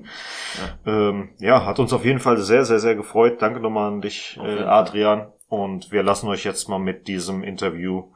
[0.85, 0.93] Ja.
[0.93, 3.41] Ähm, ja, hat uns auf jeden Fall sehr, sehr, sehr gefreut.
[3.43, 4.63] Danke nochmal an dich, äh.
[4.63, 5.29] Adrian.
[5.49, 8.09] Und wir lassen euch jetzt mal mit diesem Interview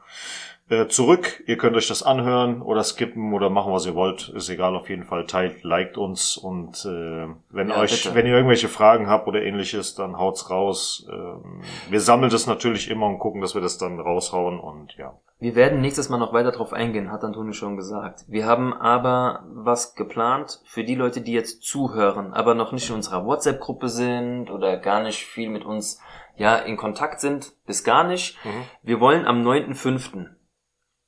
[0.69, 1.43] äh, zurück.
[1.47, 4.29] Ihr könnt euch das anhören oder skippen oder machen, was ihr wollt.
[4.29, 8.15] Ist egal, auf jeden Fall teilt, liked uns und äh, wenn Ja, euch, bitte.
[8.15, 11.07] wenn ihr irgendwelche Fragen habt oder ähnliches, dann haut's raus.
[11.11, 15.13] Ähm, wir sammeln das natürlich immer und gucken, dass wir das dann raushauen und ja.
[15.41, 18.25] Wir werden nächstes Mal noch weiter drauf eingehen, hat Antonio schon gesagt.
[18.27, 22.95] Wir haben aber was geplant für die Leute, die jetzt zuhören, aber noch nicht in
[22.95, 25.99] unserer WhatsApp-Gruppe sind oder gar nicht viel mit uns
[26.35, 28.37] ja in Kontakt sind, bis gar nicht.
[28.83, 30.27] Wir wollen am 9.5.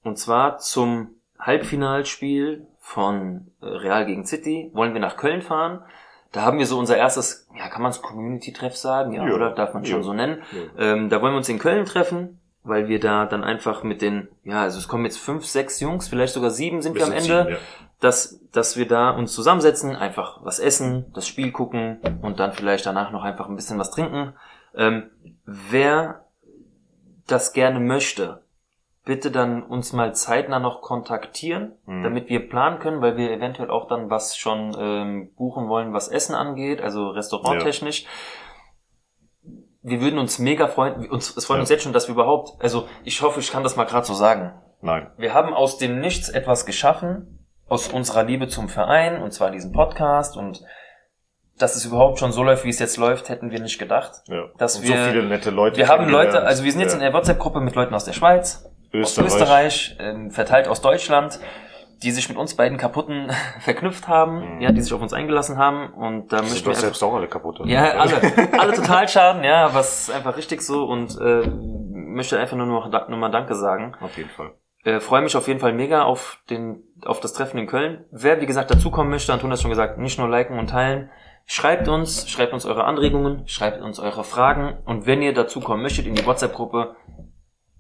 [0.04, 5.84] und zwar zum Halbfinalspiel von äh, Real gegen City wollen wir nach Köln fahren.
[6.32, 9.36] Da haben wir so unser erstes, ja, kann man es Community-Treff sagen, ja, Ja.
[9.36, 10.04] oder darf man schon Ja.
[10.04, 10.42] so nennen.
[10.52, 10.94] Ja.
[10.94, 14.30] Ähm, da wollen wir uns in Köln treffen, weil wir da dann einfach mit den,
[14.44, 17.44] ja, also es kommen jetzt fünf, sechs Jungs, vielleicht sogar sieben sind wir, am Ende,
[17.44, 17.58] sieben, ja.
[18.00, 22.86] dass, dass wir da uns zusammensetzen, einfach was essen, das Spiel gucken und dann vielleicht
[22.86, 24.34] danach noch einfach ein bisschen was trinken.
[24.76, 25.10] Ähm,
[25.46, 26.26] wer
[27.28, 28.44] das gerne möchte,
[29.06, 32.04] bitte dann uns mal zeitnah noch kontaktieren, Mhm.
[32.04, 36.08] damit wir planen können, weil wir eventuell auch dann was schon ähm, buchen wollen, was
[36.08, 38.06] Essen angeht, also restauranttechnisch.
[39.86, 41.62] Wir würden uns mega freuen, uns, es freut Ja.
[41.62, 44.14] uns jetzt schon, dass wir überhaupt, also ich hoffe, ich kann das mal gerade so
[44.14, 44.54] sagen.
[44.82, 45.08] Nein.
[45.18, 49.72] Wir haben aus dem Nichts etwas geschaffen, aus unserer Liebe zum Verein, und zwar diesen
[49.74, 50.62] Podcast und
[51.58, 54.12] dass es überhaupt schon so läuft, wie es jetzt läuft, hätten wir nicht gedacht.
[54.28, 54.46] Ja.
[54.58, 55.78] Dass und wir- so viele nette Leute.
[55.78, 56.98] Wir haben Leute, also wir sind jetzt ja.
[56.98, 59.26] in der WhatsApp-Gruppe mit Leuten aus der Schweiz, Österreich.
[59.28, 61.40] aus Österreich, ähm, verteilt aus Deutschland,
[62.02, 63.30] die sich mit uns beiden kaputten
[63.60, 64.62] verknüpft haben, Mhm.
[64.62, 67.28] ja, die sich auf uns eingelassen haben und da Sind möchten wir selbst auch alle
[67.28, 67.60] kaputt.
[67.60, 67.70] oder?
[67.70, 68.14] ja, alle,
[68.60, 73.18] alle total schaden, ja, was einfach richtig so und äh, möchte einfach nur noch, nur
[73.20, 73.96] mal Danke sagen.
[74.02, 74.52] Auf jeden Fall.
[74.86, 78.04] Äh, freue mich auf jeden Fall mega auf den, auf das Treffen in Köln.
[78.12, 81.10] Wer, wie gesagt, dazukommen möchte, Anton hat schon gesagt, nicht nur liken und teilen.
[81.46, 86.06] Schreibt uns, schreibt uns eure Anregungen, schreibt uns eure Fragen und wenn ihr dazukommen möchtet
[86.06, 86.96] in die WhatsApp-Gruppe,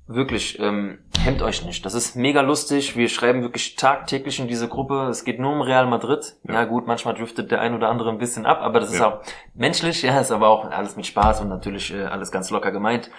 [0.08, 1.86] wirklich, ähm, hemmt euch nicht.
[1.86, 2.96] Das ist mega lustig.
[2.98, 5.08] Wir schreiben wirklich tagtäglich in diese Gruppe.
[5.10, 6.36] Es geht nur um Real Madrid.
[6.44, 6.64] Ja, Ja.
[6.66, 9.08] gut, manchmal driftet der ein oder andere ein bisschen ab, aber das ist Ja.
[9.08, 9.22] auch
[9.54, 13.10] menschlich, ja, ist aber auch alles mit Spaß und natürlich äh, alles ganz locker gemeint.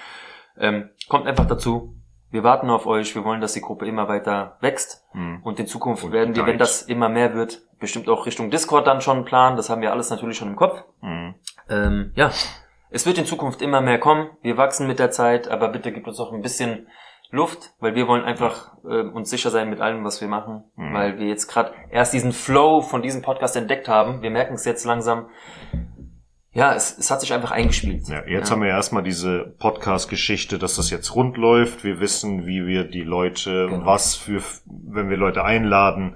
[0.58, 1.96] Ähm, kommt einfach dazu.
[2.30, 3.14] Wir warten auf euch.
[3.14, 5.04] Wir wollen, dass die Gruppe immer weiter wächst.
[5.12, 5.40] Mhm.
[5.44, 8.86] Und in Zukunft Und werden wir, wenn das immer mehr wird, bestimmt auch Richtung Discord
[8.88, 9.56] dann schon planen.
[9.56, 10.82] Das haben wir alles natürlich schon im Kopf.
[11.00, 11.34] Mhm.
[11.70, 12.30] Ähm, ja,
[12.94, 14.28] es wird in Zukunft immer mehr kommen.
[14.42, 16.86] Wir wachsen mit der Zeit, aber bitte gibt uns auch ein bisschen
[17.30, 20.94] Luft, weil wir wollen einfach äh, uns sicher sein mit allem, was wir machen, Mhm.
[20.94, 24.22] weil wir jetzt gerade erst diesen Flow von diesem Podcast entdeckt haben.
[24.22, 25.26] Wir merken es jetzt langsam.
[26.52, 28.06] Ja, es, es hat sich einfach eingespielt.
[28.08, 31.82] Ja, jetzt haben wir erstmal diese Podcast-Geschichte, dass das jetzt rund läuft.
[31.82, 33.84] Wir wissen, wie wir die Leute, Genau.
[33.86, 36.14] was für, wenn wir Leute einladen,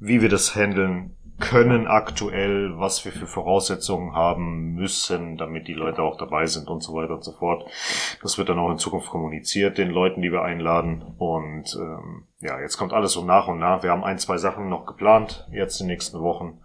[0.00, 6.02] wie wir das handeln können aktuell, was wir für Voraussetzungen haben müssen, damit die Leute
[6.02, 7.68] auch dabei sind und so weiter und so fort.
[8.22, 11.02] Das wird dann auch in Zukunft kommuniziert, den Leuten, die wir einladen.
[11.18, 13.82] Und ähm, ja, jetzt kommt alles so nach und nach.
[13.82, 16.60] Wir haben ein, zwei Sachen noch geplant, jetzt in den nächsten Wochen.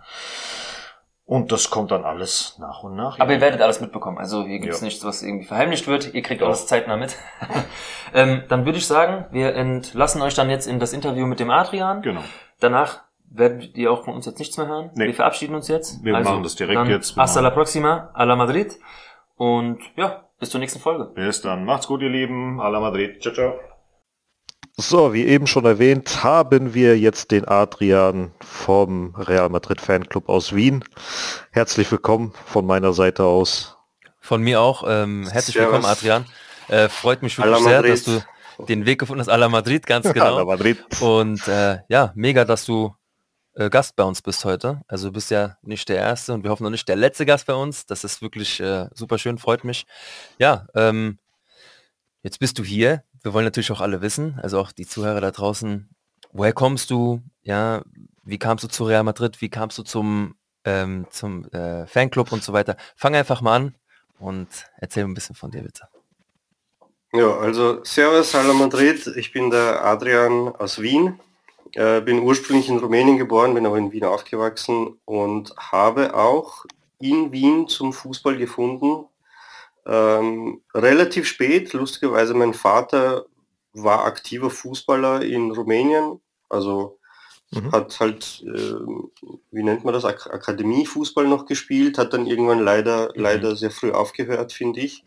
[1.25, 3.19] Und das kommt dann alles nach und nach.
[3.19, 4.17] Aber ihr werdet alles mitbekommen.
[4.17, 4.85] Also hier gibt's Ja.
[4.85, 6.13] nichts, was irgendwie verheimlicht wird.
[6.13, 6.47] Ihr kriegt Ja.
[6.47, 7.17] alles zeitnah mit.
[8.13, 11.49] ähm, dann würde ich sagen, wir entlassen euch dann jetzt in das Interview mit dem
[11.49, 12.01] Adrian.
[12.01, 12.21] Genau.
[12.59, 13.01] Danach
[13.33, 14.91] werdet ihr auch von uns jetzt nichts mehr hören.
[14.95, 15.07] Nee.
[15.07, 15.93] Wir verabschieden uns jetzt.
[15.93, 17.15] Also, Wir machen das direkt dann jetzt.
[17.17, 18.77] Hasta la próxima, a la Madrid.
[19.35, 21.05] Und ja, bis zur nächsten Folge.
[21.15, 21.65] Bis dann.
[21.65, 22.59] Macht's gut, ihr Lieben.
[22.59, 23.21] A la Madrid.
[23.21, 23.53] Ciao, ciao.
[24.77, 30.55] So, wie eben schon erwähnt, haben wir jetzt den Adrian vom Real Madrid Fanclub aus
[30.55, 30.83] Wien.
[31.51, 33.77] Herzlich willkommen von meiner Seite aus.
[34.19, 34.83] Von mir auch.
[34.87, 35.73] Ähm, herzlich Servus.
[35.73, 36.25] willkommen, Adrian.
[36.67, 38.21] Äh, freut mich wirklich sehr, dass du
[38.67, 39.29] den Weg gefunden hast.
[39.29, 40.45] A la Madrid, ganz A la genau.
[40.45, 40.83] Madrid.
[41.01, 42.93] Und äh, ja, mega, dass du
[43.53, 44.81] äh, Gast bei uns bist heute.
[44.87, 47.45] Also du bist ja nicht der Erste und wir hoffen noch nicht der letzte Gast
[47.47, 47.85] bei uns.
[47.85, 49.85] Das ist wirklich äh, super schön, freut mich.
[50.37, 51.19] Ja, ähm,
[52.23, 53.03] jetzt bist du hier.
[53.23, 55.89] Wir wollen natürlich auch alle wissen, also auch die Zuhörer da draußen,
[56.31, 57.21] woher kommst du?
[57.43, 57.83] Ja,
[58.23, 59.41] wie kamst du zu Real Madrid?
[59.41, 60.35] Wie kamst du zum,
[60.65, 62.77] ähm, zum äh, Fanclub und so weiter?
[62.95, 63.75] Fang einfach mal an
[64.19, 64.47] und
[64.77, 65.87] erzähl ein bisschen von dir bitte.
[67.13, 69.05] Ja, also Servus, Hallo Madrid.
[69.17, 71.19] Ich bin der Adrian aus Wien.
[71.73, 76.65] Äh, bin ursprünglich in Rumänien geboren, bin aber in Wien aufgewachsen und habe auch
[76.99, 79.05] in Wien zum Fußball gefunden.
[79.85, 83.25] Ähm, relativ spät, lustigerweise mein Vater
[83.73, 86.19] war aktiver Fußballer in Rumänien,
[86.49, 86.99] also
[87.51, 87.71] mhm.
[87.71, 88.75] hat halt, äh,
[89.51, 93.21] wie nennt man das, Ak Akademiefußball noch gespielt, hat dann irgendwann leider, mhm.
[93.21, 95.05] leider sehr früh aufgehört, finde ich.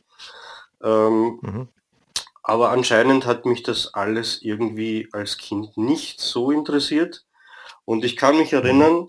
[0.83, 1.69] Ähm, mhm.
[2.47, 7.25] Aber anscheinend hat mich das alles irgendwie als Kind nicht so interessiert.
[7.87, 9.09] Und ich kann mich erinnern,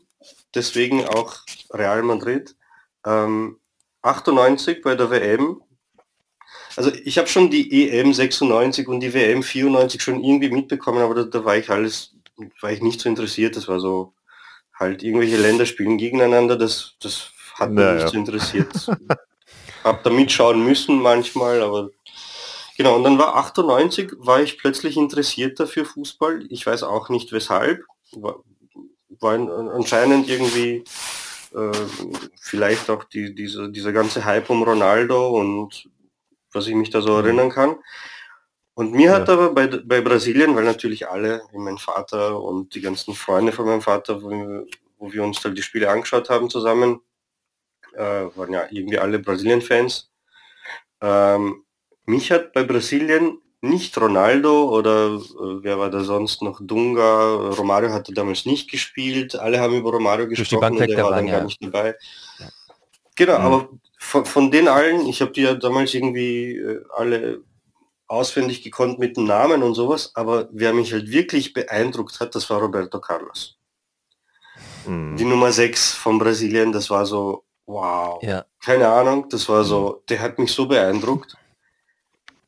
[0.56, 1.36] deswegen auch
[1.70, 2.56] Real Madrid,
[3.06, 3.60] ähm,
[4.04, 5.62] 98 bei der WM.
[6.78, 11.16] Also ich habe schon die EM 96 und die WM 94 schon irgendwie mitbekommen, aber
[11.16, 12.16] da, da war ich alles,
[12.62, 13.58] war ich nicht so interessiert.
[13.58, 14.14] Das war so
[14.74, 16.56] halt irgendwelche Länder spielen gegeneinander.
[16.56, 17.96] Das, das hat mich naja.
[17.96, 18.88] nicht so interessiert.
[19.84, 21.90] hab da mitschauen müssen manchmal, aber
[22.78, 26.46] Genau, und dann war 98, war ich plötzlich interessierter für Fußball.
[26.50, 27.86] Ich weiß auch nicht weshalb.
[28.12, 28.44] War,
[29.20, 29.34] war
[29.74, 30.84] anscheinend irgendwie
[31.54, 31.72] äh,
[32.40, 35.90] vielleicht auch die, diese, dieser ganze Hype um Ronaldo und
[36.52, 37.26] was ich mich da so mhm.
[37.26, 37.76] erinnern kann.
[38.74, 39.14] Und mir ja.
[39.16, 43.66] hat aber bei, bei Brasilien, weil natürlich alle, mein Vater und die ganzen Freunde von
[43.66, 44.66] meinem Vater, wo wir,
[44.98, 47.00] wo wir uns dann die Spiele angeschaut haben zusammen,
[47.94, 50.12] äh, waren ja irgendwie alle Brasilien-Fans.
[51.00, 51.65] Ähm,
[52.06, 57.92] mich hat bei Brasilien nicht Ronaldo oder äh, wer war da sonst noch Dunga, Romario
[57.92, 61.38] hatte damals nicht gespielt, alle haben über Romario gesprochen und er war dann ja.
[61.38, 61.96] gar nicht dabei.
[62.40, 62.50] Ja.
[63.16, 63.46] Genau, mhm.
[63.46, 67.42] aber von, von den allen, ich habe die ja damals irgendwie äh, alle
[68.08, 72.50] auswendig gekonnt mit dem Namen und sowas, aber wer mich halt wirklich beeindruckt hat, das
[72.50, 73.58] war Roberto Carlos.
[74.86, 75.16] Mhm.
[75.18, 78.22] Die Nummer 6 von Brasilien, das war so, wow.
[78.22, 78.46] Ja.
[78.64, 81.36] Keine Ahnung, das war so, der hat mich so beeindruckt.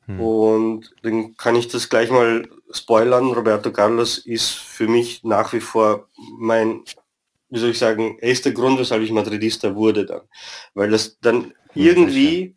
[0.08, 0.20] Hm.
[0.20, 3.32] Und dann kann ich das gleich mal spoilern.
[3.32, 6.84] Roberto Carlos ist für mich nach wie vor mein,
[7.50, 10.22] wie soll ich sagen, er ist der Grund, weshalb ich Madridista wurde dann.
[10.74, 12.56] Weil das dann irgendwie,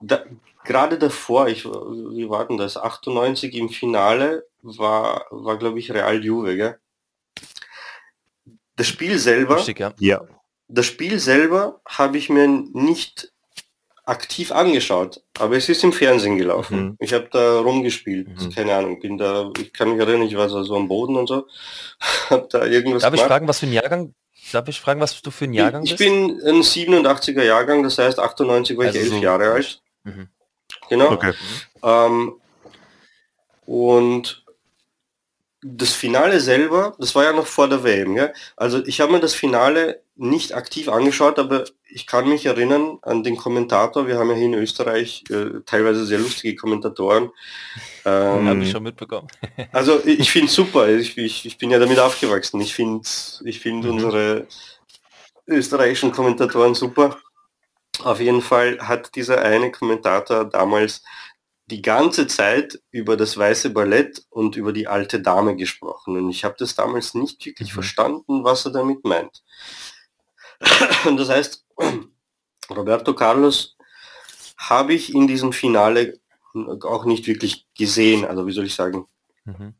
[0.00, 0.24] da,
[0.64, 6.24] gerade davor, ich, wie war denn das, 98 im Finale, war, war glaube ich Real
[6.24, 6.78] Juve, gell?
[8.76, 10.26] Das Spiel selber, Richtig, ja.
[10.66, 13.33] das Spiel selber habe ich mir nicht
[14.06, 16.78] aktiv angeschaut, aber es ist im Fernsehen gelaufen.
[16.78, 16.96] Mhm.
[17.00, 18.54] Ich habe da rumgespielt, mhm.
[18.54, 21.26] keine Ahnung, bin da, ich kann mich erinnern, ich war so, so am Boden und
[21.26, 21.46] so,
[22.30, 23.24] hab da irgendwas Darf gemacht.
[23.24, 24.14] ich fragen, was für ein Jahrgang,
[24.52, 26.02] darf ich fragen, was du für ein Jahrgang ich, bist?
[26.02, 29.82] Ich bin ein 87er Jahrgang, das heißt 98 war also ich elf so Jahre alt.
[30.04, 30.28] Mhm.
[30.90, 31.12] Genau.
[31.12, 31.32] Okay.
[31.82, 32.34] Ähm,
[33.64, 34.44] und
[35.62, 38.30] das Finale selber, das war ja noch vor der WM, ja?
[38.54, 43.24] Also ich habe mir das Finale nicht aktiv angeschaut, aber ich kann mich erinnern an
[43.24, 44.06] den Kommentator.
[44.06, 47.30] Wir haben ja hier in Österreich äh, teilweise sehr lustige Kommentatoren.
[48.06, 49.28] Ähm, habe ich schon mitbekommen.
[49.72, 50.90] also ich finde super.
[50.90, 52.60] Ich, ich, ich, bin ja damit aufgewachsen.
[52.60, 53.08] Ich finde
[53.44, 53.92] ich find mhm.
[53.92, 54.46] unsere
[55.46, 57.16] österreichischen Kommentatoren super.
[58.02, 61.02] Auf jeden Fall hat dieser eine Kommentator damals
[61.66, 66.16] die ganze Zeit über das weiße Ballett und über die alte Dame gesprochen.
[66.18, 67.74] Und ich habe das damals nicht wirklich mhm.
[67.74, 69.42] verstanden, was er damit meint.
[71.06, 71.64] Und das heißt,
[72.70, 73.76] Roberto Carlos
[74.56, 76.18] habe ich in diesem Finale
[76.82, 78.24] auch nicht wirklich gesehen.
[78.24, 79.06] Also wie soll ich sagen?
[79.44, 79.74] Mhm.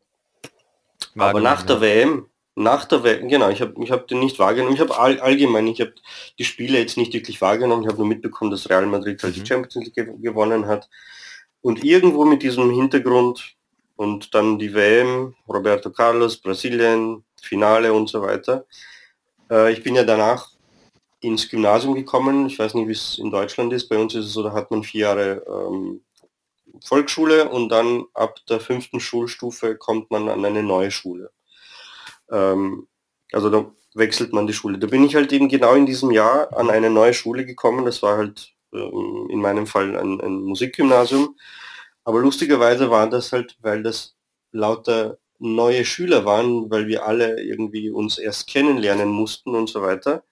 [1.16, 2.26] Aber nach der WM,
[2.56, 4.74] nach der WM, genau, ich habe ich hab den nicht wahrgenommen.
[4.74, 5.94] Ich habe all, allgemein, ich habe
[6.38, 7.82] die Spiele jetzt nicht wirklich wahrgenommen.
[7.82, 9.40] Ich habe nur mitbekommen, dass Real Madrid halt mhm.
[9.40, 10.88] die Champions League gewonnen hat.
[11.60, 13.54] Und irgendwo mit diesem Hintergrund
[13.96, 18.66] und dann die WM, Roberto Carlos, Brasilien, Finale und so weiter.
[19.50, 20.53] Äh, ich bin ja danach
[21.24, 22.46] ins Gymnasium gekommen.
[22.46, 23.88] Ich weiß nicht, wie es in Deutschland ist.
[23.88, 26.02] Bei uns ist es so, da hat man vier Jahre ähm,
[26.82, 31.30] Volksschule und dann ab der fünften Schulstufe kommt man an eine neue Schule.
[32.30, 32.88] Ähm,
[33.32, 34.78] also da wechselt man die Schule.
[34.78, 37.84] Da bin ich halt eben genau in diesem Jahr an eine neue Schule gekommen.
[37.84, 41.36] Das war halt ähm, in meinem Fall ein, ein Musikgymnasium.
[42.04, 44.16] Aber lustigerweise war das halt, weil das
[44.52, 50.24] lauter neue Schüler waren, weil wir alle irgendwie uns erst kennenlernen mussten und so weiter,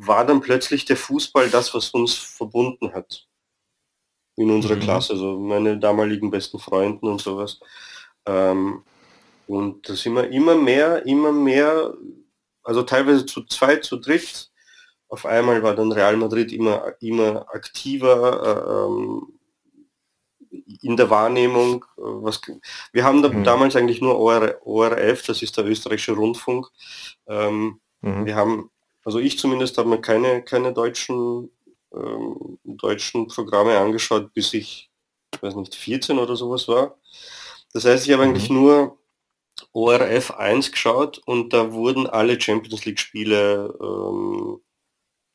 [0.00, 3.26] war dann plötzlich der Fußball das, was uns verbunden hat.
[4.36, 4.80] In unserer mhm.
[4.80, 7.58] Klasse, also meine damaligen besten Freunden und sowas.
[8.24, 8.84] Ähm,
[9.48, 11.94] und das immer, immer mehr, immer mehr,
[12.62, 14.50] also teilweise zu zweit, zu dritt,
[15.08, 19.38] auf einmal war dann Real Madrid immer, immer aktiver äh, ähm,
[20.82, 21.84] in der Wahrnehmung.
[21.96, 22.40] Äh, was,
[22.92, 23.42] wir haben da mhm.
[23.42, 26.68] damals eigentlich nur OR, ORF, das ist der österreichische Rundfunk.
[27.26, 28.26] Ähm, mhm.
[28.26, 28.70] Wir haben,
[29.08, 31.50] also ich zumindest habe mir keine, keine deutschen
[31.94, 34.90] ähm, deutschen Programme angeschaut, bis ich,
[35.40, 36.98] weiß nicht, 14 oder sowas war.
[37.72, 38.28] Das heißt, ich habe Mhm.
[38.30, 38.98] eigentlich nur
[39.72, 44.60] ORF 1 geschaut und da wurden alle Champions League Spiele ähm,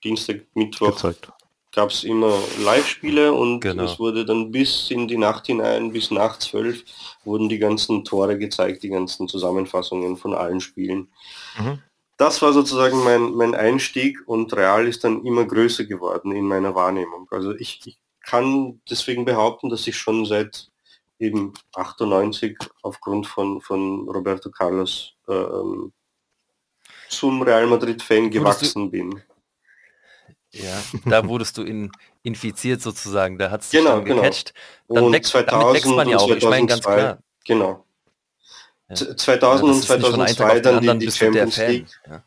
[0.03, 1.31] Dienstag, Mittwoch gezeigt.
[1.71, 3.85] gab es immer Live-Spiele und Genau.
[3.85, 6.83] es wurde dann bis in die Nacht hinein, bis nach zwölf,
[7.23, 11.11] wurden die ganzen Tore gezeigt, die ganzen Zusammenfassungen von allen Spielen.
[11.57, 11.79] Mhm.
[12.18, 16.76] Das war sozusagen mein, mein Einstieg und Real ist dann immer größer geworden in meiner
[16.76, 17.27] Wahrnehmung.
[17.31, 20.69] Also ich, ich kann deswegen behaupten, dass ich schon seit
[21.19, 25.91] eben 98 aufgrund von, von Roberto Carlos ähm,
[27.10, 29.22] zum Real Madrid-Fan Wurdest du- gewachsen bin.
[30.52, 31.91] Ja, da wurdest du in,
[32.22, 34.22] infiziert sozusagen, da hat es Genau, dann genau.
[34.22, 34.53] gecatcht.
[34.88, 37.18] Dann Und wächst, damit wächst man ja auch, ich meine ganz 2002, klar.
[37.45, 37.85] Genau.
[38.99, 39.07] Ja.
[39.07, 41.06] Z- Ja, 2000 das und ist nicht von einem Tag 2002 auf den dann die,
[41.06, 41.57] die Champions.
[41.57, 41.88] League.
[42.07, 42.24] Ja.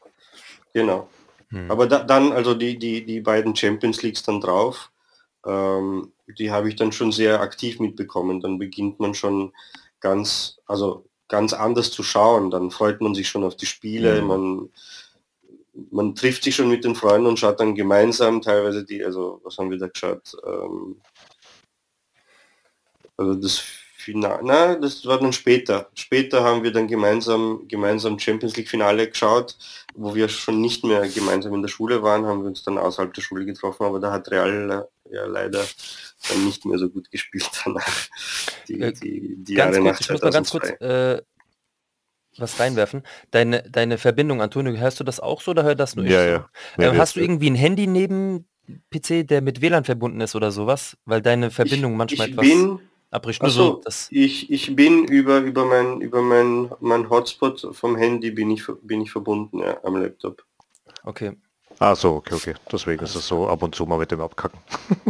[0.72, 1.08] Genau.
[1.50, 1.70] Hm.
[1.70, 4.90] Aber da, dann, also die, die, die beiden Champions Leagues dann drauf,
[5.46, 8.40] ähm, die habe ich dann schon sehr aktiv mitbekommen.
[8.40, 9.52] Dann beginnt man schon
[10.00, 12.50] ganz, also ganz anders zu schauen.
[12.50, 14.26] Dann freut man sich schon auf die Spiele, Mhm.
[14.28, 14.68] man,
[15.90, 19.56] man trifft sich schon mit den Freunden und schaut dann gemeinsam teilweise die, also was
[19.58, 20.34] haben wir da geschaut?
[20.46, 21.00] Ähm,
[23.16, 23.62] also das
[24.06, 25.88] Finale, na, das war dann später.
[25.94, 29.56] Später haben wir dann gemeinsam, gemeinsam Champions League Finale geschaut,
[29.94, 33.12] wo wir schon nicht mehr gemeinsam in der Schule waren, haben wir uns dann außerhalb
[33.12, 35.64] der Schule getroffen, aber da hat Real äh, ja leider
[36.28, 37.84] dann nicht mehr so gut gespielt danach.
[38.68, 40.86] Die, Äh, die, die Ganz Jahre kurz, ich muss mal ganz kurz 2002.
[40.86, 41.22] äh,
[42.38, 43.02] was reinwerfen.
[43.32, 46.22] Deine, deine Verbindung, Antonio, hörst du das auch so oder hört das nur ich Ja,
[46.22, 46.30] so?
[46.30, 46.48] ja.
[46.78, 48.46] Nee, ähm, hast du irgendwie ein Handy neben
[48.90, 50.96] PC, der mit WLAN verbunden ist oder sowas?
[51.04, 52.80] Weil deine Verbindung manchmal ich etwas bin,
[53.12, 57.68] Nur ach so, so, das, ich, ich bin über, über mein, über mein, mein Hotspot
[57.72, 60.44] vom Handy bin ich, bin ich verbunden, ja, am Laptop.
[61.04, 61.32] okay.
[61.78, 62.54] Ah, so, okay, okay.
[62.72, 64.58] Deswegen ist es so ab und zu mal mit dem Abkacken.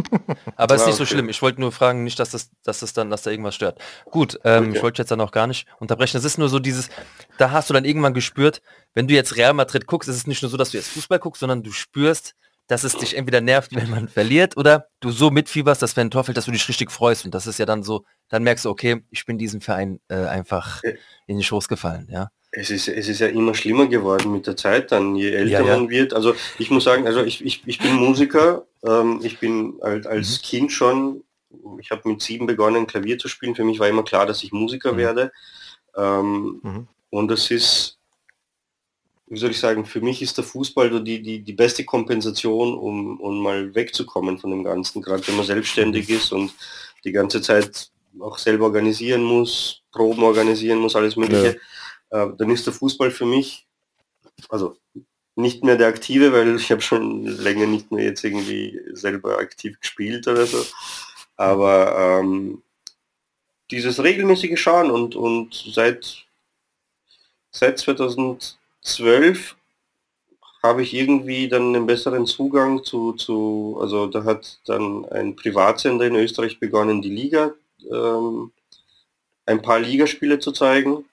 [0.57, 1.13] Aber ist Ah, nicht so okay.
[1.13, 1.29] schlimm.
[1.29, 3.79] Ich wollte nur fragen, nicht, dass das, dass das dann, dass da irgendwas stört.
[4.11, 4.75] Gut, ähm, Okay.
[4.75, 6.17] ich wollte jetzt dann auch gar nicht unterbrechen.
[6.17, 6.89] Es ist nur so dieses,
[7.37, 8.61] da hast du dann irgendwann gespürt,
[8.93, 11.19] wenn du jetzt Real Madrid guckst, ist es nicht nur so, dass du jetzt Fußball
[11.19, 12.35] guckst, sondern du spürst,
[12.67, 16.11] dass es dich entweder nervt, wenn man verliert, oder du so mitfieberst, dass wenn ein
[16.11, 17.25] Tor fällt, dass du dich richtig freust.
[17.25, 20.15] Und das ist ja dann so, dann merkst du, okay, ich bin diesem Verein äh,
[20.25, 20.81] einfach
[21.27, 22.29] in den Schoß gefallen, ja.
[22.51, 25.65] Es ist, es ist ja immer schlimmer geworden mit der Zeit dann, je älter Ja,
[25.65, 25.77] ja.
[25.77, 26.13] man wird.
[26.13, 29.81] Also ich muss sagen, also ich, ich, ich bin Musiker, ähm, ich bin Mhm.
[29.81, 31.23] als Kind schon,
[31.79, 34.51] ich habe mit sieben begonnen Klavier zu spielen, für mich war immer klar, dass ich
[34.53, 34.97] Musiker Mhm.
[34.97, 35.31] werde.
[35.95, 36.87] Ähm, Mhm.
[37.09, 37.96] Und das ist,
[39.29, 42.77] wie soll ich sagen, für mich ist der Fußball so die, die, die beste Kompensation,
[42.77, 46.53] um, um mal wegzukommen von dem Ganzen, gerade wenn man selbstständig ist und
[47.03, 51.59] die ganze Zeit auch selber organisieren muss, Proben organisieren muss, alles mögliche,
[52.09, 53.67] äh, dann ist der Fußball für mich,
[54.49, 54.77] also
[55.35, 59.79] nicht mehr der aktive, weil ich habe schon länger nicht mehr jetzt irgendwie selber aktiv
[59.79, 60.65] gespielt oder so,
[61.35, 62.63] aber ähm,
[63.71, 66.25] dieses regelmäßige Schauen und, und seit,
[67.51, 67.79] seit
[68.87, 69.55] 2012
[70.63, 76.05] habe ich irgendwie dann einen besseren Zugang zu, zu, also da hat dann ein Privatsender
[76.07, 77.53] in Österreich begonnen, die Liga,
[77.91, 78.51] ähm,
[79.45, 81.05] ein paar Ligaspiele zu zeigen.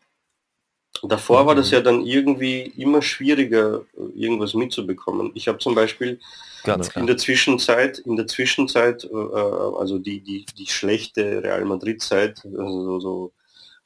[1.03, 3.85] Davor war das ja dann irgendwie immer schwieriger,
[4.15, 5.33] irgendwas mitzubekommen.
[5.35, 6.19] Ich habe zum Beispiel
[6.63, 7.07] Ganz in klar.
[7.07, 13.01] der Zwischenzeit, in der Zwischenzeit, äh, also die, die, die schlechte Real Madrid-Zeit, also so,
[13.01, 13.33] so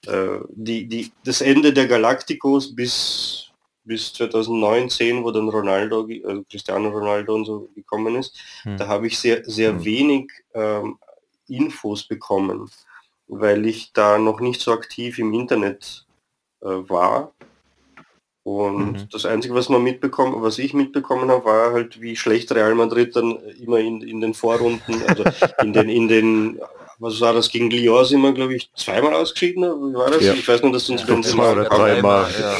[0.07, 3.48] äh, die, die, das Ende der Galacticos bis,
[3.89, 8.77] bis 2009, 10, wo dann Ronaldo, also Cristiano Ronaldo und so gekommen ist, Hm.
[8.77, 9.85] da habe ich sehr, sehr Hm.
[9.85, 10.99] wenig ähm,
[11.49, 12.71] Infos bekommen,
[13.27, 16.07] weil ich da noch nicht so aktiv im Internet
[16.63, 17.33] äh, war.
[18.45, 19.09] Und Mhm.
[19.11, 23.15] das Einzige, was man mitbekommen, was ich mitbekommen habe, war halt, wie schlecht Real Madrid
[23.15, 25.25] dann immer in, in den Vorrunden, also
[25.63, 26.61] in den, in den,
[26.99, 30.25] was war das, gegen Lyon sind wir, glaube ich, zweimal ausgeschieden, oder wie war das?
[30.25, 30.33] Ja.
[30.33, 32.03] Ich weiß nur, dass uns Benzema zwei oder gehabt drei hat.
[32.03, 32.31] Mal.
[32.41, 32.57] Ja.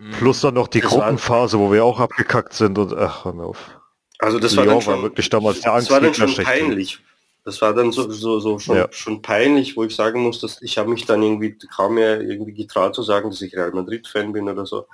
[0.00, 0.12] Mhm.
[0.12, 3.44] Plus dann noch die Das Gruppenphase, wo wir auch abgekackt sind und ach, hör mir
[3.44, 3.78] auf.
[4.18, 6.98] Also das war dann schon, war wirklich damals der das war dann schon peinlich.
[7.44, 8.88] Das war dann so, so, so schon, Ja.
[8.90, 12.52] schon peinlich, wo ich sagen muss, dass ich habe mich dann irgendwie kaum mehr irgendwie
[12.54, 14.86] getraut zu sagen, dass ich Real Madrid-Fan bin oder so.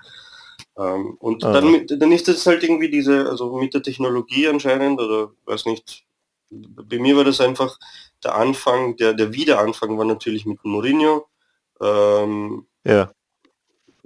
[0.78, 1.52] Ähm, und Ah.
[1.52, 5.66] dann, mit- dann ist das halt irgendwie diese, also mit der Technologie anscheinend oder weiß
[5.66, 6.04] nicht,
[6.50, 7.78] bei mir war das einfach
[8.24, 11.26] der Anfang, der, der Wiederanfang war natürlich mit Mourinho.
[11.80, 13.10] Ähm, Ja,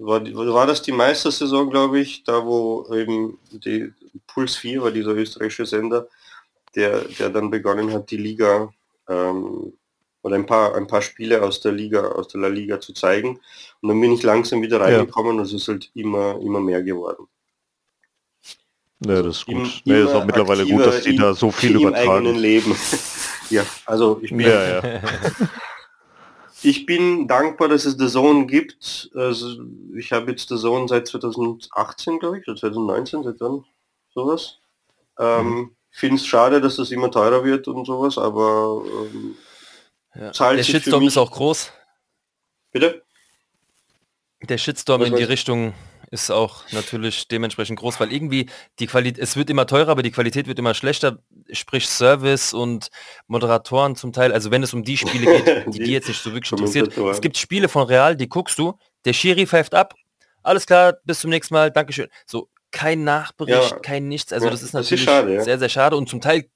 [0.07, 0.23] war,
[0.55, 3.93] war das die Meistersaison, glaube ich, da wo eben die
[4.27, 6.09] Puls 4 war dieser österreichische Sender,
[6.75, 8.73] der, der dann begonnen hat, die Liga
[9.09, 9.73] ähm,
[10.23, 13.41] oder ein paar, ein paar Spiele aus der Liga, aus der La Liga zu zeigen.
[13.81, 17.27] Und dann bin ich langsam wieder reingekommen und es ist halt immer, immer mehr geworden.
[19.01, 19.83] Ne, das ist Im- gut.
[19.87, 22.39] Ne, ist immer auch mittlerweile gut, dass die in- da so viel im eigenen übertragen.
[22.39, 22.77] Leben.
[23.51, 24.83] ja, also ich bin, Ja, ja.
[26.63, 29.11] ich bin dankbar, dass es The Zone gibt.
[29.15, 29.63] Also
[29.97, 33.65] ich habe jetzt The Zone seit 2018, glaube ich, oder 2019, seit wann?
[34.15, 34.59] Sowas.
[35.19, 35.77] Ähm, Mhm.
[35.93, 39.37] Finde es schade, dass das immer teurer wird und sowas, aber ähm,
[40.15, 40.33] Ja.
[40.33, 41.73] Zahlt Der sich für Shitstorm ist auch groß.
[42.73, 43.03] bitte?
[44.43, 45.23] Der Shitstorm Was in die?
[45.25, 45.75] Richtung
[46.13, 50.11] ist auch natürlich dementsprechend groß, weil irgendwie die Qualität, es wird immer teurer, aber die
[50.13, 51.19] Qualität wird immer schlechter,
[51.53, 52.89] sprich Service und
[53.27, 56.23] Moderatoren zum Teil, also wenn es um die Spiele geht, die Die die jetzt nicht
[56.23, 56.97] so wirklich interessiert.
[56.97, 58.75] Es gibt Spiele von Real, die guckst du,
[59.05, 59.95] der Schiri pfeift ab,
[60.43, 62.09] alles klar, bis zum nächsten Mal, Dankeschön.
[62.27, 63.79] So, kein Nachbericht, Ja.
[63.81, 65.43] kein nichts, also Ja, das ist das ist natürlich schade, ja.
[65.43, 66.49] sehr, sehr schade und zum Teil,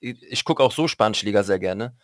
[0.00, 1.94] ich, gucke auch so Spanische Liga sehr gerne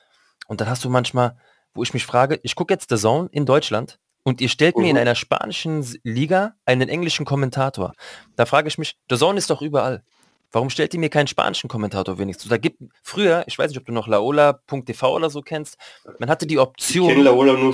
[0.48, 1.36] und dann hast du manchmal,
[1.74, 4.88] wo ich mich frage, ich gucke jetzt The Zone in Deutschland und ihr stellt mir
[4.90, 5.02] in Mhm.
[5.02, 7.92] einer spanischen Liga einen englischen Kommentator.
[8.34, 10.02] Da frage ich mich, The Zone ist doch überall.
[10.52, 12.48] Warum stellt ihr mir keinen spanischen Kommentator wenigstens?
[12.48, 15.76] Da gibt früher, ich weiß nicht, ob du noch laola.tv oder so kennst,
[16.18, 17.08] man hatte die Option,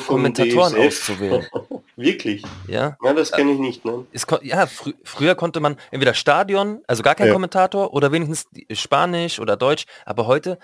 [0.07, 0.87] Kommentatoren DSF.
[0.87, 1.47] auszuwählen.
[1.97, 2.43] Wirklich?
[2.67, 4.07] Ja, Ja, das kenne ich nicht, ne?
[4.13, 7.33] es, ja frü früher konnte man entweder Stadion, also gar kein Ja.
[7.35, 10.59] Kommentator oder wenigstens Spanisch oder Deutsch, aber heute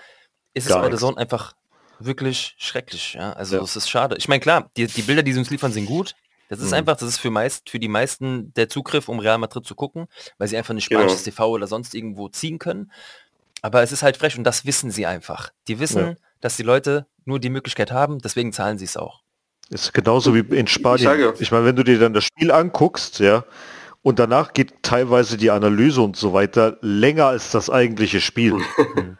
[0.53, 1.01] ist es Gar bei The nichts.
[1.01, 1.53] Zone einfach
[1.99, 3.13] wirklich schrecklich.
[3.13, 3.33] Ja?
[3.33, 3.61] Also Ja.
[3.61, 4.15] es ist schade.
[4.17, 6.15] Ich meine, klar, die, die Bilder, die sie uns liefern, sind gut.
[6.49, 6.73] Das ist Mhm.
[6.77, 10.07] einfach, das ist für meist, für die meisten der Zugriff, um Real Madrid zu gucken,
[10.37, 11.01] weil sie einfach nicht Genau.
[11.01, 12.91] spanisches TV oder sonst irgendwo ziehen können.
[13.61, 15.51] Aber es ist halt frech und das wissen sie einfach.
[15.67, 16.13] Die wissen, Ja.
[16.41, 19.21] dass die Leute nur die Möglichkeit haben, deswegen zahlen sie es auch.
[19.69, 21.03] Ist genauso wie in Spanien.
[21.03, 23.45] sage- Ich meine, wenn du dir dann das Spiel anguckst, ja,
[24.01, 28.55] und danach geht teilweise die Analyse und so weiter länger als das eigentliche Spiel.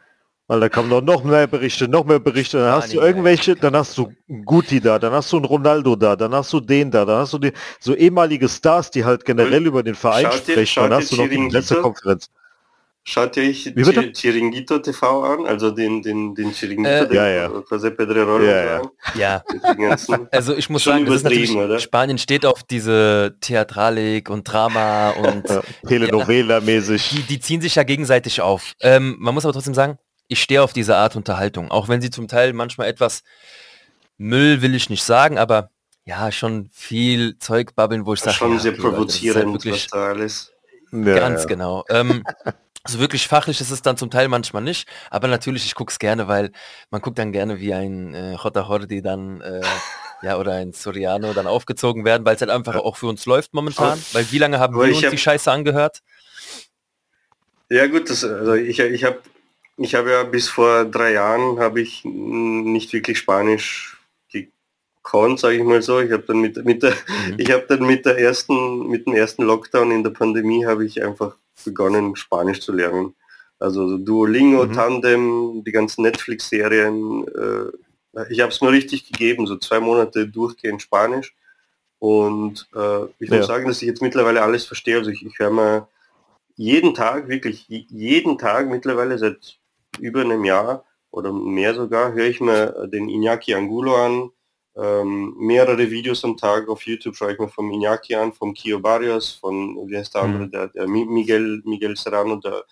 [0.50, 3.54] Weil da kommen noch, noch mehr Berichte, noch mehr Berichte, dann hast du Spanien, irgendwelche,
[3.54, 4.12] dann hast du
[4.44, 7.34] Guti da, dann hast du einen Ronaldo da, dann hast du den da, dann hast
[7.34, 10.94] du die, so ehemalige Stars, die halt generell über den Verein Schaut sprechen, schaut dann
[10.94, 11.56] hast du noch die Chiringuito?
[11.56, 12.30] Pressekonferenz.
[13.04, 13.72] Schaut ihr euch
[14.12, 15.46] Chiringuito TV an?
[15.46, 17.46] Also den, den, den Chiringuito, Äh, den Ja, ja.
[17.46, 19.44] José Pedrerol Ja, und so ja.
[19.78, 19.96] Ja,
[20.32, 21.78] also ich muss Schon sagen, oder?
[21.78, 27.10] Spanien steht auf diese Theatralik und Drama und Ja, Telenovela-mäßig.
[27.10, 28.72] die, die ziehen sich ja gegenseitig auf.
[28.80, 29.96] Ähm, man muss aber trotzdem sagen,
[30.30, 33.22] ich stehe auf diese Art Unterhaltung, auch wenn sie zum Teil manchmal etwas
[34.16, 35.70] Müll will ich nicht sagen, aber
[36.04, 39.84] ja, schon viel Zeug babbeln, wo ich sage, schon ja, sehr ist halt provozierend, wirklich
[39.84, 40.52] was da alles.
[40.92, 41.46] Ja, ganz ja.
[41.46, 41.84] genau.
[41.88, 42.24] Ähm,
[42.84, 45.98] also wirklich fachlich ist es dann zum Teil manchmal nicht, aber natürlich, ich gucke es
[45.98, 46.52] gerne, weil
[46.90, 49.62] man guckt dann gerne, wie ein äh, Jota Hordi dann äh,
[50.22, 53.52] ja oder ein Soriano dann aufgezogen werden, weil es halt einfach auch für uns läuft
[53.52, 54.00] momentan.
[54.12, 56.02] Weil wie lange haben wir uns hab- die Scheiße angehört?
[57.68, 59.20] Ja gut, das, also ich, ich habe
[59.82, 63.98] ich hab ja bis vor drei Jahren habe ich nicht wirklich Spanisch
[64.30, 66.00] gekonnt, sage ich mal so.
[66.00, 67.34] Ich habe dann mit, mit der Mhm.
[67.38, 71.02] ich habe dann mit der ersten mit dem ersten Lockdown in der Pandemie habe ich
[71.02, 73.14] einfach begonnen Spanisch zu lernen.
[73.58, 74.72] Also Duolingo, Mhm.
[74.72, 77.26] Tandem, die ganzen Netflix-Serien.
[77.28, 81.34] Äh, ich habe es mir richtig gegeben, so zwei Monate durchgehend Spanisch.
[81.98, 83.36] Und äh, ich Ja.
[83.36, 84.96] muss sagen, dass ich jetzt mittlerweile alles verstehe.
[84.96, 85.88] Also ich, ich höre mir
[86.56, 89.58] jeden Tag, wirklich je- jeden Tag mittlerweile seit
[89.98, 94.30] über einem Jahr oder mehr sogar, höre ich mir äh, den Iñaki Angulo an.
[94.76, 98.78] Ähm, mehrere Videos am Tag auf YouTube schaue ich mir vom Iñaki an, vom Kio
[98.78, 100.50] Barrios, von, wie heißt der andere, Mhm.
[100.52, 102.64] der, der Mi- Miguel, Miguel Serrano, der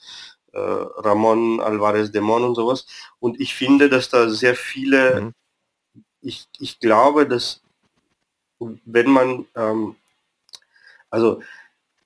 [0.52, 2.86] äh, Ramon Alvarez Demon und sowas.
[3.18, 5.34] Und ich finde, dass da sehr viele, Mhm.
[6.22, 7.62] ich, ich glaube, dass
[8.60, 9.96] wenn man, ähm,
[11.10, 11.42] also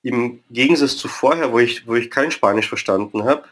[0.01, 3.43] im Gegensatz zu vorher, wo ich, wo ich kein Spanisch verstanden habe,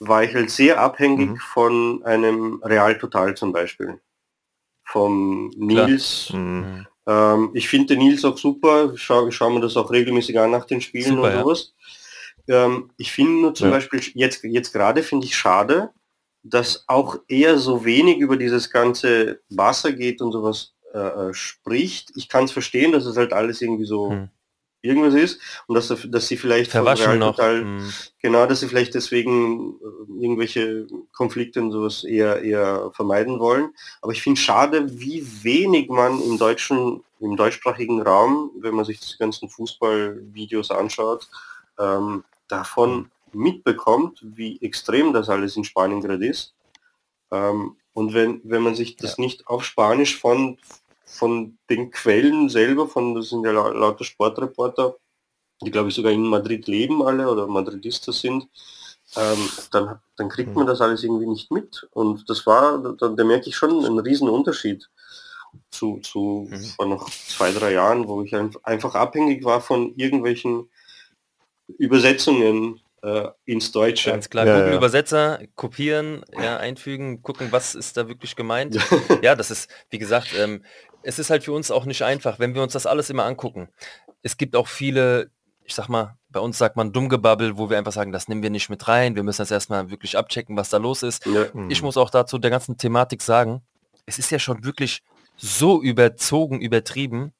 [0.00, 1.36] war ich halt sehr abhängig Mhm.
[1.36, 4.00] von einem Real Total zum Beispiel.
[4.84, 5.50] Vom.
[5.56, 6.32] Nils.
[6.32, 6.86] Mhm.
[7.06, 8.92] Ähm, ich finde den Nils auch super.
[8.96, 11.42] Schaue schau mir das auch regelmäßig an nach den Spielen Super, und ja.
[11.42, 11.74] sowas.
[12.48, 13.74] Ähm, ich finde nur zum Ja.
[13.74, 15.90] Beispiel jetzt, jetzt gerade finde ich schade,
[16.42, 20.98] dass auch er so wenig über dieses ganze Wasser geht und sowas äh,
[21.28, 22.10] äh, spricht.
[22.16, 24.30] Ich kann es verstehen, dass es halt alles irgendwie so Hm.
[24.82, 27.36] Irgendwas ist und dass, dass sie vielleicht Verwaschen noch.
[27.36, 27.92] Total Mhm.
[28.22, 33.70] Genau, dass sie vielleicht deswegen äh, irgendwelche Konflikte und sowas eher, eher vermeiden wollen.
[34.02, 39.00] Aber ich finde schade, wie wenig man im deutschen, im deutschsprachigen Raum, wenn man sich
[39.00, 41.28] die ganzen Fußballvideos anschaut,
[41.78, 46.54] ähm, davon mitbekommt, wie extrem das alles in Spanien gerade ist.
[47.30, 50.58] Ähm, und wenn, wenn man sich das nicht auf Spanisch von,
[51.10, 54.96] von den Quellen selber, von das sind ja lau- lauter Sportreporter,
[55.62, 58.48] die glaube ich sogar in Madrid leben alle oder Madridistas sind,
[59.16, 61.88] ähm, dann, dann kriegt man das alles irgendwie nicht mit.
[61.92, 64.88] Und das war, da, da merke ich schon einen riesen Unterschied
[65.70, 66.64] zu, zu Mhm.
[66.76, 70.70] vor noch zwei, drei Jahren, wo ich ein, einfach abhängig war von irgendwelchen
[71.78, 74.10] Übersetzungen äh, ins Deutsche.
[74.10, 74.76] Ganz klar, Ja, Google ja.
[74.76, 78.78] Übersetzer, kopieren, ja, einfügen, gucken, was ist da wirklich gemeint.
[79.22, 80.64] ja, das ist, wie gesagt, ähm,
[81.02, 83.68] es ist halt für uns auch nicht einfach, wenn wir uns das alles immer angucken.
[84.22, 85.30] Es gibt auch viele,
[85.64, 88.50] ich sag mal, bei uns sagt man Dummgebabbel, wo wir einfach sagen, das nehmen wir
[88.50, 91.24] nicht mit rein, wir müssen das erstmal wirklich abchecken, was da los ist.
[91.26, 91.46] Ja.
[91.68, 93.62] Ich muss auch dazu der ganzen Thematik sagen,
[94.06, 95.02] es ist ja schon wirklich
[95.36, 97.32] so überzogen, übertrieben,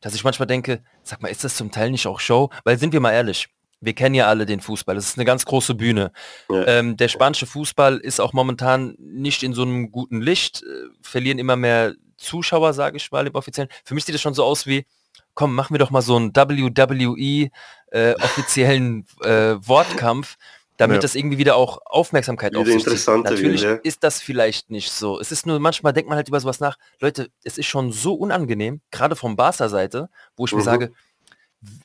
[0.00, 2.50] dass ich manchmal denke, sag mal, ist das zum Teil nicht auch Show?
[2.64, 3.48] Weil sind wir mal ehrlich,
[3.80, 6.12] wir kennen ja alle den Fußball, das ist eine ganz große Bühne.
[6.50, 6.66] Ja.
[6.66, 10.66] Ähm, der spanische Fußball ist auch momentan nicht in so einem guten Licht, äh,
[11.02, 13.70] verlieren immer mehr Zuschauer, sage ich mal im offiziellen.
[13.84, 14.86] Für mich sieht das schon so aus wie,
[15.34, 17.50] komm, machen wir doch mal so einen WWE
[17.90, 20.36] äh, offiziellen äh, Wortkampf,
[20.78, 21.00] damit Ja.
[21.02, 23.06] das irgendwie wieder auch Aufmerksamkeit Wieder auf sich zieht.
[23.24, 23.80] Natürlich wird, ja.
[23.82, 25.20] ist das vielleicht nicht so.
[25.20, 26.76] Es ist nur, manchmal denkt man halt über sowas nach.
[27.00, 30.64] Leute, es ist schon so unangenehm, gerade vom Barca-Seite, wo ich mir Mhm.
[30.64, 30.92] sage,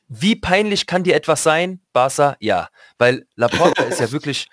[0.07, 2.35] wie peinlich kann dir etwas sein, Barca?
[2.39, 4.47] Ja, weil Laporta ist ja wirklich,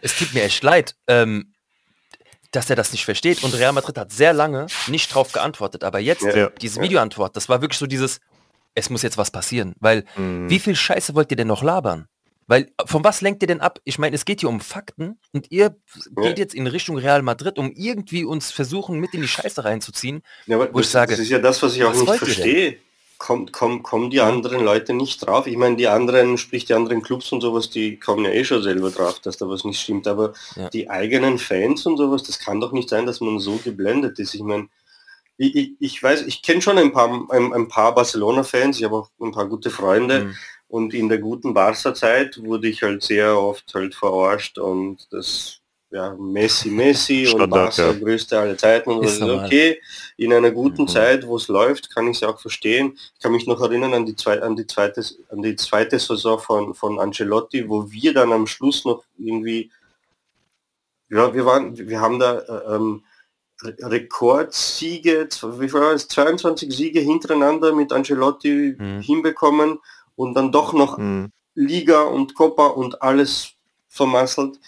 [0.00, 1.52] es tut mir echt leid, ähm,
[2.50, 3.42] dass er das nicht versteht.
[3.42, 5.84] Und Real Madrid hat sehr lange nicht drauf geantwortet.
[5.84, 6.36] Aber jetzt, Ja.
[6.36, 6.48] Ja.
[6.50, 8.20] diese Videoantwort, das war wirklich so dieses,
[8.74, 9.74] es muss jetzt was passieren.
[9.80, 10.50] Weil, Mhm.
[10.50, 12.08] wie viel Scheiße wollt ihr denn noch labern?
[12.48, 13.78] Weil, von was lenkt ihr denn ab?
[13.84, 15.76] Ich meine, es geht hier um Fakten und ihr
[16.16, 20.22] geht jetzt in Richtung Real Madrid, um irgendwie uns versuchen, mit in die Scheiße reinzuziehen.
[20.46, 22.16] Ja, aber Wo ich das, sage, das ist ja das, was ich auch was nicht
[22.16, 22.76] verstehe.
[23.22, 25.46] Kommt, kommt, kommen die anderen Leute nicht drauf?
[25.46, 28.64] Ich meine, die anderen, sprich die anderen Clubs und sowas, die kommen ja eh schon
[28.64, 30.08] selber drauf, dass da was nicht stimmt.
[30.08, 30.68] Aber Ja.
[30.70, 34.34] die eigenen Fans und sowas, das kann doch nicht sein, dass man so geblendet ist.
[34.34, 34.66] Ich meine,
[35.36, 38.96] ich, ich, ich weiß, ich kenne schon ein paar, ein, ein paar Barcelona-Fans, ich habe
[38.96, 40.24] auch ein paar gute Freunde.
[40.24, 40.34] Mhm.
[40.66, 45.60] Und in der guten Barca-Zeit wurde ich halt sehr oft halt verarscht und das,
[45.92, 47.92] ja, Messi, Messi und Standard, Barca, ja.
[47.92, 49.20] größte aller Zeiten und Ist.
[49.22, 49.80] Okay,
[50.16, 50.88] in einer guten Mhm.
[50.88, 52.98] Zeit, wo es läuft, kann ich es auch verstehen.
[53.14, 56.38] Ich kann mich noch erinnern an die, zwei, an die, zweite, an die zweite Saison
[56.38, 59.70] von, von Ancelotti, wo wir dann am Schluss noch irgendwie,
[61.10, 63.04] ja, wir waren, wir haben da äh, ähm,
[63.62, 65.28] Re- Rekordsiege,
[65.58, 69.00] wie war es, 22 Siege hintereinander mit Ancelotti Mhm.
[69.02, 69.78] hinbekommen
[70.16, 71.30] und dann doch noch Mhm.
[71.54, 73.52] Liga und Copa und alles
[73.88, 74.58] vermasselt.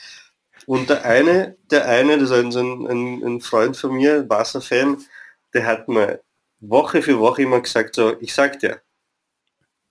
[0.66, 5.05] Und der eine, der eine, das ist ein, ein, ein, Freund von mir, Barca-Fan,
[5.53, 6.20] der hat mir
[6.61, 8.81] Woche für Woche immer gesagt, so, ich sag dir,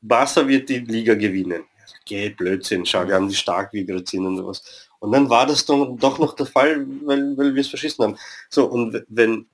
[0.02, 1.64] Barca wird die Liga gewinnen.
[2.06, 4.90] Geh, Blödsinn, schau, wir haben die stark, wie sind und sowas.
[5.00, 8.18] Und dann war das dann doch noch der Fall, weil, weil wir es verschissen haben.
[8.50, 9.48] So, und wenn,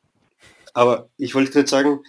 [0.73, 1.99] aber ich wollte gerade sagen,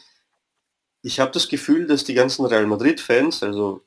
[1.02, 3.82] ich habe das Gefühl, dass die ganzen Real Madrid-Fans, also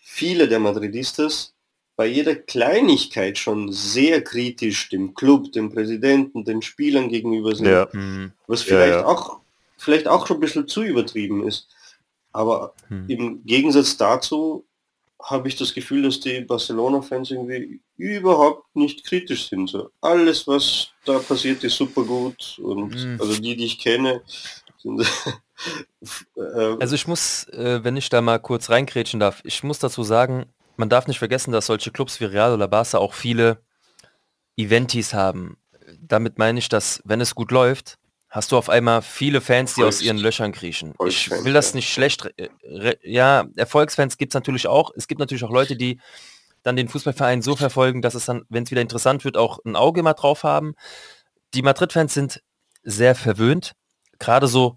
[0.00, 1.53] viele der Madridistas,
[1.96, 7.66] bei jeder Kleinigkeit schon sehr kritisch dem Club, dem Präsidenten, den Spielern gegenüber sind.
[7.66, 7.88] Ja.
[7.92, 8.32] Mhm.
[8.46, 9.06] Was Ja, vielleicht ja.
[9.06, 9.40] auch
[9.76, 11.68] vielleicht auch schon ein bisschen zu übertrieben ist.
[12.32, 13.04] Aber Hm.
[13.08, 14.64] im Gegensatz dazu
[15.22, 19.68] habe ich das Gefühl, dass die Barcelona-Fans irgendwie überhaupt nicht kritisch sind.
[19.68, 22.58] So, alles, was da passiert, ist super gut.
[22.62, 23.20] Und Mhm.
[23.20, 24.22] also die, die ich kenne,
[24.82, 25.00] sind
[26.80, 30.46] Also ich muss, äh, wenn ich da mal kurz reinkrätschen darf, ich muss dazu sagen,
[30.76, 33.62] man darf nicht vergessen, dass solche Clubs wie Real oder Barca auch viele
[34.56, 35.56] Eventis haben.
[36.00, 37.98] Damit meine ich, dass wenn es gut läuft,
[38.28, 40.94] hast du auf einmal viele Fans, die aus ihren Löchern kriechen.
[41.06, 42.28] Ich will das nicht schlecht,
[43.02, 44.90] ja, Erfolgsfans gibt es natürlich auch.
[44.96, 46.00] Es gibt natürlich auch Leute, die
[46.64, 49.76] dann den Fußballverein so verfolgen, dass es dann, wenn es wieder interessant wird, auch ein
[49.76, 50.74] Auge mal drauf haben.
[51.52, 52.42] Die Madrid-Fans sind
[52.82, 53.74] sehr verwöhnt.
[54.18, 54.76] Gerade so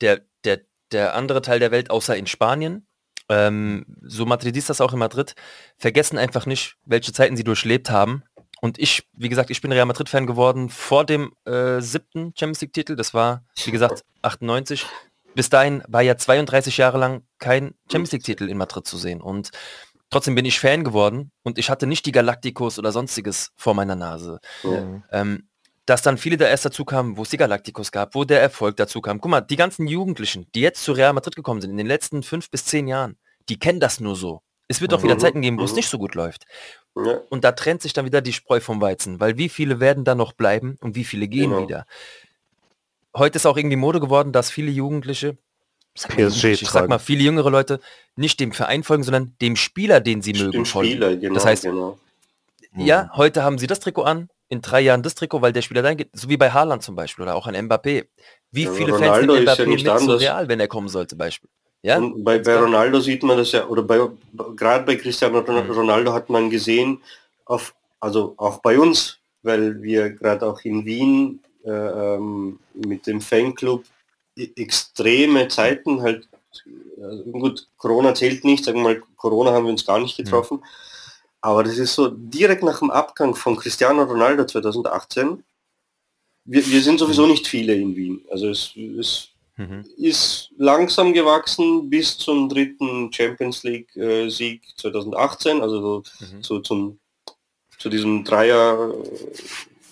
[0.00, 0.60] der, der,
[0.92, 2.86] der andere Teil der Welt, außer in Spanien,
[3.28, 5.34] ähm, so Madridistas auch in Madrid,
[5.78, 8.22] vergessen einfach nicht, welche Zeiten sie durchlebt haben.
[8.60, 12.96] Und ich, wie gesagt, ich bin Real Madrid-Fan geworden vor dem äh, siebten Champions League-Titel.
[12.96, 14.86] Das war, wie gesagt, 98.
[15.34, 19.20] Bis dahin war ja 32 Jahre lang kein Champions League-Titel in Madrid zu sehen.
[19.20, 19.50] Und
[20.10, 23.96] trotzdem bin ich Fan geworden und ich hatte nicht die Galacticos oder sonstiges vor meiner
[23.96, 24.38] Nase.
[24.62, 25.02] ja.
[25.10, 25.48] Ähm,
[25.86, 28.76] dass dann viele da erst dazu kamen, wo es die Galacticos gab, wo der Erfolg
[28.76, 29.20] dazu kam.
[29.20, 32.22] Guck mal, die ganzen Jugendlichen, die jetzt zu Real Madrid gekommen sind, in den letzten
[32.22, 33.16] fünf bis zehn Jahren,
[33.48, 34.40] die kennen das nur so.
[34.66, 35.76] Es wird auch wieder Mhm, Zeiten geben, wo es mhm.
[35.76, 36.46] nicht so gut läuft.
[36.96, 37.20] ja.
[37.28, 40.14] Und da trennt sich dann wieder die Spreu vom Weizen, weil wie viele werden da
[40.14, 41.62] noch bleiben und wie viele gehen Genau.
[41.62, 41.86] wieder.
[43.14, 45.36] Heute ist auch irgendwie Mode geworden, dass viele Jugendliche,
[45.94, 47.78] ich sag mal, ich sag mal viele jüngere Leute,
[48.16, 50.90] nicht dem Verein folgen, sondern dem Spieler, den sie mögen, Dem folgen.
[50.92, 51.34] Spieler, genau.
[51.34, 51.98] Das heißt, genau.
[52.74, 55.82] ja, heute haben sie das Trikot an, in drei Jahren das Trikot, weil der Spieler
[55.82, 58.06] dahin geht, so wie bei Haaland zum Beispiel oder auch an Mbappé.
[58.50, 60.10] Wie Ja, viele Ronaldo Fans ja nehmen Mbappé nicht mit zu.
[60.16, 61.50] Real, wenn er kommen soll zum Beispiel?
[61.82, 62.56] Ja, Und bei, bei.
[62.56, 64.00] Ronaldo sieht man das ja, oder bei
[64.56, 65.70] gerade bei Cristiano Mhm.
[65.70, 67.02] Ronaldo hat man gesehen,
[67.44, 73.20] auf, also auch bei uns, weil wir gerade auch in Wien äh, ähm, mit dem
[73.20, 73.84] Fanclub
[74.36, 76.26] e- extreme Zeiten halt,
[76.66, 80.62] äh, gut, Corona zählt nicht, sagen wir mal, Corona haben wir uns gar nicht getroffen,
[81.44, 85.44] Aber das ist so direkt nach dem Abgang von Cristiano Ronaldo 2018.
[86.46, 88.24] Wir, wir sind sowieso nicht viele in Wien.
[88.30, 89.84] Also es, es Mhm.
[89.98, 96.42] ist langsam gewachsen bis zum dritten Champions League äh, Sieg 2018, also so, Mhm.
[96.42, 96.98] so zum
[97.78, 98.92] zu diesem Dreier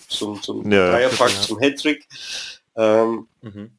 [0.09, 1.41] zum, zum Ja, Dreierpack, ja.
[1.41, 2.07] zum Hattrick.
[2.75, 3.69] Ähm, Mhm.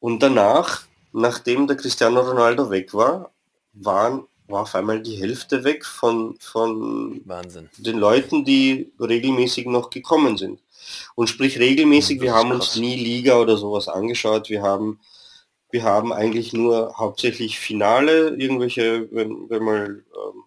[0.00, 0.82] und danach,
[1.12, 3.30] nachdem der Cristiano Ronaldo weg war,
[3.72, 7.68] waren, war auf einmal die Hälfte weg von, von Wahnsinn.
[7.78, 10.60] den Leuten, die regelmäßig noch gekommen sind.
[11.14, 14.48] Und sprich regelmäßig, wir Das ist haben uns nie Liga oder sowas angeschaut.
[14.48, 15.00] Wir haben,
[15.70, 20.42] wir haben eigentlich nur hauptsächlich Finale, irgendwelche, wenn, wenn mal ähm,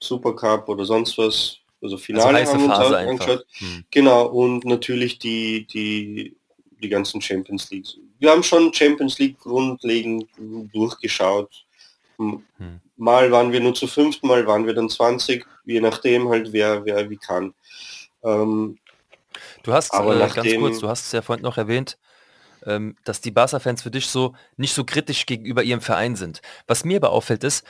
[0.00, 3.46] Supercup oder sonst was, also Also Finale heiße haben wir uns auch angeschaut.
[3.60, 3.84] Mhm.
[3.90, 6.36] Genau, und natürlich die, die,
[6.82, 7.96] die ganzen Champions Leagues.
[8.18, 10.28] Wir haben schon Champions League grundlegend
[10.72, 11.63] durchgeschaut.
[12.18, 12.80] M- Hm.
[12.96, 16.84] Mal waren wir nur zu fünft, mal waren wir dann 20, je nachdem halt wer,
[16.84, 17.54] wer wie kann.
[18.22, 18.78] Ähm,
[19.64, 21.98] Du hast, Aber äh, ganz kurz, du hast es ja vorhin noch erwähnt,
[22.66, 26.40] ähm, dass die Barca-Fans für dich so nicht so kritisch gegenüber ihrem Verein sind.
[26.66, 27.64] Was mir aber auffällt ist,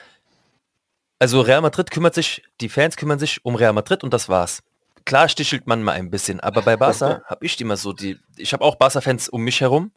[1.19, 4.63] also Real Madrid kümmert sich, die Fans kümmern sich um Real Madrid und das war's.
[5.07, 8.53] Klar stichelt man mal ein bisschen, aber bei Barca habe ich immer so die, ich
[8.53, 9.93] habe auch Barca-Fans um mich herum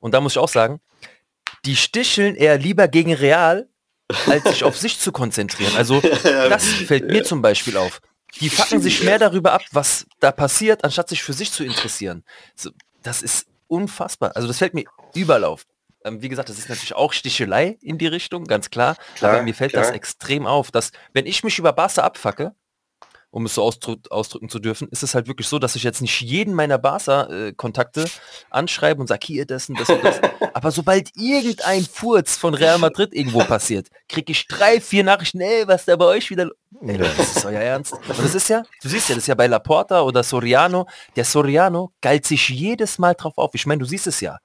[0.00, 0.80] und da muss ich auch sagen,
[1.64, 3.68] die sticheln eher lieber gegen Real,
[4.26, 5.74] als sich auf sich zu konzentrieren.
[5.76, 8.00] Also das fällt mir zum Beispiel auf.
[8.40, 12.24] Die fucken sich mehr darüber ab, was da passiert, anstatt sich für sich zu interessieren.
[12.54, 12.70] So,
[13.02, 14.34] das ist unfassbar.
[14.34, 14.84] Also das fällt mir
[15.14, 15.66] überall auf.
[16.04, 18.96] Ähm, wie gesagt, das ist natürlich auch Stichelei in die Richtung, ganz klar.
[19.16, 19.96] Klar, aber mir fällt das klar.
[19.96, 22.54] extrem auf, dass wenn ich mich über Barca abfacke,
[23.32, 26.02] um es so ausdrü ausdrücken zu dürfen, ist es halt wirklich so, dass ich jetzt
[26.02, 28.04] nicht jeden meiner Barca-Kontakte
[28.50, 30.20] anschreibe und sage, hier das und das und das.
[30.54, 35.66] Aber sobald irgendein Furz von Real Madrid irgendwo passiert, kriege ich drei, vier Nachrichten, ey,
[35.66, 36.44] was da bei euch wieder...
[36.44, 36.52] lo-"
[36.82, 37.94] Ey, das ist euer Ernst.
[37.94, 40.86] Und das ist ja, du siehst ja, das ist ja bei Laporta oder Soriano,
[41.16, 43.54] der Soriano galt sich jedes Mal drauf auf.
[43.54, 44.38] Ich meine, du siehst es ja.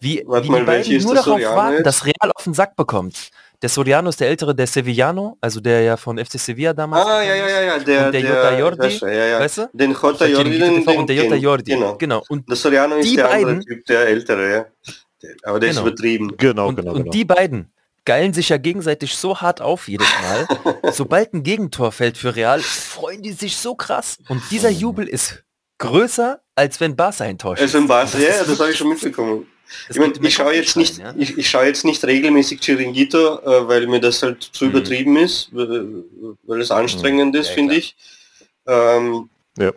[0.00, 3.30] Wie, wie die beiden nur darauf warten, dass Real auf den Sack bekommt.
[3.62, 7.06] Der Soriano ist der ältere, der Sevillano, also der ja von FC Sevilla damals.
[7.06, 9.40] ah, ja, ja, ja, ja, der, Und der Jota Jordi, schon, ja, ja.
[9.40, 9.70] weißt du?
[9.72, 11.70] Den Jota Der Jordi, den, TV und der Jota den- Jordi.
[11.72, 11.96] Genau.
[11.96, 12.22] genau.
[12.28, 14.66] Und, Der Soriano ist Die der andere beiden- Typ, der ältere, ja.
[15.22, 15.80] Der- Aber der Genau.
[15.82, 16.36] ist übertrieben.
[16.36, 17.10] Genau, und, genau, und genau.
[17.10, 17.72] die beiden
[18.04, 20.46] geilen sich ja gegenseitig so hart auf jedes Mal.
[20.92, 24.18] Sobald ein Gegentor fällt für Real, freuen die sich so krass.
[24.28, 25.42] Und dieser Jubel ist
[25.78, 27.74] größer, als wenn Barca Tor Also schießt.
[27.74, 29.46] im Barca, Das ja, ist das habe ich schon mitbekommen.
[29.88, 31.14] Das Ich mir ich schaue jetzt nicht, ja?
[31.16, 34.70] ich, ich schaue jetzt nicht regelmäßig Chiringuito, äh, weil mir das halt zu Mhm.
[34.70, 37.96] übertrieben ist, weil es anstrengend ist, Ja, finde ich.
[38.66, 39.28] Ähm,
[39.58, 39.72] Ja.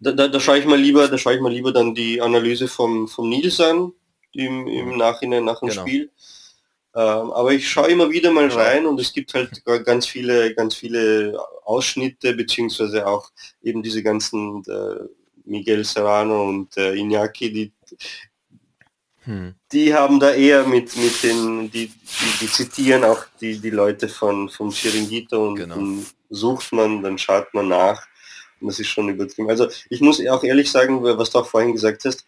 [0.00, 2.68] da, da, da schaue ich mal lieber, da schaue ich mal lieber dann die Analyse
[2.68, 3.92] vom, vom Nils an,
[4.32, 5.82] im, im Nachhinein nach dem Genau.
[5.82, 6.10] Spiel.
[6.94, 10.54] Ähm, aber ich schaue immer wieder mal rein und es gibt halt ga- ganz viele,
[10.54, 13.30] ganz viele Ausschnitte, beziehungsweise auch
[13.62, 15.04] eben diese ganzen äh,
[15.44, 17.72] Miguel Serrano und äh, Iñaki, die,
[19.28, 19.54] Hm.
[19.72, 24.08] die haben da eher mit, mit den, die, die, die zitieren auch die, die Leute
[24.08, 25.74] von, vom Chiringuito und Genau.
[25.74, 28.06] dann sucht man, dann schaut man nach
[28.58, 29.50] und das ist schon übertrieben.
[29.50, 32.24] Also ich muss auch ehrlich sagen, was du auch vorhin gesagt hast,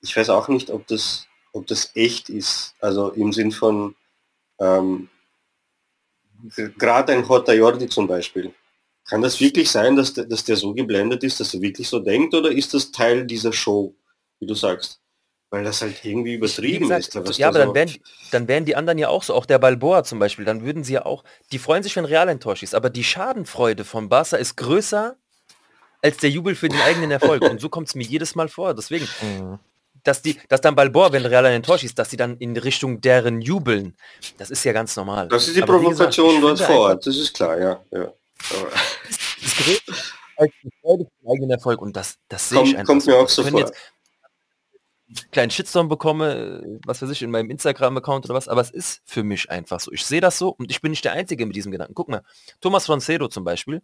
[0.00, 3.94] ich weiß auch nicht, ob das, ob das echt ist, also im Sinn von
[4.58, 5.08] ähm,
[6.78, 8.52] gerade ein Jota Jordi zum Beispiel.
[9.04, 12.00] Kann das wirklich sein, dass der, dass der so geblendet ist, dass er wirklich so
[12.00, 13.94] denkt oder ist das Teil dieser Show,
[14.40, 15.01] wie du sagst?
[15.52, 17.36] Weil das halt irgendwie Wie übertrieben gesagt, ist.
[17.38, 17.94] ja, aber so- dann wären,
[18.30, 20.94] dann wären die anderen ja auch so, auch der Balboa zum Beispiel, dann würden sie
[20.94, 24.38] ja auch, die freuen sich, wenn Real ein Tor schießt, aber die Schadenfreude von Barca
[24.38, 25.14] ist größer
[26.00, 27.42] als der Jubel für den eigenen Erfolg.
[27.42, 28.72] Und so kommt es mir jedes Mal vor.
[28.74, 29.58] Deswegen, Mhm.
[30.04, 33.02] dass die, dass dann Balboa, wenn Real ein Tor schießt, dass sie dann in Richtung
[33.02, 33.94] deren jubeln,
[34.38, 35.28] das ist ja ganz normal.
[35.28, 37.84] Das ist die Aber gesagt, Provokation ich dort vor Ort, das ist klar, ja.
[37.90, 38.10] ja.
[39.06, 40.02] Das ist größer
[40.38, 43.12] als die Freude für den eigenen Erfolg und das, das sehe ich einfach kommt mir
[43.12, 43.18] so.
[43.18, 43.60] auch so vor.
[43.60, 43.74] jetzt
[45.30, 49.22] kleinen Shitstorm bekomme, was weiß ich, in meinem Instagram-Account oder was, aber es ist für
[49.22, 49.92] mich einfach so.
[49.92, 51.94] Ich sehe das so und ich bin nicht der Einzige mit diesem Gedanken.
[51.94, 52.22] Guck mal,
[52.60, 53.82] Thomas Roncedo zum Beispiel,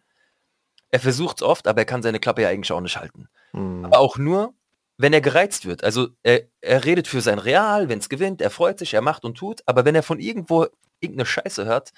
[0.90, 3.28] er versucht es oft, aber er kann seine Klappe ja eigentlich auch nicht halten.
[3.52, 3.84] Mhm.
[3.84, 4.54] Aber auch nur,
[4.96, 5.84] wenn er gereizt wird.
[5.84, 9.24] Also er, er redet für sein Real, wenn es gewinnt, er freut sich, er macht
[9.24, 10.66] und tut, aber wenn er von irgendwo
[11.00, 11.92] irgendeine Scheiße hört,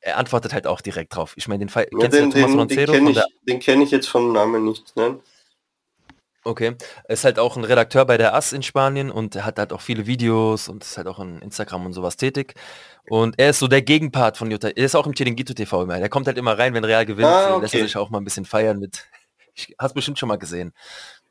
[0.00, 1.34] er antwortet halt auch direkt drauf.
[1.36, 4.08] Ich meine, den Fall, Ja, kennst du den den, den kenne ich, kenn ich jetzt
[4.08, 4.94] vom Namen nicht.
[4.96, 5.18] Ne?
[6.44, 6.76] Okay.
[7.04, 9.72] Er ist halt auch ein Redakteur bei der AS in Spanien und er hat halt
[9.72, 12.54] auch viele Videos und ist halt auch in Instagram und sowas tätig.
[13.08, 14.68] Und er ist so der Gegenpart von Jutta.
[14.68, 15.98] Er ist auch im Chiringuito TV immer.
[15.98, 17.26] Der kommt halt immer rein, wenn Real gewinnt.
[17.28, 17.86] Ah, äh, Lässt er okay.
[17.86, 19.04] sich auch mal ein bisschen feiern mit.
[19.54, 20.72] Ich, hast bestimmt schon mal gesehen.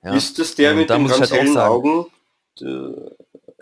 [0.04, 0.14] Ja.
[0.16, 2.06] Ist das der Und mit den ganz halt hellen sagen- Augen?
[2.60, 3.12] Der-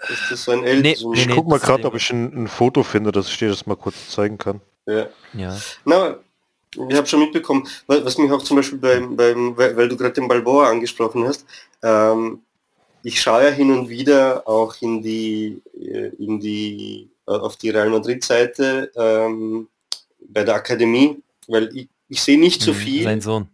[0.10, 0.82] Ist das so ein älter?
[0.82, 1.34] Nee, so nee, Ich nee.
[1.36, 3.66] guck mal das ist gerade, ob ich ein, ein Foto finde, dass ich dir das
[3.66, 4.62] mal kurz zeigen kann.
[4.86, 5.08] Ja.
[5.34, 5.58] Ja.
[5.86, 6.18] Na,
[6.90, 10.14] Ich habe schon mitbekommen, wa- was mich auch zum Beispiel beim, beim weil du gerade
[10.14, 11.46] den Balboa angesprochen hast,
[11.84, 12.42] ähm,
[13.04, 17.70] ich schaue ja hin und wieder auch in die, äh, in die, äh, auf die
[17.70, 19.68] Real Madrid-Seite ähm,
[20.30, 23.04] bei der Akademie, weil ich, ich sehe nicht so Mhm, viel.
[23.04, 23.48] Sein Sohn.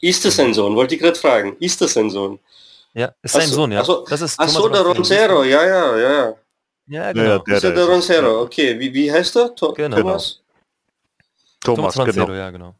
[0.00, 0.74] Ist das sein Sohn?
[0.76, 1.56] Wollte ich gerade fragen.
[1.60, 2.38] Ist das sein Sohn?
[2.94, 3.80] Ja, ist sein so, Sohn, ja.
[3.80, 5.44] ach so, das ist Ach so, der Roncero.
[5.44, 6.24] Ja, ja, ja, ja.
[6.28, 6.34] Ja,
[6.86, 7.22] Ja, genau.
[7.22, 8.78] ja, ist ja der der Roncero, okay.
[8.78, 9.54] Wie, wie heißt er?
[9.54, 9.96] To Genau.
[9.96, 10.39] Thomas?
[11.60, 12.32] Thomas, Thomas genau.
[12.32, 12.74] ja, genau.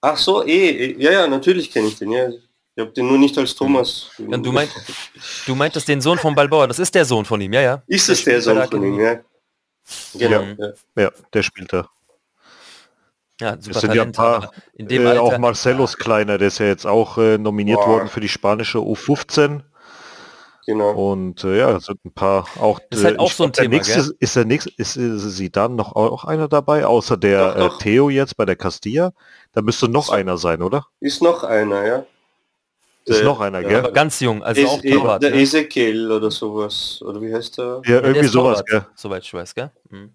[0.00, 2.28] Ach so, eh, eh, ja, ja, natürlich kenne ich den, ja.
[2.28, 4.10] Ich habe den nur nicht als Thomas.
[4.18, 4.70] Ja, du, meint,
[5.46, 7.82] du meintest den Sohn von Balboa, das ist der Sohn von ihm, ja, ja.
[7.86, 9.20] Ist es der bei Sohn von ihm, ja?
[10.14, 10.42] Genau.
[10.42, 10.54] Ja.
[10.58, 11.02] Ja.
[11.02, 11.88] Ja, der spielt da.
[13.40, 14.44] Ja, super sind ja ein Talent.
[14.44, 17.80] paar, in dem äh, Alter, auch Marcelos Kleiner, der ist ja jetzt auch äh, nominiert
[17.80, 17.88] Boah.
[17.88, 19.62] worden für die spanische U15.
[20.66, 20.90] Genau.
[21.12, 22.80] Und äh, ja, es sind ein paar auch.
[22.90, 24.16] Das ist halt äh, auch so ein der Thema, nächste, gell?
[24.18, 27.80] Ist der nächste, ist, ist sie dann noch auch einer dabei, außer der Doch, doch.
[27.80, 29.12] Äh, Theo jetzt bei der Castilla?
[29.52, 30.12] Da müsste noch So.
[30.12, 30.86] einer sein, oder?
[31.00, 32.06] Ist noch einer, ja?
[33.04, 33.68] Ist Der- noch einer, ja.
[33.68, 33.78] gell?
[33.78, 35.22] aber ganz jung, also Es- auch Torwart.
[35.22, 35.40] der ne?
[35.42, 37.00] Ezekiel oder sowas.
[37.06, 37.64] Oder wie heißt der?
[37.64, 38.86] Ja, Ja, der irgendwie ist sowas, Torwart, gell?
[38.96, 39.70] Soweit ich weiß, gell?
[39.90, 40.10] Mhm.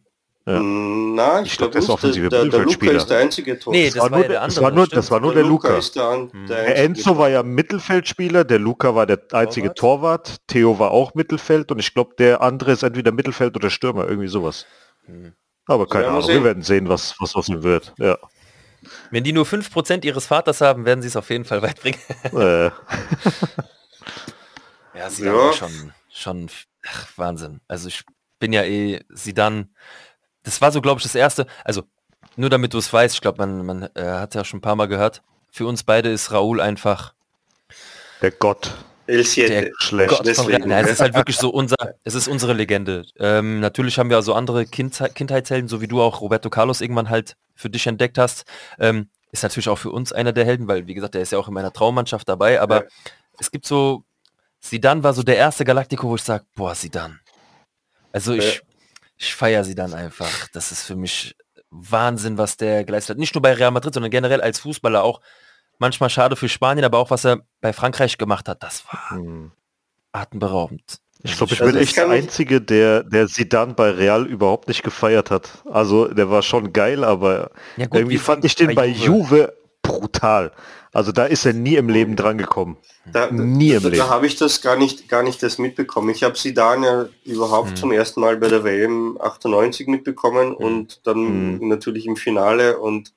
[0.47, 0.59] Ja.
[0.59, 2.97] Na, ich, Ich glaub, glaube der offensive Der, der, der Luca Mittelfeldspieler.
[2.97, 3.73] ist der einzige Tor.
[3.73, 4.63] Nee, Das das war war nur ja der- der das andere.
[4.63, 5.77] war nur- das war nur der Luca.
[5.77, 6.29] ist der, Hm.
[6.47, 11.13] der Der Enzo war ja Mittelfeldspieler, der Luca war der einzige Torwart, Theo war auch
[11.13, 14.65] Mittelfeld und ich glaube, der andere ist entweder Mittelfeld oder Stürmer, irgendwie sowas.
[15.05, 15.33] Hm.
[15.67, 17.93] Aber keine wir Ahnung, wir werden sehen, was, was aus ihm wird.
[17.99, 18.17] Ja.
[19.11, 21.99] Wenn die nur 5% ihres Vaters haben, werden sie es auf jeden Fall weit bringen.
[22.35, 22.71] Äh,
[24.93, 25.53] Ja, sie Ja.
[25.53, 26.49] schon, schon
[26.87, 27.61] ach, Wahnsinn.
[27.67, 28.03] Also ich
[28.39, 29.73] bin ja eh sie dann.
[30.43, 31.45] Das war so, glaube ich, das erste.
[31.63, 31.83] Also
[32.35, 34.75] nur damit du es weißt, ich glaube, man, man äh, hat ja schon ein paar
[34.75, 35.21] Mal gehört.
[35.51, 37.13] Für uns beide ist Raoul einfach
[38.21, 38.71] der Gott.
[39.07, 40.09] Der Schlecht.
[40.09, 40.69] Gott von deswegen.
[40.69, 43.03] Nein, es ist halt wirklich so unser, es ist unsere Legende.
[43.17, 47.09] Ähm, natürlich haben wir also andere Kindheit, Kindheitshelden, so wie du auch Roberto Carlos irgendwann
[47.09, 48.45] halt für dich entdeckt hast.
[48.79, 51.39] Ähm, ist natürlich auch für uns einer der Helden, weil wie gesagt, der ist ja
[51.39, 52.61] auch in meiner Traummannschaft dabei.
[52.61, 52.89] Aber Ja.
[53.39, 54.03] es gibt so,
[54.59, 57.19] Sidan war so der erste Galactico, wo ich sage, boah, Sidan.
[58.13, 58.61] Also ich,
[59.21, 60.47] ich feiere Sidan einfach.
[60.53, 61.35] Das ist für mich
[61.69, 63.19] Wahnsinn, was der geleistet hat.
[63.19, 65.21] Nicht nur bei Real Madrid, sondern generell als Fußballer auch.
[65.77, 69.51] Manchmal schade für Spanien, aber auch was er bei Frankreich gemacht hat, das war Hm.
[70.11, 70.97] atemberaubend.
[71.23, 74.25] Ich glaube, ich Also bin ich echt der kann- Einzige, der, der Zidane bei Real
[74.25, 75.49] überhaupt nicht gefeiert hat.
[75.69, 78.73] Also der war schon geil, aber Ja, gut, irgendwie wie fand bei- ich den bei
[78.75, 79.05] bei Juve.
[79.37, 79.53] Juve
[79.83, 80.51] brutal.
[80.93, 82.77] Also da ist er nie im Leben dran gekommen.
[83.11, 83.97] Da, Nie im da, Leben.
[83.99, 86.09] da habe ich das gar nicht, gar nicht das mitbekommen.
[86.09, 87.75] Ich habe sie dann ja überhaupt Hm.
[87.77, 91.67] zum ersten Mal bei der WM 98 mitbekommen und dann Hm.
[91.69, 93.13] natürlich im Finale und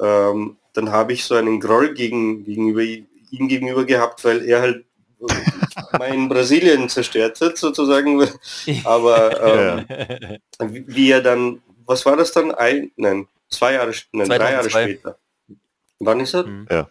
[0.00, 4.84] ähm, dann habe ich so einen Groll gegen, gegenüber ihm gegenüber gehabt, weil er halt
[5.98, 8.28] mein Brasilien zerstört hat sozusagen.
[8.84, 9.86] Aber ähm,
[10.72, 12.52] wie wie er dann, was war das dann?
[12.52, 14.82] Ein, nein, zwei Jahre, nein, drei Jahre 2002.
[14.82, 15.18] später.
[16.00, 16.46] Wann ist er?
[16.46, 16.66] Mhm.
[16.70, 16.88] Ja.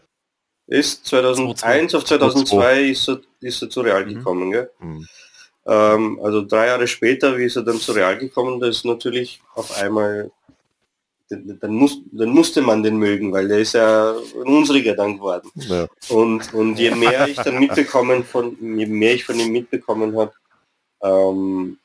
[0.68, 4.14] Ist 2001 auf 2002 ist er, ist er zu Real Mhm.
[4.16, 4.70] gekommen, gell?
[4.80, 5.08] Hm.
[5.66, 9.42] Ähm, also drei Jahre später, wie ist er dann zu Real gekommen, da ist natürlich
[9.56, 10.32] auf einmal,
[11.30, 15.50] dann, muss, dann musste man den mögen, weil der ist ja ein unsriger dann geworden.
[15.56, 15.88] Ja.
[16.10, 20.34] Und, und je mehr ich dann mitbekommen von, je mehr ich von ihm mitbekommen habe,
[21.02, 21.78] ähm,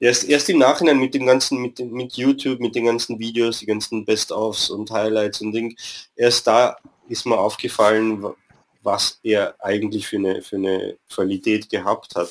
[0.00, 3.66] erst, erst im Nachhinein mit dem ganzen, mit, mit YouTube, mit den ganzen Videos, die
[3.66, 5.76] ganzen Best-ofs und Highlights und Ding,
[6.16, 6.76] erst da
[7.08, 8.34] ist mir aufgefallen, wa-
[8.82, 12.28] was er eigentlich für eine, für eine Qualität gehabt hat.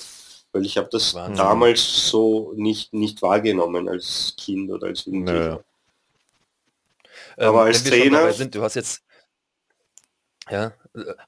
[0.53, 1.38] Weil ich habe das Wahnsinn.
[1.38, 5.64] damals so nicht, nicht wahrgenommen als Kind oder als Jugendlicher.
[7.38, 9.03] Ähm, Aber als wenn wir schon Trainer- dabei sind, du hast jetzt
[10.49, 10.73] ja,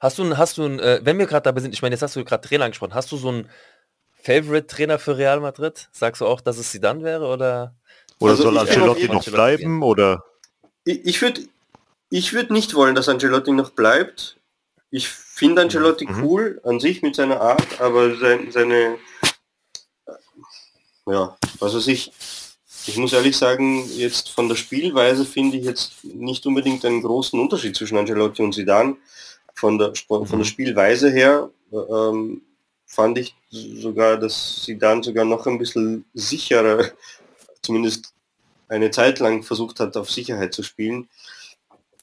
[0.00, 2.02] hast du ein, hast du ein, äh, wenn wir gerade dabei sind, ich meine, jetzt
[2.02, 3.48] hast du gerade Trainer angesprochen, hast du so einen
[4.22, 5.88] Favorite Trainer für Real Madrid?
[5.92, 7.74] Sagst du auch, dass es Zidane wäre oder?
[8.18, 9.82] Oder Also soll Ancelotti noch bleiben?
[9.82, 10.22] Oder
[10.84, 11.42] Ich, ich würde
[12.16, 14.36] ich würd nicht wollen, dass Ancelotti noch bleibt.
[14.90, 16.22] Ich finde Ancelotti Mhm.
[16.22, 18.98] cool an sich mit seiner Art, aber sein, seine,
[21.06, 22.12] ja, weiß ich,
[22.86, 27.38] ich muss ehrlich sagen, jetzt von der Spielweise finde ich jetzt nicht unbedingt einen großen
[27.40, 28.96] Unterschied zwischen Ancelotti und Zidane.
[29.54, 32.42] Von der, von der Spielweise her äh, ähm,
[32.86, 36.92] fand ich sogar, dass Zidane sogar noch ein bisschen sicherer,
[37.62, 38.12] zumindest
[38.68, 41.08] eine Zeit lang versucht hat, auf Sicherheit zu spielen.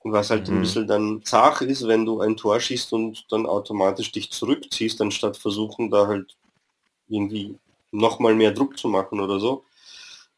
[0.04, 0.62] Was halt ein Mhm.
[0.62, 5.38] bisschen dann zart ist, wenn du ein Tor schießt und dann automatisch dich zurückziehst, anstatt
[5.38, 6.36] versuchen, da halt
[7.08, 7.56] irgendwie
[7.92, 9.64] nochmal mehr Druck zu machen oder so.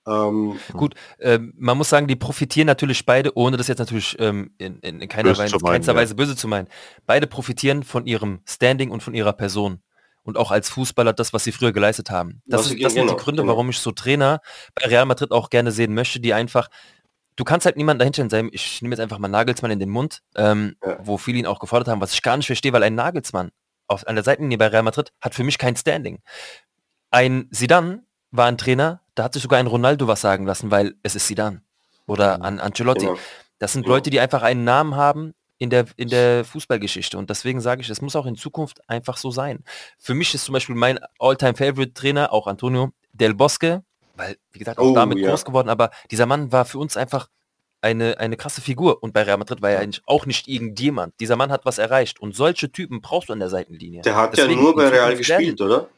[0.05, 4.51] Ähm, Gut, ähm, man muss sagen, die profitieren natürlich beide, ohne das jetzt natürlich ähm,
[4.57, 5.99] in, in, in keiner Weise, meinen, keinster ja.
[5.99, 6.67] Weise böse zu meinen.
[7.05, 9.81] Beide profitieren von ihrem Standing und von ihrer Person.
[10.23, 12.41] Und auch als Fußballer das, was sie früher geleistet haben.
[12.45, 13.53] Das, Was ist, das sind genau, die Gründe, genau.
[13.53, 14.41] warum ich so Trainer
[14.75, 16.69] bei Real Madrid auch gerne sehen möchte, die einfach
[17.35, 20.21] du kannst halt niemanden dahinstellen, sein, ich nehme jetzt einfach mal Nagelsmann in den Mund,
[20.35, 20.97] ähm, Ja.
[21.03, 23.51] wo viele ihn auch gefordert haben, was ich gar nicht verstehe, weil ein Nagelsmann
[23.87, 26.19] auf, an der Seitenlinie bei Real Madrid hat für mich kein Standing.
[27.11, 30.95] Ein Zidane war ein Trainer, da hat sich sogar ein Ronaldo was sagen lassen, weil
[31.03, 31.61] es ist Zidane.
[32.05, 33.05] Oder an Ancelotti.
[33.05, 33.17] Genau.
[33.59, 33.85] Das sind.
[33.87, 37.17] Leute, die einfach einen Namen haben in der, in der Fußballgeschichte.
[37.17, 39.63] Und deswegen sage ich, es muss auch in Zukunft einfach so sein.
[39.99, 43.83] Für mich ist zum Beispiel mein All-Time-Favorite-Trainer, auch Antonio Del Bosque,
[44.13, 45.29] weil, wie gesagt, auch Oh, damit ja.
[45.29, 47.27] groß geworden, aber dieser Mann war für uns einfach
[47.81, 49.03] eine, eine krasse Figur.
[49.03, 51.13] Und bei Real Madrid war er eigentlich auch nicht irgendjemand.
[51.19, 52.19] Dieser Mann hat was erreicht.
[52.21, 54.01] Und solche Typen brauchst du an der Seitenlinie.
[54.03, 55.89] Der hat Deswegen ja nur bei Real gespielt, oder?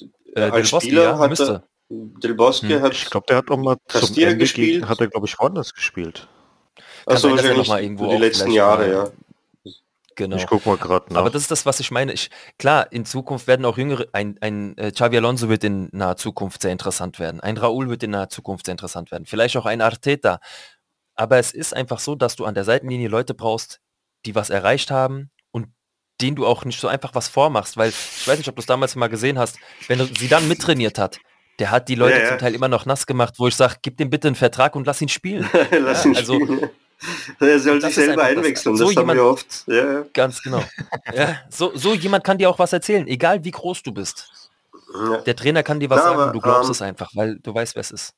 [0.00, 1.52] Äh, Del Als Bosque, Spieler ja, hat müsste.
[1.52, 2.82] er, Del Bosque Hm.
[2.82, 4.72] hat, Ich glaube, der hat auch mal zum Castilla Ende gespielt.
[4.74, 6.26] gegen, hat er, glaube ich, woanders gespielt.
[7.06, 9.10] also sein, wahrscheinlich noch mal irgendwo die letzten Jahre, mal- ja.
[10.18, 10.34] Genau.
[10.34, 11.20] Ich guck mal gerade nach.
[11.20, 12.12] Aber das ist das, was ich meine.
[12.12, 12.28] Ich,
[12.58, 16.60] klar, in Zukunft werden auch jüngere, ein, ein äh, Xavi Alonso wird in naher Zukunft
[16.60, 17.38] sehr interessant werden.
[17.40, 19.26] Ein Raúl wird in naher Zukunft sehr interessant werden.
[19.26, 20.40] Vielleicht auch ein Arteta.
[21.14, 23.78] Aber es ist einfach so, dass du an der Seitenlinie Leute brauchst,
[24.26, 25.68] die was erreicht haben und
[26.20, 27.76] denen du auch nicht so einfach was vormachst.
[27.76, 30.48] Weil ich weiß nicht, ob du es damals mal gesehen hast, wenn du sie dann
[30.48, 31.20] mittrainiert hat,
[31.60, 32.28] der hat die Leute Ja, ja.
[32.30, 34.84] zum Teil immer noch nass gemacht, wo ich sage, gib dem bitte einen Vertrag und
[34.84, 35.48] lass ihn spielen.
[35.70, 36.70] Lass Ja, ihn also- spielen.
[37.40, 39.64] Er soll sich selber einfach das- einwechseln, so das haben jemand- wir oft.
[39.66, 40.04] Ja, ja.
[40.12, 40.62] Ganz genau.
[41.14, 44.30] Ja, so, so jemand kann dir auch was erzählen, egal wie groß du bist.
[44.94, 45.18] Ja.
[45.18, 47.54] Der Trainer kann dir was Na, sagen, aber, du glaubst ähm, es einfach, weil du
[47.54, 48.14] weißt, wer es ist.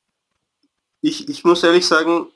[1.01, 2.27] Ich, ich muss ehrlich sagen,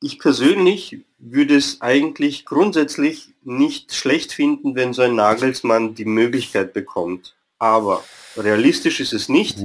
[0.00, 6.72] ich persönlich würde es eigentlich grundsätzlich nicht schlecht finden, wenn so ein Nagelsmann die Möglichkeit
[6.72, 7.34] bekommt.
[7.58, 8.04] Aber
[8.36, 9.58] realistisch ist es nicht,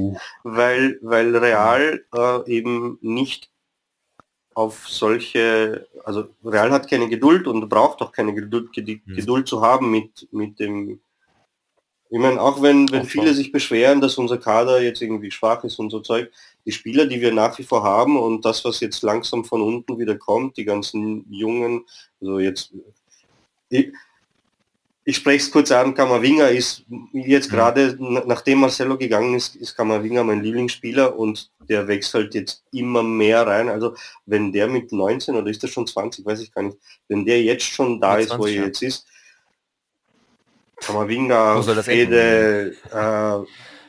[0.43, 3.49] weil, weil Real äh, eben nicht
[4.55, 9.15] auf solche, also Real hat keine Geduld und braucht auch keine Geduld, Gedi- Hm.
[9.15, 10.99] Geduld zu haben mit, mit dem,
[12.09, 15.79] ich meine, auch wenn, wenn viele sich beschweren, dass unser Kader jetzt irgendwie schwach ist
[15.79, 16.31] und so Zeug,
[16.65, 19.97] die Spieler, die wir nach wie vor haben und das, was jetzt langsam von unten
[19.97, 21.85] wieder kommt, die ganzen Jungen,
[22.21, 22.73] also jetzt,
[23.69, 23.91] ich,
[25.05, 27.55] ich spreche es kurz an, Kamavinga ist jetzt Mhm.
[27.55, 33.03] gerade, na- nachdem Marcelo gegangen ist, ist Kamavinga mein Lieblingsspieler und der wechselt jetzt immer
[33.03, 33.67] mehr rein.
[33.69, 36.77] Also wenn der mit 19 oder ist er schon 20, weiß ich gar nicht,
[37.09, 38.67] wenn der jetzt schon da ist, wo 20, er ja.
[38.67, 39.05] jetzt ist,
[40.87, 43.47] Wo das Fede, äh,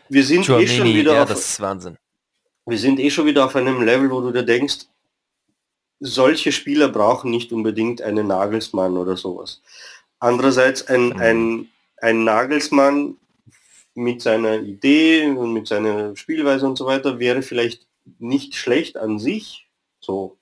[0.09, 1.97] wir sind eh schon wieder ja, auf, das ist Wahnsinn.
[2.66, 4.86] wir sind eh schon wieder auf einem Level, wo du dir denkst,
[6.01, 9.61] solche Spieler brauchen nicht unbedingt einen Nagelsmann oder sowas.
[10.19, 11.20] Andererseits ein, Mhm.
[11.20, 11.69] ein,
[11.99, 13.16] ein Nagelsmann
[13.95, 17.86] mit seiner Idee und mit seiner Spielweise und so weiter wäre vielleicht
[18.19, 19.66] nicht schlecht an sich,
[20.01, 20.36] so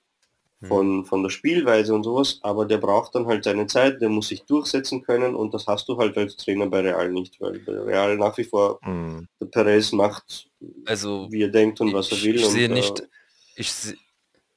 [0.61, 0.67] Mhm.
[0.67, 4.29] von, von der Spielweise und sowas, aber der braucht dann halt seine Zeit, der muss
[4.29, 7.73] sich durchsetzen können und das hast du halt als Trainer bei Real nicht, weil bei
[7.73, 9.27] Real nach wie vor Hm.
[9.41, 10.49] der Perez macht,
[10.85, 12.35] Also wie er denkt und was er will.
[12.35, 13.03] ich sehe äh, nicht,
[13.55, 13.97] ich sehe,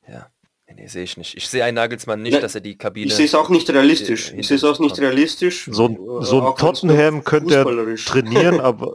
[0.08, 0.30] ja,
[0.68, 1.36] nee, nee, sehe ich nicht.
[1.36, 3.06] Ich sehe einen Nagelsmann nicht, Ne, dass er die Kabine...
[3.06, 4.32] Ich sehe es auch nicht realistisch.
[4.32, 5.68] äh, Ich sehe es auch nicht realistisch.
[5.70, 8.94] So ein, äh, so ein Tottenham könnte er trainieren, aber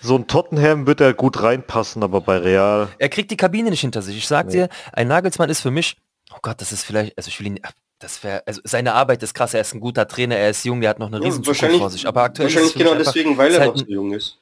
[0.00, 2.88] so ein Tottenham wird er gut reinpassen, aber bei Real.
[2.98, 4.16] Er kriegt die Kabine nicht hinter sich.
[4.16, 4.52] Ich sag Nee.
[4.52, 5.96] dir, ein Nagelsmann ist für mich,
[6.32, 7.60] oh Gott, das ist vielleicht, also ich will ihn,
[7.98, 10.80] das wäre, also seine Arbeit ist krass, er ist ein guter Trainer, er ist jung,
[10.80, 12.06] der hat noch eine Ja, riesen Zukunft vor sich.
[12.06, 14.38] Aber aktuell ist es wahrscheinlich genau einfach, deswegen, weil er halt noch so jung ist.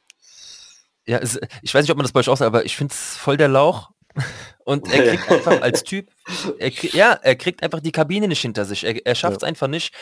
[1.07, 2.93] Ja, es, ich weiß nicht, ob man das bei euch auch sagt, aber ich finde
[2.95, 3.91] es voll der Lauch.
[4.65, 6.11] Und er kriegt einfach als Typ,
[6.59, 8.85] er krieg, ja, er kriegt einfach die Kabine nicht hinter sich.
[8.85, 9.95] Er, er schafft es einfach nicht.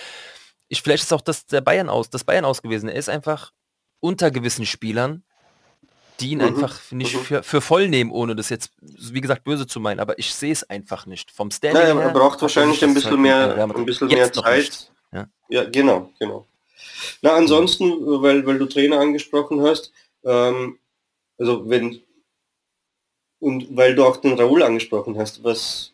[0.69, 2.89] Ich, vielleicht ist auch das der Bayern aus, das Bayern aus gewesen.
[2.89, 3.53] Er ist einfach
[4.01, 5.25] unter gewissen Spielern,
[6.21, 7.21] die ihn Mhm, einfach nicht mhm.
[7.21, 10.01] für, für voll nehmen, ohne das jetzt, wie gesagt, böse zu meinen.
[10.01, 11.31] Aber ich sehe es einfach nicht.
[11.31, 14.33] Vom Standing Naja, her er braucht wahrscheinlich nicht ein bisschen mehr, äh, ein bisschen mehr
[14.33, 14.91] Zeit.
[15.13, 15.27] Ja.
[15.49, 16.47] Ja, genau, genau.
[17.21, 17.85] Na, ansonsten,
[18.23, 19.93] weil, weil du Trainer angesprochen hast,
[20.25, 20.79] ähm,
[21.39, 22.01] also wenn,
[23.43, 25.93] und weil du auch den Raoul angesprochen hast, was,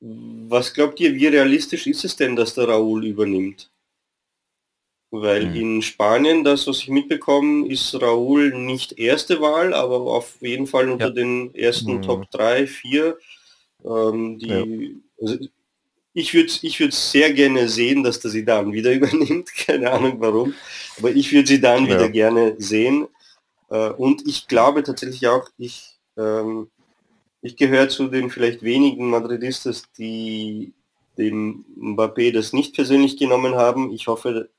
[0.00, 3.68] was glaubt ihr, wie realistisch ist es denn, dass der Raoul übernimmt?
[5.10, 5.54] Weil Hm.
[5.56, 10.88] in Spanien, das, was ich mitbekomme, ist Raoul nicht erste Wahl, aber auf jeden Fall
[10.88, 11.12] unter Ja.
[11.12, 12.02] den ersten Mhm.
[12.02, 13.18] Top 3, 4.
[13.84, 15.36] Ähm, die, also
[16.14, 19.52] ich würde ich würd sehr gerne sehen, dass der Sidan wieder übernimmt.
[19.66, 20.54] Keine Ahnung warum.
[20.96, 21.94] Aber ich würde Sidan Ja.
[21.96, 23.08] wieder gerne sehen.
[23.70, 26.70] Äh, und ich glaube tatsächlich auch, ich, ähm,
[27.40, 30.72] ich gehöre zu den vielleicht wenigen Madridistas, die
[31.18, 33.92] dem Mbappé das nicht persönlich genommen haben.
[33.92, 34.50] Ich hoffe,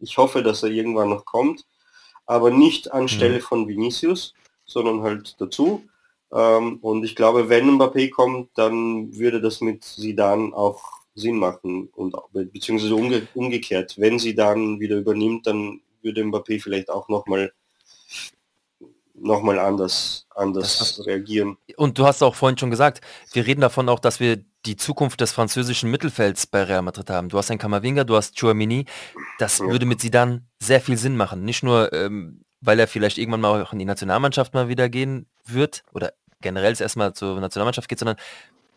[0.00, 1.64] ich hoffe, dass er irgendwann noch kommt.
[2.26, 4.34] Aber nicht anstelle von Vinicius,
[4.64, 5.84] sondern halt dazu.
[6.32, 10.82] Ähm, und ich glaube, wenn Mbappé kommt, dann würde das mit Sidan auch
[11.14, 13.98] Sinn machen und beziehungsweise umge umgekehrt.
[13.98, 17.52] Wenn sie dann wieder übernimmt, dann würde Mbappé vielleicht auch nochmal
[19.22, 21.56] nochmal anders, anders reagieren.
[21.76, 23.00] Und du hast auch vorhin schon gesagt,
[23.32, 27.28] wir reden davon auch, dass wir die Zukunft des französischen Mittelfelds bei Real Madrid haben.
[27.28, 28.84] Du hast einen Kamavinga, du hast Chouamini.
[29.38, 29.66] Das Ja.
[29.66, 31.44] würde mit Zidane sehr viel Sinn machen.
[31.44, 35.26] Nicht nur, ähm, weil er vielleicht irgendwann mal auch in die Nationalmannschaft mal wieder gehen
[35.44, 38.16] wird oder generell erstmal zur Nationalmannschaft geht, sondern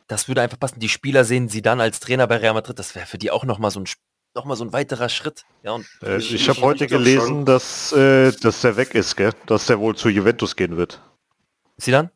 [0.07, 0.80] das würde einfach passen.
[0.80, 2.77] Die Spieler sehen Zidane als Trainer bei Real Madrid.
[2.77, 3.88] Das wäre für die auch nochmal so ein
[4.35, 5.45] Noch mal so ein weiterer Schritt.
[5.63, 7.45] Ja, und Äh, Ich- ich habe heute gelesen, schon.
[7.45, 9.31] dass, äh, dass der weg ist, gell?
[9.45, 11.01] dass der wohl zu Juventus gehen wird.
[11.79, 12.11] Zidane?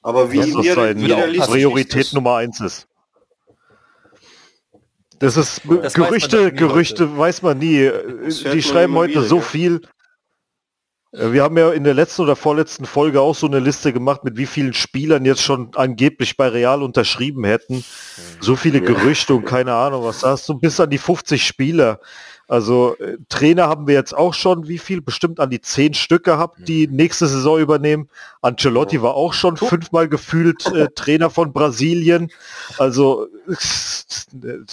[0.00, 2.12] Aber wie, Dass das wie, seine Priorität?
[2.12, 2.86] Nummer eins ist.
[5.18, 7.90] Das ist Das weiß man Gerüchte, nie, Gerüchte weiß man nie.
[8.52, 9.44] Die schreiben heute wieder, so gell?
[9.44, 9.80] viel.
[11.12, 14.24] Äh, Wir haben ja in der letzten oder vorletzten Folge auch so eine Liste gemacht,
[14.24, 17.84] mit wie vielen Spielern jetzt schon angeblich bei Real unterschrieben hätten.
[18.40, 22.00] So viele Gerüchte und keine Ahnung, was da hast du bis an die 50 Spieler.
[22.48, 25.00] Also äh, Trainer haben wir jetzt auch schon, wie viel?
[25.02, 28.08] Bestimmt an die 10 Stück gehabt, die nächste Saison übernehmen.
[28.42, 32.30] Ancelotti war auch schon fünfmal gefühlt äh, Trainer von Brasilien.
[32.78, 34.06] Also das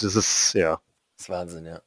[0.00, 0.80] ist ja
[1.16, 1.80] Das ist Wahnsinn, ja.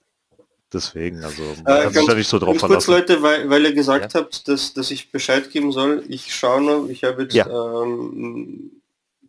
[0.74, 2.92] Deswegen, also man Äh, kann nicht so drauf ganz kurz, verlassen.
[3.10, 6.04] Leute, weil, weil ihr gesagt habt, dass, dass ich Bescheid geben soll.
[6.08, 7.48] Ich schaue noch, ich habe jetzt Ja.
[7.48, 8.72] ähm,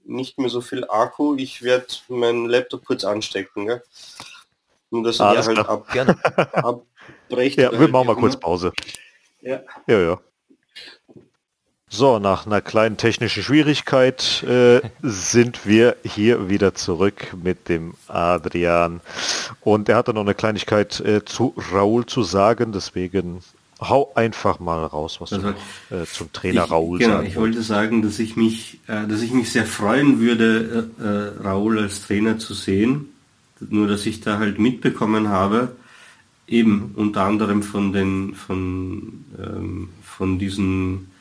[0.05, 1.37] nicht mehr so viel Akku.
[1.37, 3.67] Ich werde meinen Laptop kurz anstecken.
[3.67, 3.83] Gell?
[4.91, 5.87] Nur dass ihr Alles halt ab,
[7.29, 7.59] abbrecht.
[7.59, 8.37] Ja, wir wie machen mal kurz.
[8.39, 8.73] Pause.
[9.41, 9.61] Ja.
[9.87, 10.21] Ja, ja.
[11.95, 19.03] So, nach einer kleinen technischen Schwierigkeit äh, sind wir hier wieder zurück mit dem Adrian.
[19.61, 23.41] Und er hatte noch eine Kleinigkeit äh, zu Raul zu sagen, deswegen
[23.79, 25.53] hau einfach mal raus, was Also,
[25.91, 29.07] du äh, zum Trainer ich, Raul genau, sagen ich wollte sagen, dass ich mich, äh,
[29.07, 33.11] dass ich mich sehr freuen würde, äh, äh, Raul als Trainer zu sehen.
[33.61, 35.77] Nur dass ich da halt mitbekommen habe,
[36.49, 41.12] eben unter anderem von den von ähm, von diesen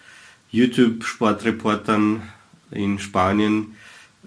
[0.51, 2.21] YouTube-Sportreportern
[2.71, 3.75] in Spanien,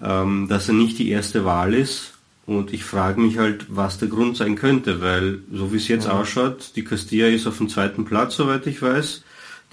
[0.01, 2.13] ähm, dass er nicht die erste Wahl ist.
[2.45, 6.07] Und ich frage mich halt, was der Grund sein könnte, weil so wie es jetzt
[6.07, 9.23] ausschaut, die Castilla ist auf dem zweiten Platz, soweit ich weiß.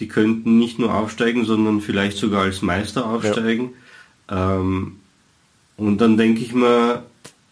[0.00, 3.74] Die könnten nicht nur aufsteigen, sondern vielleicht sogar als Meister aufsteigen.
[4.30, 4.96] Ähm,
[5.76, 7.02] und dann denke ich mir,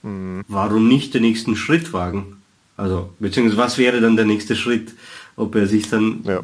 [0.02, 2.36] warum nicht den nächsten Schritt wagen?
[2.76, 4.94] Also, beziehungsweise was wäre dann der nächste Schritt?
[5.36, 6.42] Ob er sich dann Ja.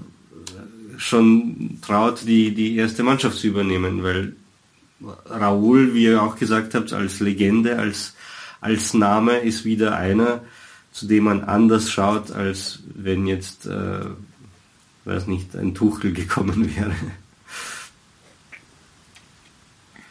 [0.98, 4.36] Schon traut, die, die erste Mannschaft zu übernehmen, weil
[5.28, 8.14] Raúl, wie ihr auch gesagt habt, als Legende, als,
[8.60, 10.40] als Name ist wieder einer,
[10.93, 14.01] zu dem man anders schaut, als wenn jetzt, äh,
[15.05, 16.94] weiß nicht, ein Tuchel gekommen wäre.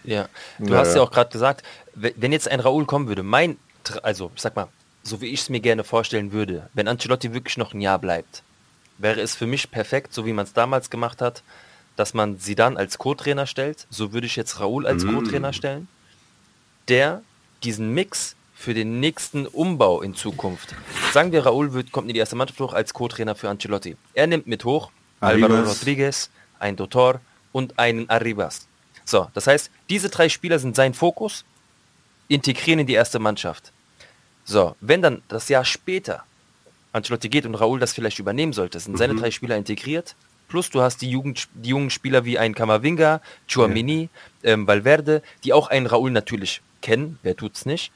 [0.03, 0.29] Ja,
[0.59, 1.63] du Ja, hast ja auch gerade gesagt,
[1.95, 4.67] we- wenn jetzt ein Raoul kommen würde, mein, Tra- also ich sag mal,
[5.03, 8.43] so wie ich es mir gerne vorstellen würde, wenn Ancelotti wirklich noch ein Jahr bleibt,
[8.97, 11.43] wäre es für mich perfekt, so wie man es damals gemacht hat,
[11.95, 13.87] dass man sie dann als Co-Trainer stellt.
[13.89, 15.87] So würde ich jetzt Raoul als Co-Trainer stellen,
[16.87, 17.21] der
[17.63, 20.73] diesen Mix für den nächsten Umbau in Zukunft.
[21.13, 23.97] Sagen wir, Raoul wird, kommt in die erste Mannschaft hoch als Co-Trainer für Ancelotti.
[24.13, 25.81] Er nimmt mit hoch Alvaro Arribas.
[25.81, 27.19] Rodriguez, ein Dotor
[27.51, 28.67] und einen Arribas.
[29.03, 31.45] So, das heißt, diese drei Spieler sind sein Fokus,
[32.27, 33.71] integrieren in die erste Mannschaft.
[34.45, 36.23] So, wenn dann das Jahr später
[36.95, 40.15] Ancelotti geht und Raúl das vielleicht übernehmen sollte, sind seine drei Spieler integriert,
[40.47, 44.09] plus du hast die, Jugend, die jungen Spieler wie ein Kamavinga, Chouamini,
[44.43, 47.91] ähm, Valverde, die auch einen Raúl natürlich kennen, wer tut's nicht.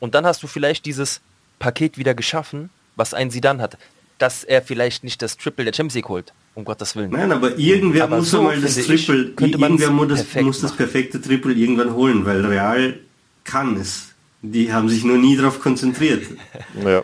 [0.00, 1.20] Und dann hast du vielleicht dieses
[1.58, 3.78] Paket wieder geschaffen, was ein Sidan hat,
[4.18, 7.10] dass er vielleicht nicht das Triple der Champions League holt, um Gottes Willen.
[7.10, 10.44] Nein, aber irgendwer Aber muss so, einmal das ich, Triple, man's irgendwer muss das, perfekt
[10.44, 12.98] muss das perfekte Triple irgendwann holen, weil Real
[13.44, 14.08] kann es.
[14.42, 16.24] Die haben sich nur nie darauf konzentriert.
[16.84, 17.02] Ja.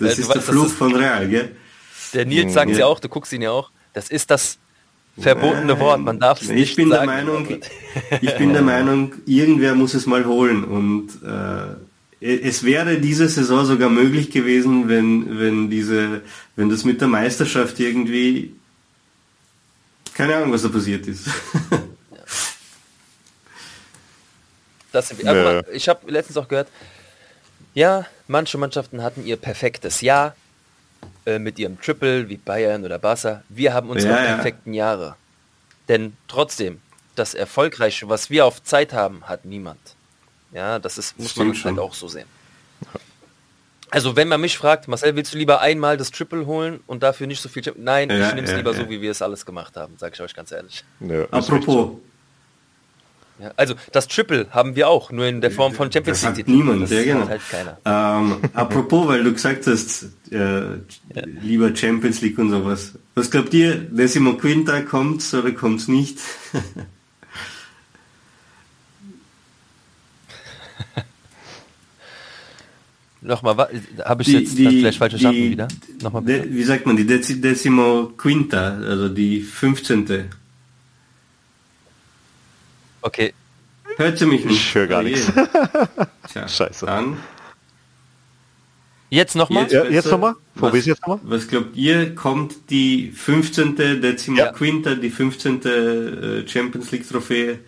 [0.00, 1.56] Das Äh, ist der weißt, Fluch von Real, gell?
[2.14, 2.78] Der Nils sagt ja.
[2.78, 4.58] ja auch, du guckst ihn ja auch, das ist das
[5.18, 7.10] verbotene Wort, man darf es Ich nicht bin der sagen.
[7.10, 7.48] Meinung,
[8.20, 11.76] ich bin der Meinung, irgendwer muss es mal holen und äh,
[12.20, 16.22] es wäre diese Saison sogar möglich gewesen, wenn wenn diese
[16.56, 18.54] wenn das mit der Meisterschaft irgendwie
[20.14, 21.26] keine Ahnung, was da passiert ist.
[24.92, 25.62] Das, aber Ja.
[25.72, 26.68] ich habe letztens auch gehört,
[27.76, 30.34] ja, manche Mannschaften hatten ihr perfektes Jahr
[31.26, 33.42] äh, mit ihrem Triple, wie Bayern oder Barca.
[33.50, 34.34] Wir haben unsere Ja, ja.
[34.34, 35.14] perfekten Jahre.
[35.88, 36.80] Denn trotzdem,
[37.14, 39.78] das Erfolgreiche, was wir auf Zeit haben, hat niemand.
[40.52, 41.84] Ja, das ist, muss man Stimmt halt schon.
[41.84, 42.26] auch so sehen.
[43.90, 47.26] Also wenn man mich fragt, Marcel, willst du lieber einmal das Triple holen und dafür
[47.26, 48.78] nicht so viel Nein, Ja, ich nehme es ja, lieber ja.
[48.78, 50.82] so, wie wir es alles gemacht haben, sage ich euch ganz ehrlich.
[51.00, 51.92] ja Apropos,
[53.38, 56.38] Ja, also das Triple haben wir auch, nur in der Form von Champions League.
[56.38, 57.28] hat niemand, das ja, genau.
[57.28, 57.40] halt.
[57.84, 60.62] Ähm, apropos, weil du gesagt hast, äh,
[61.42, 62.92] lieber Champions League und sowas.
[63.14, 66.18] Was glaubt ihr, Decimo Quinta kommt's oder kommt's nicht?
[73.22, 73.56] Nochmal,
[74.04, 75.68] habe ich Die- jetzt die- vielleicht falsch verstanden wieder?
[76.02, 80.26] Nochmal De, wie sagt man, die Deci, Decimo Quinta, also die 15.
[83.06, 83.32] Okay,
[83.98, 84.56] Hört sie mich nicht?
[84.60, 85.30] Ich höre gar Oh nichts.
[86.32, 86.86] Tja, Scheiße.
[86.86, 87.16] Dann,
[89.10, 89.62] jetzt nochmal?
[89.62, 90.34] Jetzt- Ja, jetzt nochmal?
[90.54, 91.20] Was- Probier's jetzt nochmal?
[91.22, 93.76] was glaubt ihr, kommt die 15.
[94.02, 94.52] Decimo Ja.
[94.52, 95.62] Quinta, die 15.
[95.62, 97.60] äh, Champions League Trophäe?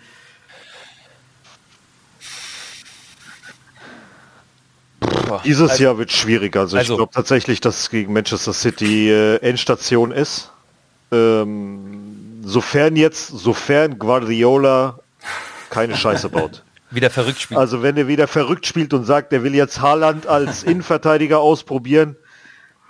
[5.45, 6.57] Dieses also, Jahr wird schwierig.
[6.57, 10.51] Also, Also- ich glaube tatsächlich, dass es gegen Manchester City äh, Endstation ist.
[11.13, 14.99] Ähm, sofern jetzt, sofern Guardiola
[15.71, 16.63] keine Scheiße baut.
[16.91, 17.61] wieder verrückt spielen.
[17.61, 22.17] Also wenn er wieder verrückt spielt und sagt, er will jetzt Haaland als Innenverteidiger ausprobieren,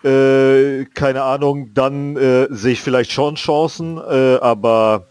[0.04, 5.08] äh, keine Ahnung, dann äh, sehe ich vielleicht schon Chancen, äh, aber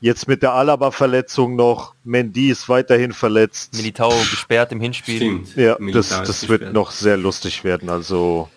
[0.00, 3.74] jetzt mit der Alaba-Verletzung noch, Mendy ist weiterhin verletzt.
[3.74, 5.16] Militao gesperrt im Hinspiel.
[5.16, 5.56] Stimmt.
[5.56, 7.90] Ja, Militar das, das wird noch sehr lustig werden.
[7.90, 8.48] Also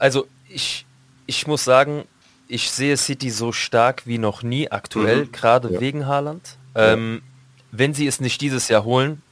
[0.00, 0.84] Also ich,
[1.26, 2.02] ich muss sagen,
[2.48, 5.32] ich sehe City so stark wie noch nie aktuell, Mhm.
[5.32, 5.80] gerade Ja.
[5.80, 6.56] wegen Haaland.
[6.78, 7.22] Ähm,
[7.70, 9.22] wenn sie es nicht dieses Jahr holen,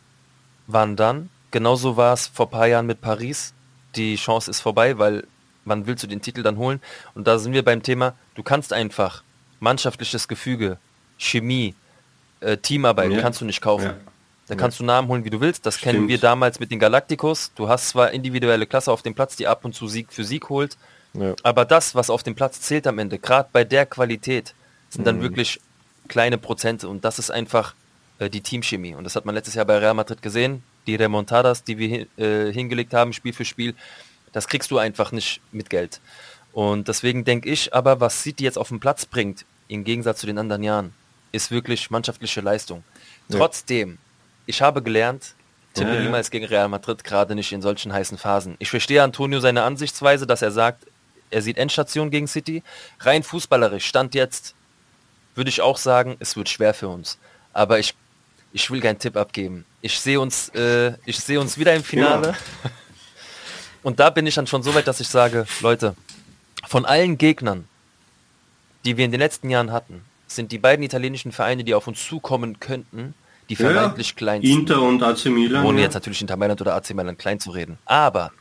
[0.67, 1.31] wann dann?
[1.51, 3.55] Genauso war es vor ein paar Jahren mit Paris.
[3.95, 5.27] Die Chance ist vorbei, weil
[5.65, 6.81] wann willst du den Titel dann holen?
[7.15, 9.23] Und da sind wir beim Thema, du kannst einfach
[9.61, 10.79] mannschaftliches Gefüge,
[11.19, 11.75] Chemie,
[12.41, 13.21] äh, Teamarbeit Ja.
[13.23, 13.85] kannst du nicht kaufen.
[13.87, 13.95] Ja.
[14.49, 15.67] Da kannst du Namen holen, wie du willst.
[15.67, 16.09] Das kennen Stimmt.
[16.09, 17.53] wir damals mit den Galacticos.
[17.57, 20.49] Du hast zwar individuelle Klasse auf dem Platz, die ab und zu Sieg für Sieg
[20.51, 20.77] holt,
[21.15, 21.35] Ja.
[21.43, 24.55] aber das, was auf dem Platz zählt am Ende, gerade bei der Qualität,
[24.91, 25.05] sind Mhm.
[25.07, 25.61] dann wirklich
[26.09, 27.75] kleine Prozente und das ist einfach
[28.19, 28.95] äh, die Teamchemie.
[28.95, 30.63] Und das hat man letztes Jahr bei Real Madrid gesehen.
[30.87, 33.75] Die Remontadas, die wir äh, hingelegt haben, Spiel für Spiel,
[34.33, 36.01] das kriegst du einfach nicht mit Geld.
[36.53, 40.27] Und deswegen denke ich aber, was City jetzt auf den Platz bringt, im Gegensatz zu
[40.27, 40.95] den anderen Jahren,
[41.33, 42.83] ist wirklich mannschaftliche Leistung.
[43.29, 43.39] Ja.
[43.39, 43.99] Trotzdem,
[44.47, 45.35] ich habe gelernt,
[45.75, 46.03] tippe Ja, ja.
[46.03, 48.57] niemals gegen Real Madrid, gerade nicht in solchen heißen Phasen.
[48.59, 50.87] Ich verstehe Antonio seine Ansichtsweise, dass er sagt,
[51.31, 52.63] er sieht Endstation gegen City.
[53.01, 54.55] Rein fußballerisch, Stand jetzt,
[55.37, 57.19] würde ich auch sagen, es wird schwer für uns.
[57.53, 57.95] Aber ich,
[58.53, 59.65] ich will keinen Tipp abgeben.
[59.81, 62.35] Ich sehe uns, äh, ich sehe uns wieder im Finale.
[63.83, 65.95] Und da bin ich dann schon so weit, dass ich sage, Leute,
[66.67, 67.69] von allen Gegnern,
[68.85, 72.05] die wir in den letzten Jahren hatten, sind die beiden italienischen Vereine, die auf uns
[72.05, 73.15] zukommen könnten,
[73.49, 74.51] die Ja, vermeintlich kleinsten.
[74.51, 75.65] Inter und AC Milan.
[75.65, 75.85] Ohne ja.
[75.85, 77.79] jetzt natürlich Inter Mailand oder AC Mailand klein zu reden.
[77.85, 78.33] Aber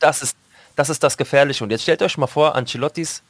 [0.00, 0.36] das ist,
[0.76, 1.64] das ist das Gefährliche.
[1.64, 3.22] Und jetzt stellt euch mal vor, Ancelottis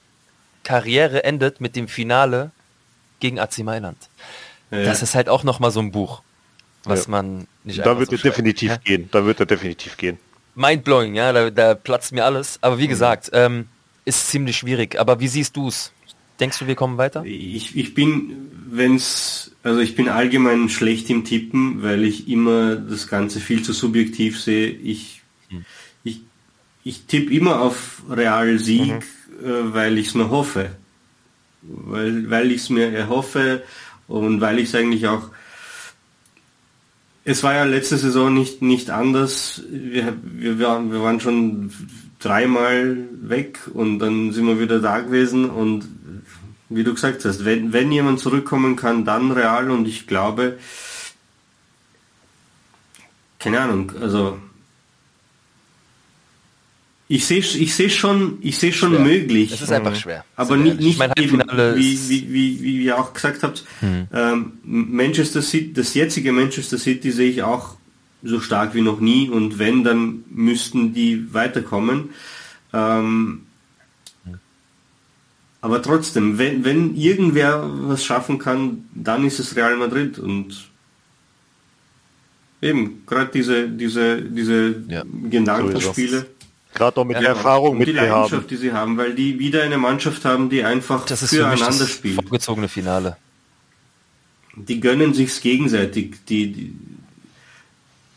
[0.64, 2.50] Karriere endet mit dem Finale
[3.20, 3.96] gegen AC Mailand.
[4.70, 4.84] Ja.
[4.84, 6.22] Das ist halt auch nochmal so ein Buch,
[6.84, 7.10] was Ja.
[7.12, 8.76] man nicht da wird so er definitiv Ja?
[8.76, 9.08] gehen.
[9.10, 10.18] Da wird er definitiv gehen.
[10.54, 12.58] Mindblowing, ja, da, da platzt mir alles.
[12.62, 12.90] Aber wie Mhm.
[12.90, 13.68] gesagt, ähm,
[14.04, 14.98] ist ziemlich schwierig.
[14.98, 15.92] Aber wie siehst du es?
[16.40, 17.24] Denkst du, wir kommen weiter?
[17.24, 23.08] Ich, ich bin, wenn's, also ich bin allgemein schlecht im Tippen, weil ich immer das
[23.08, 24.68] Ganze viel zu subjektiv sehe.
[24.68, 25.22] Ich,
[26.04, 26.20] ich,
[26.84, 28.92] ich tippe immer auf Real Sieg,
[29.42, 30.70] äh, weil ich es mir hoffe.
[31.62, 33.62] Weil, weil ich es mir erhoffe
[34.06, 35.30] und weil ich es eigentlich auch
[37.28, 39.62] es war ja letzte Saison nicht, nicht anders.
[39.68, 41.70] Wir, wir, waren, wir waren schon
[42.20, 45.86] dreimal weg und dann sind wir wieder da gewesen und
[46.70, 50.58] wie du gesagt hast, wenn, wenn jemand zurückkommen kann, dann Real und ich glaube,
[53.38, 54.38] keine Ahnung, also
[57.10, 59.00] ich sehe ich sehe schon, ich sehe schon Schwer.
[59.00, 59.52] möglich.
[59.52, 60.24] Es ist einfach schwer.
[60.36, 61.40] Aber Sind wir nicht, nicht eben,
[61.76, 67.10] wie, wie, wie, wie ihr auch gesagt habt, ähm, Manchester City, das jetzige Manchester City
[67.10, 67.76] sehe ich auch
[68.22, 72.10] so stark wie noch nie und wenn, dann müssten die weiterkommen.
[72.74, 73.42] Ähm,
[75.62, 80.68] aber trotzdem, wenn, wenn irgendwer was schaffen kann, dann ist es Real Madrid und
[82.60, 85.04] eben, gerade diese, diese, diese Ja.
[85.30, 86.26] Gedankenspiele.
[86.78, 88.22] Gerade auch mit Ja, der Erfahrung, mit die der wir haben.
[88.22, 91.36] Leidenschaft, die sie haben, weil die wieder eine Mannschaft haben, die einfach Das ist für
[91.48, 92.14] mich füreinander das spielt.
[92.14, 93.16] vorgezogene Finale.
[94.56, 96.16] Die gönnen sich's gegenseitig.
[96.28, 96.72] Die, die,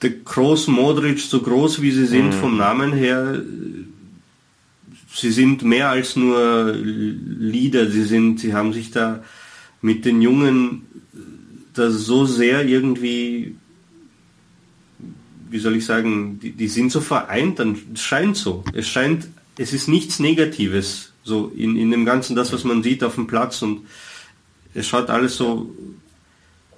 [0.01, 2.33] der Kroos Modric, so groß wie sie sind Mhm.
[2.33, 3.41] vom Namen her,
[5.13, 7.89] sie sind mehr als nur Leader.
[7.91, 9.23] Sie sind, sie haben sich da
[9.81, 10.83] mit den Jungen
[11.73, 13.55] da so sehr irgendwie,
[15.51, 18.63] wie soll ich sagen, die, die sind so vereint, dann es scheint so.
[18.73, 23.03] Es scheint, es ist nichts Negatives, so in, in dem Ganzen, das, was man sieht
[23.03, 23.81] auf dem Platz und
[24.73, 25.75] es schaut alles so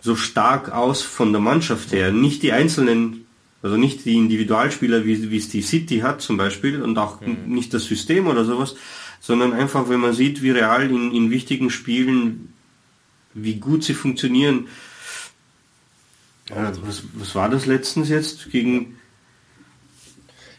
[0.04, 2.12] so stark aus von der Mannschaft her.
[2.12, 3.26] Nicht die einzelnen,
[3.62, 7.74] also nicht die Individualspieler, wie, wie es die City hat zum Beispiel und auch nicht
[7.74, 8.76] das System oder sowas,
[9.22, 12.54] sondern einfach, wenn man sieht, wie real in, in wichtigen Spielen,
[13.34, 14.68] wie gut sie funktionieren.
[16.50, 18.98] Ja, was, was war das letztens jetzt gegen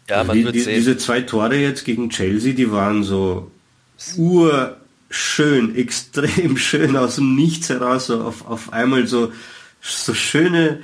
[0.08, 0.74] Ja, also man die, wird die, sehen.
[0.76, 3.50] diese zwei Tore jetzt gegen Chelsea, die waren so
[4.16, 9.32] urschön, extrem schön aus dem Nichts heraus, so auf, auf einmal so,
[9.80, 10.82] so schöne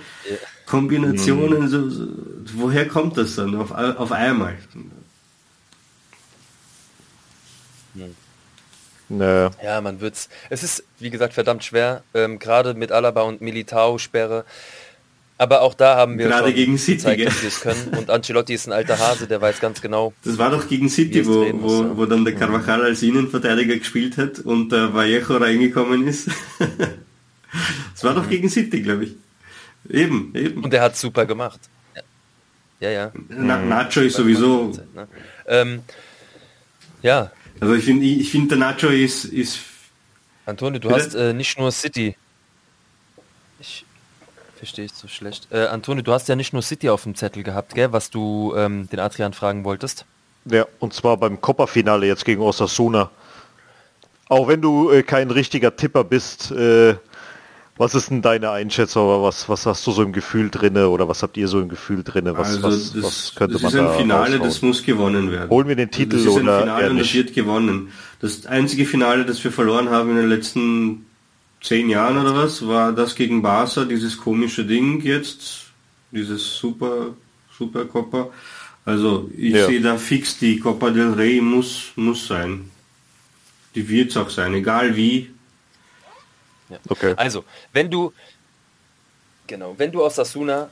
[0.67, 1.69] Kombinationen.
[1.69, 2.07] So, so,
[2.55, 4.57] woher kommt das dann auf, auf einmal?
[9.11, 9.51] Naja.
[9.63, 10.29] Ja, man wird's.
[10.51, 14.45] Es ist, wie gesagt, verdammt schwer, ähm, gerade mit Alaba und Militao-Sperre.
[15.41, 17.95] Aber auch da haben wir Gerade schon gegen City, gezeigt, dass wir es können.
[17.97, 20.13] Und Ancelotti ist ein alter Hase, der weiß ganz genau.
[20.23, 21.97] Das war doch gegen City, wo, muss, wo, ja.
[21.97, 26.29] wo dann der Carvajal als Innenverteidiger gespielt hat und der Vallejo reingekommen ist.
[27.95, 29.17] Das war doch gegen City, glaube ich.
[29.89, 30.63] Eben, eben.
[30.63, 31.59] Und er hat super gemacht.
[32.79, 33.13] Ja, ja.
[33.29, 35.09] Na, Nacho ist sowieso Ne?
[35.49, 35.81] Ähm,
[37.03, 39.59] ja, Also ich finde, ich finde der Nacho ist, ist
[40.47, 41.01] Antonio, du Bitte?
[41.01, 42.15] hast äh, nicht nur City.
[44.63, 45.49] Ich verstehe es so schlecht.
[45.51, 48.53] Äh, Antonio, du hast ja nicht nur City auf dem Zettel gehabt, gell, was du
[48.55, 50.05] ähm, den Adrian fragen wolltest.
[50.45, 53.11] Ja, und zwar beim Copa-Finale jetzt gegen Osasuna.
[54.29, 56.97] Auch wenn du äh, kein richtiger Tipper bist, äh,
[57.79, 61.09] was ist denn deine Einschätzung oder was, was hast du so im Gefühl drinne oder
[61.09, 62.37] was habt ihr so im Gefühl drinne?
[62.37, 64.43] Was, also was, das, was könnte das man ist ein da Finale, raushauen?
[64.43, 65.49] das muss gewonnen werden.
[65.49, 67.93] Holen wir den Titel das ist ein oder Finale und das wird gewonnen.
[68.21, 71.07] Das einzige Finale, das wir verloren haben in den letzten
[71.61, 75.65] zehn Jahren oder was, war das gegen Barca, dieses komische Ding jetzt,
[76.11, 77.15] dieses super,
[77.59, 78.31] super Copa.
[78.85, 79.67] Also ich Ja.
[79.67, 82.71] sehe da fix, die Copa del Rey muss, muss sein.
[83.75, 85.31] Die wird es auch sein, egal wie.
[86.89, 87.15] Okay.
[87.17, 88.13] Also, wenn du,
[89.47, 90.71] genau, wenn du aus Asuna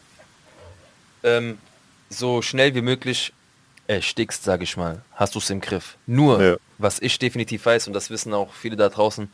[1.23, 1.59] ähm,
[2.09, 3.32] so schnell wie möglich
[3.86, 5.97] erstickst, sage ich mal, hast du es im Griff.
[6.06, 6.56] Nur, Ja.
[6.78, 9.28] was ich definitiv weiß, und das wissen auch viele da draußen,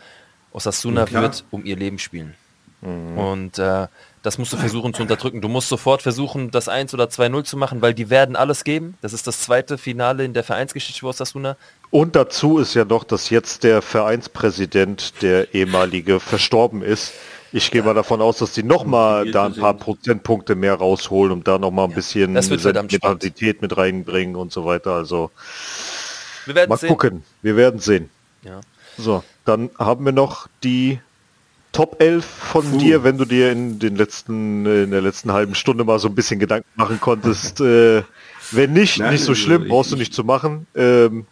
[0.54, 2.34] Osasuna Ja, wird um ihr Leben spielen.
[2.80, 3.86] Und äh,
[4.22, 5.40] das musst du versuchen zu unterdrücken.
[5.40, 8.98] Du musst sofort versuchen, das 1 oder 2-0 zu machen, weil die werden alles geben.
[9.00, 11.56] Das ist das zweite Finale in der Vereinsgeschichte für Osasuna.
[11.90, 17.14] Und dazu ist ja noch, dass jetzt der Vereinspräsident, der ehemalige, verstorben ist.
[17.52, 19.74] Ich gehe mal davon aus, dass die nochmal da ein paar.
[19.74, 22.90] Prozentpunkte mehr rausholen und da nochmal ein bisschen verdammt spannend.
[22.90, 24.92] Sentimentalität mit reinbringen und so weiter.
[24.92, 25.30] Also
[26.44, 26.88] Wir werden mal sehen.
[26.90, 27.24] gucken.
[27.40, 28.10] Wir werden sehen.
[28.42, 28.60] Ja.
[28.98, 30.98] So, dann haben wir noch die
[31.72, 32.78] Top 11 von Puh.
[32.78, 36.14] dir, wenn du dir in den letzten, in der letzten halben Stunde mal so ein
[36.14, 37.60] bisschen Gedanken machen konntest.
[37.60, 38.02] äh,
[38.52, 40.66] wenn nicht, Nein, nicht so also schlimm, ich- brauchst du ich- nicht zu machen.
[40.76, 41.26] Ähm,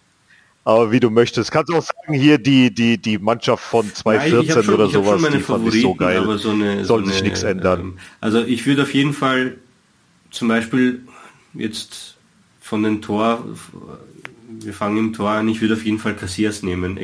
[0.64, 1.50] aber wie du möchtest.
[1.50, 4.74] Kannst du auch sagen, hier die, die, die Mannschaft von Nein, ich 2014 hab schon-
[4.74, 6.18] oder sowas, die fand ich so geil.
[6.18, 7.80] aber so eine, Soll so sich nichts ändern.
[7.80, 9.56] ähm, Also ich würde auf jeden Fall
[10.30, 11.02] zum Beispiel
[11.54, 12.11] jetzt
[12.72, 13.44] von den Tor,
[14.48, 16.96] wir fangen im Tor an, ich würde auf jeden Fall Cassias nehmen.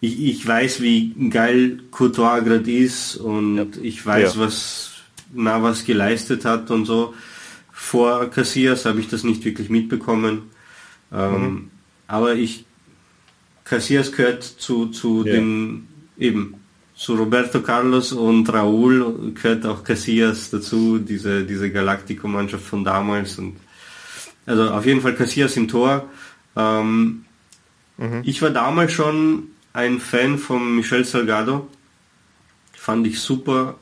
[0.00, 4.40] Ich, ich, weiß, wie geil Courtois gerade ist und ich weiß, Ja.
[4.40, 4.92] was
[5.34, 7.12] Navas geleistet hat und so.
[7.70, 10.44] Vor Cassias habe ich das nicht wirklich mitbekommen.
[11.12, 11.70] Ähm, Mhm.
[12.06, 12.64] Aber ich
[13.64, 15.34] Casillas gehört zu, zu Ja.
[15.34, 16.54] den eben
[16.96, 23.38] zu Roberto Carlos und Raúl gehört auch Casillas dazu, diese, diese Galactico-Mannschaft von damals.
[23.38, 23.56] Und
[24.46, 26.08] also auf jeden Fall Casillas im Tor.
[26.56, 27.24] Ähm,
[28.24, 31.68] Ich war damals schon ein Fan von Michel Salgado.
[32.72, 33.76] Fand ich super.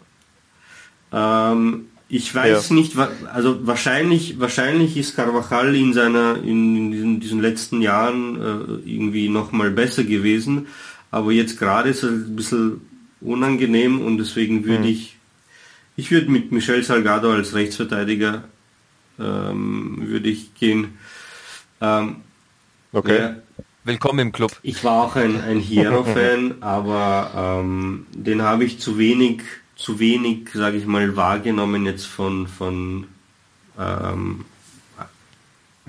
[1.12, 2.74] Ähm, ich weiß Ja.
[2.74, 2.94] nicht,
[3.32, 9.52] also wahrscheinlich, wahrscheinlich ist Carvajal in seiner, in, diesen, diesen letzten Jahren äh, irgendwie noch
[9.52, 10.66] mal besser gewesen,
[11.12, 12.80] aber jetzt gerade ist es ein bisschen
[13.20, 15.16] unangenehm und deswegen würde ich,
[15.96, 18.44] ich würde mit Michel Salgado als Rechtsverteidiger
[19.20, 20.98] ähm, würde ich gehen.
[21.80, 22.16] Ähm,
[22.92, 23.18] Okay.
[23.18, 23.36] ja,
[23.84, 24.51] Willkommen im Club.
[24.62, 29.42] ich war auch ein, ein Hero-Fan, aber ähm, den habe ich zu wenig,
[29.76, 33.06] zu wenig, sage ich mal, wahrgenommen jetzt von von
[33.78, 34.44] ähm,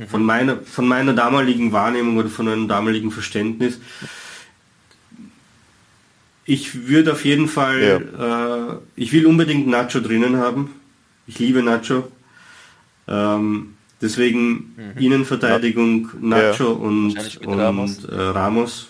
[0.08, 3.80] von meiner von meiner damaligen Wahrnehmung oder von einem damaligen Verständnis.
[6.46, 10.72] Ich würde auf jeden Fall, äh, ich will unbedingt Nacho drinnen haben.
[11.28, 12.12] Ich liebe Nacho.
[13.12, 18.06] Ähm, deswegen Innenverteidigung Nacho und, Wahrscheinlich mit und Ramos.
[18.06, 18.88] Äh, Ramos.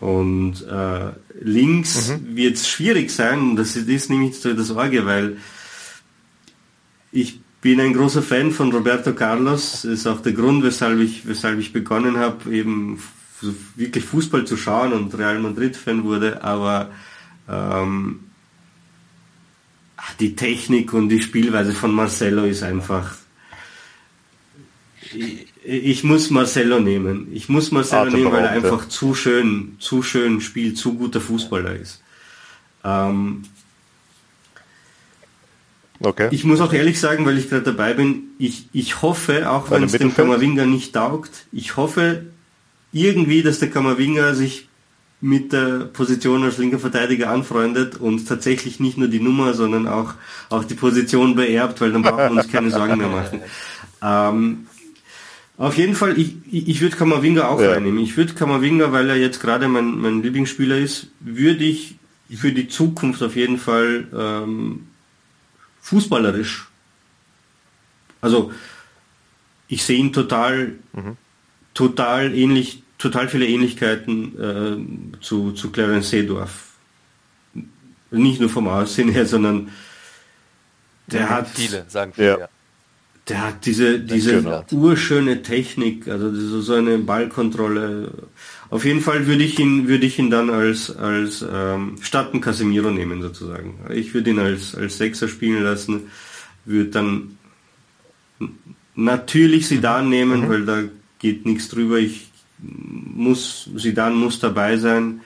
[0.00, 1.10] Und äh,
[1.42, 5.36] links wird es schwierig sein, das ist nämlich so das Orge, weil
[7.12, 9.82] ich bin ein großer Fan von Roberto Carlos.
[9.82, 12.98] Das ist auch der Grund, weshalb ich, weshalb ich begonnen habe, eben
[13.76, 16.42] wirklich Fußball zu schauen und Real Madrid-Fan wurde.
[16.42, 16.90] Aber
[17.48, 18.20] ähm,
[20.20, 23.16] die Technik und die Spielweise von Marcelo ist einfach.
[25.12, 27.28] Ich, ich muss Marcelo nehmen.
[27.32, 31.74] Ich muss Marcelo nehmen, weil er einfach zu schön, zu schön spielt, zu guter Fußballer
[31.76, 32.02] ist.
[32.84, 33.42] Ähm,
[36.02, 36.28] Okay.
[36.30, 39.82] ich muss auch ehrlich sagen, weil ich gerade dabei bin, ich, ich hoffe, auch wenn
[39.82, 40.14] es dem?
[40.14, 42.24] Kammerwinger nicht taugt, ich hoffe
[42.90, 44.69] irgendwie, dass der Kammerwinger sich
[45.20, 50.14] mit der Position als linker Verteidiger anfreundet und tatsächlich nicht nur die Nummer, sondern auch,
[50.48, 53.40] auch die Position beerbt, weil dann brauchen wir uns keine Sorgen mehr machen.
[54.02, 54.66] Ähm,
[55.58, 57.72] auf jeden Fall, ich, ich, würde Kammerwinger auch Ja.
[57.72, 58.02] reinnehmen.
[58.02, 61.96] Ich würde Kammerwinger, weil er jetzt gerade mein, mein Lieblingsspieler ist, würde ich
[62.34, 64.86] für die Zukunft auf jeden Fall ähm,
[65.82, 66.66] fußballerisch.
[68.22, 68.52] Also
[69.68, 70.72] ich sehe ihn total,
[71.74, 76.68] total ähnlich, total viele Ähnlichkeiten äh, zu, zu Clarence Seedorf.
[78.12, 79.70] Nicht nur vom Aussehen her, sondern
[81.06, 82.38] der hat Viele, sagen viele, Ja.
[82.40, 82.48] ja.
[83.28, 84.64] der hat diese, diese Genau.
[84.70, 88.12] urschöne Technik, also so, so eine Ballkontrolle.
[88.68, 92.90] Auf jeden Fall würde ich ihn, würde ich ihn dann als, als ähm, statt Casemiro
[92.90, 93.78] nehmen sozusagen.
[93.92, 96.02] Ich würde ihn als, als Sechser spielen lassen,
[96.64, 97.38] würde dann
[98.94, 100.82] natürlich Sidan nehmen, weil da
[101.18, 101.98] geht nichts drüber.
[101.98, 102.29] Ich
[102.62, 105.20] muss, Sidan muss dabei sein.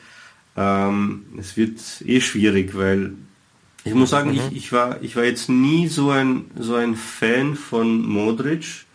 [0.56, 3.15] Ähm, es wird eh schwierig, weil
[3.85, 7.55] ich muss sagen, ich, ich, war, ich war jetzt nie so ein, so ein Fan
[7.55, 8.86] von Modric,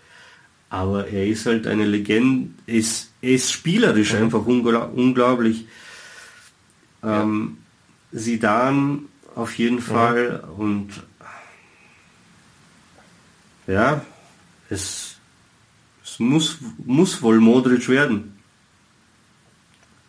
[0.70, 5.66] aber er ist halt eine Legende, er ist, er ist spielerisch einfach ungla unglaublich.
[7.04, 7.58] Ähm,
[8.12, 9.04] Sidan
[9.36, 10.90] auf jeden Fall und
[13.68, 14.04] ja,
[14.70, 15.19] es,
[16.20, 18.34] es muss, muss wohl Modric werden.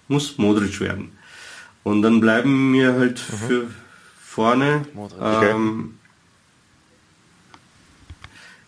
[0.08, 1.12] Muss Modric werden.
[1.84, 3.68] Und dann bleiben mir halt für
[4.20, 4.82] vorne
[5.20, 5.94] ähm,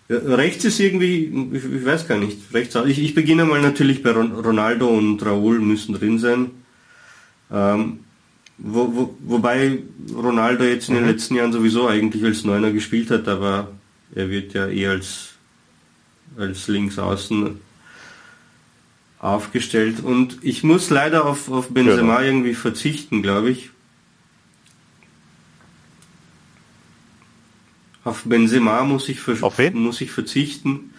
[0.09, 4.02] ja, rechts ist irgendwie, ich, ich weiß gar nicht, rechts, ich, ich beginne mal natürlich
[4.02, 6.51] bei Ron- Ronaldo und Raúl müssen drin sein.
[7.51, 8.01] Ähm,
[8.59, 9.82] wo, wo, wobei
[10.14, 13.73] Ronaldo jetzt in den letzten Jahren sowieso eigentlich als Neuner gespielt hat, aber
[14.14, 15.32] er wird ja eher als,
[16.39, 17.61] als Linksaußen
[19.19, 20.01] aufgestellt.
[20.03, 22.21] Und ich muss leider auf, auf Benzema Genau.
[22.21, 23.71] irgendwie verzichten, glaube ich.
[28.05, 29.75] Auf Benzema muss ich, ver Auf wen?
[29.79, 30.93] muss ich verzichten.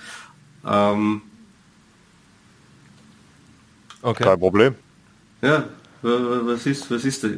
[0.65, 1.22] Ähm,
[4.05, 4.23] Okay.
[4.26, 4.76] Kein Problem.
[5.41, 5.64] ja,
[6.01, 7.31] wa- wa- was ist, was ist der?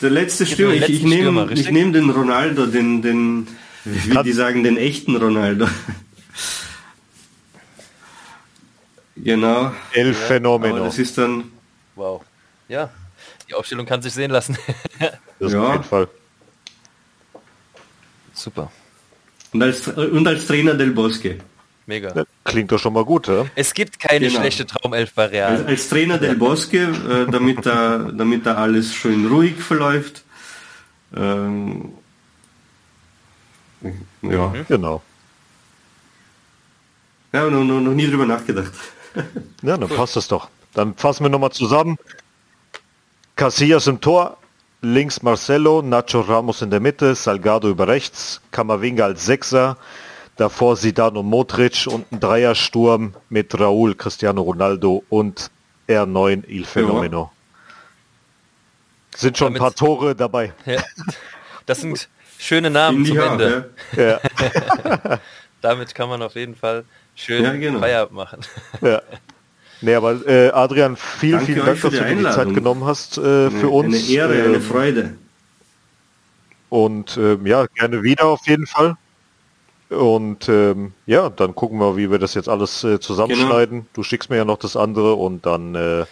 [0.00, 3.48] Der letzte Stürmer, ich, ich nehme nehm den Ronaldo, den, den,
[3.84, 5.66] wie die sagen, den echten Ronaldo.
[9.16, 9.72] Genau.
[9.92, 10.84] El Aber Fenomeno.
[10.84, 11.52] das ist dann,
[11.94, 12.22] Wow.
[12.68, 12.90] Ja,
[13.48, 14.56] die Aufstellung kann sich sehen lassen.
[15.38, 15.62] Das Ja.
[15.62, 16.08] auf jeden Fall.
[18.32, 18.70] Super.
[19.52, 21.38] und als, und als Trainer Del Bosque.
[21.86, 22.12] Mega.
[22.14, 23.46] Ja, Klingt doch schon mal gut, ja?
[23.54, 24.40] Es gibt keine Genau.
[24.40, 25.66] schlechte Traumelf bei Als, Real.
[25.66, 30.22] als Trainer Del Bosque, äh, damit da, damit da alles schön ruhig verläuft.
[31.14, 31.92] Ähm,
[34.22, 35.02] ja, Genau.
[37.32, 38.72] ja noch, noch, noch nie drüber nachgedacht.
[39.62, 40.48] Ja, dann passt es doch.
[40.74, 41.96] Dann fassen wir nochmal zusammen.
[43.36, 44.36] Casillas im Tor,
[44.82, 49.76] links Marcelo, Nacho Ramos in der Mitte, Salgado über rechts, Camavinga als Sechser,
[50.36, 55.50] davor Zidane und Modric und ein Dreiersturm mit Raúl, Cristiano Ronaldo und
[55.88, 57.30] R9 Il Fenomeno.
[59.14, 60.52] Sind schon ein Damit- paar Tore dabei.
[60.66, 60.82] Ja.
[61.66, 63.70] Das sind schöne Namen zum Ende.
[63.96, 64.20] ja.
[64.20, 65.20] Ja,
[65.62, 66.84] Damit kann man auf jeden Fall
[67.16, 67.80] schön Ja, genau.
[67.80, 68.40] Feierabend machen.
[68.80, 69.02] ja.
[69.80, 73.18] Nee, aber äh, Adrian, vielen, Danke vielen Dank, dass du dir die Zeit genommen hast
[73.18, 74.08] äh, für uns.
[74.08, 75.14] Eine Ehre, eine Ähm, Freude.
[76.68, 78.96] Und ähm, ja, gerne wieder auf jeden Fall.
[79.88, 83.80] Und ähm, ja, dann gucken wir, wie wir das jetzt alles äh, zusammenschneiden.
[83.80, 83.90] Genau.
[83.92, 86.06] Du schickst mir ja noch das andere und dann äh,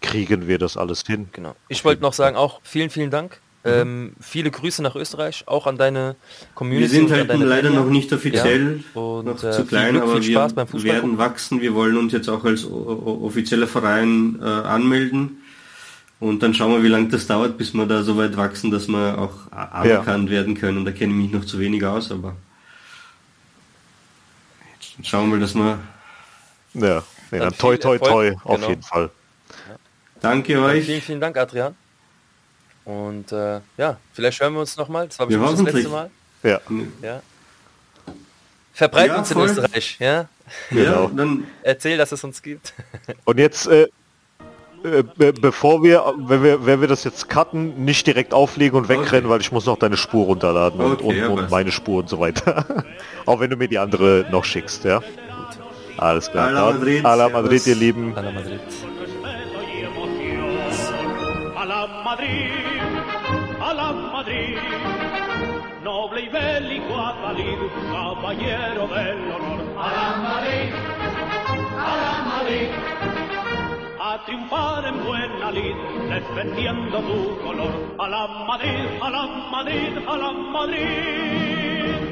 [0.00, 1.28] kriegen wir das alles hin.
[1.32, 1.54] Genau.
[1.68, 3.40] Ich wollte noch sagen, auch vielen, vielen Dank.
[3.66, 6.16] Ähm, viele Grüße nach Österreich, auch an deine
[6.54, 6.92] Community.
[6.92, 7.74] Wir sind halt leider Fans.
[7.74, 10.22] noch nicht offiziell, Ja, und, noch äh, zu klein, Glück, aber
[10.72, 11.60] wir werden wachsen.
[11.60, 15.42] Wir wollen uns jetzt auch als offizieller Verein äh, anmelden.
[16.18, 18.88] Und dann schauen wir, wie lange das dauert, bis wir da so weit wachsen, dass
[18.88, 20.84] wir auch anerkannt werden können.
[20.84, 22.36] Da kenne ich mich noch zu wenig aus, aber
[25.02, 25.78] schauen wir, dass wir.
[26.74, 28.68] Ja, nee, Dann toi toi toi, Erfolg, auf genau.
[28.68, 29.10] jeden Fall.
[30.20, 30.86] Danke euch.
[30.86, 31.74] Vielen, vielen Dank, Adrian.
[32.86, 35.06] Und äh, ja, vielleicht hören wir uns nochmal.
[35.08, 35.90] Das war Ja, bestimmt das letzte.
[35.90, 36.10] Mal.
[36.42, 36.60] Ja,
[37.02, 37.20] Ja.
[38.72, 39.38] Verbreiten Ja, uns in.
[39.38, 40.06] Österreich, ja.
[40.12, 40.28] Ja,
[40.70, 41.08] Genau.
[41.14, 42.72] dann Erzähl, dass es uns gibt.
[43.24, 43.88] und jetzt äh,
[44.84, 48.88] äh, be bevor wir, wenn wir, wenn wir das jetzt cutten, nicht direkt auflegen und
[48.88, 49.28] wegrennen, Okay.
[49.30, 51.50] weil ich muss noch deine Spur runterladen und, Okay, und, ja, und passt.
[51.50, 52.84] meine Spur und so weiter.
[53.26, 55.02] Auch wenn du mir die andere noch schickst, ja?
[55.96, 56.48] Alles klar.
[56.48, 57.42] A la Dann Madrid, A la servus.
[57.42, 58.14] Madrid, ihr Lieben.
[58.14, 58.60] Hala Madrid.
[61.86, 62.50] La Madrid,
[63.60, 64.58] a la Madrid,
[65.84, 67.58] noble y bélico Atalid,
[67.92, 69.60] caballero del honor.
[69.78, 70.72] A la Madrid,
[71.78, 72.68] a la Madrid,
[74.00, 75.76] a triunfar en buena lid,
[76.08, 77.94] defendiendo tu color.
[78.00, 81.96] A la Madrid, a la Madrid, a la Madrid.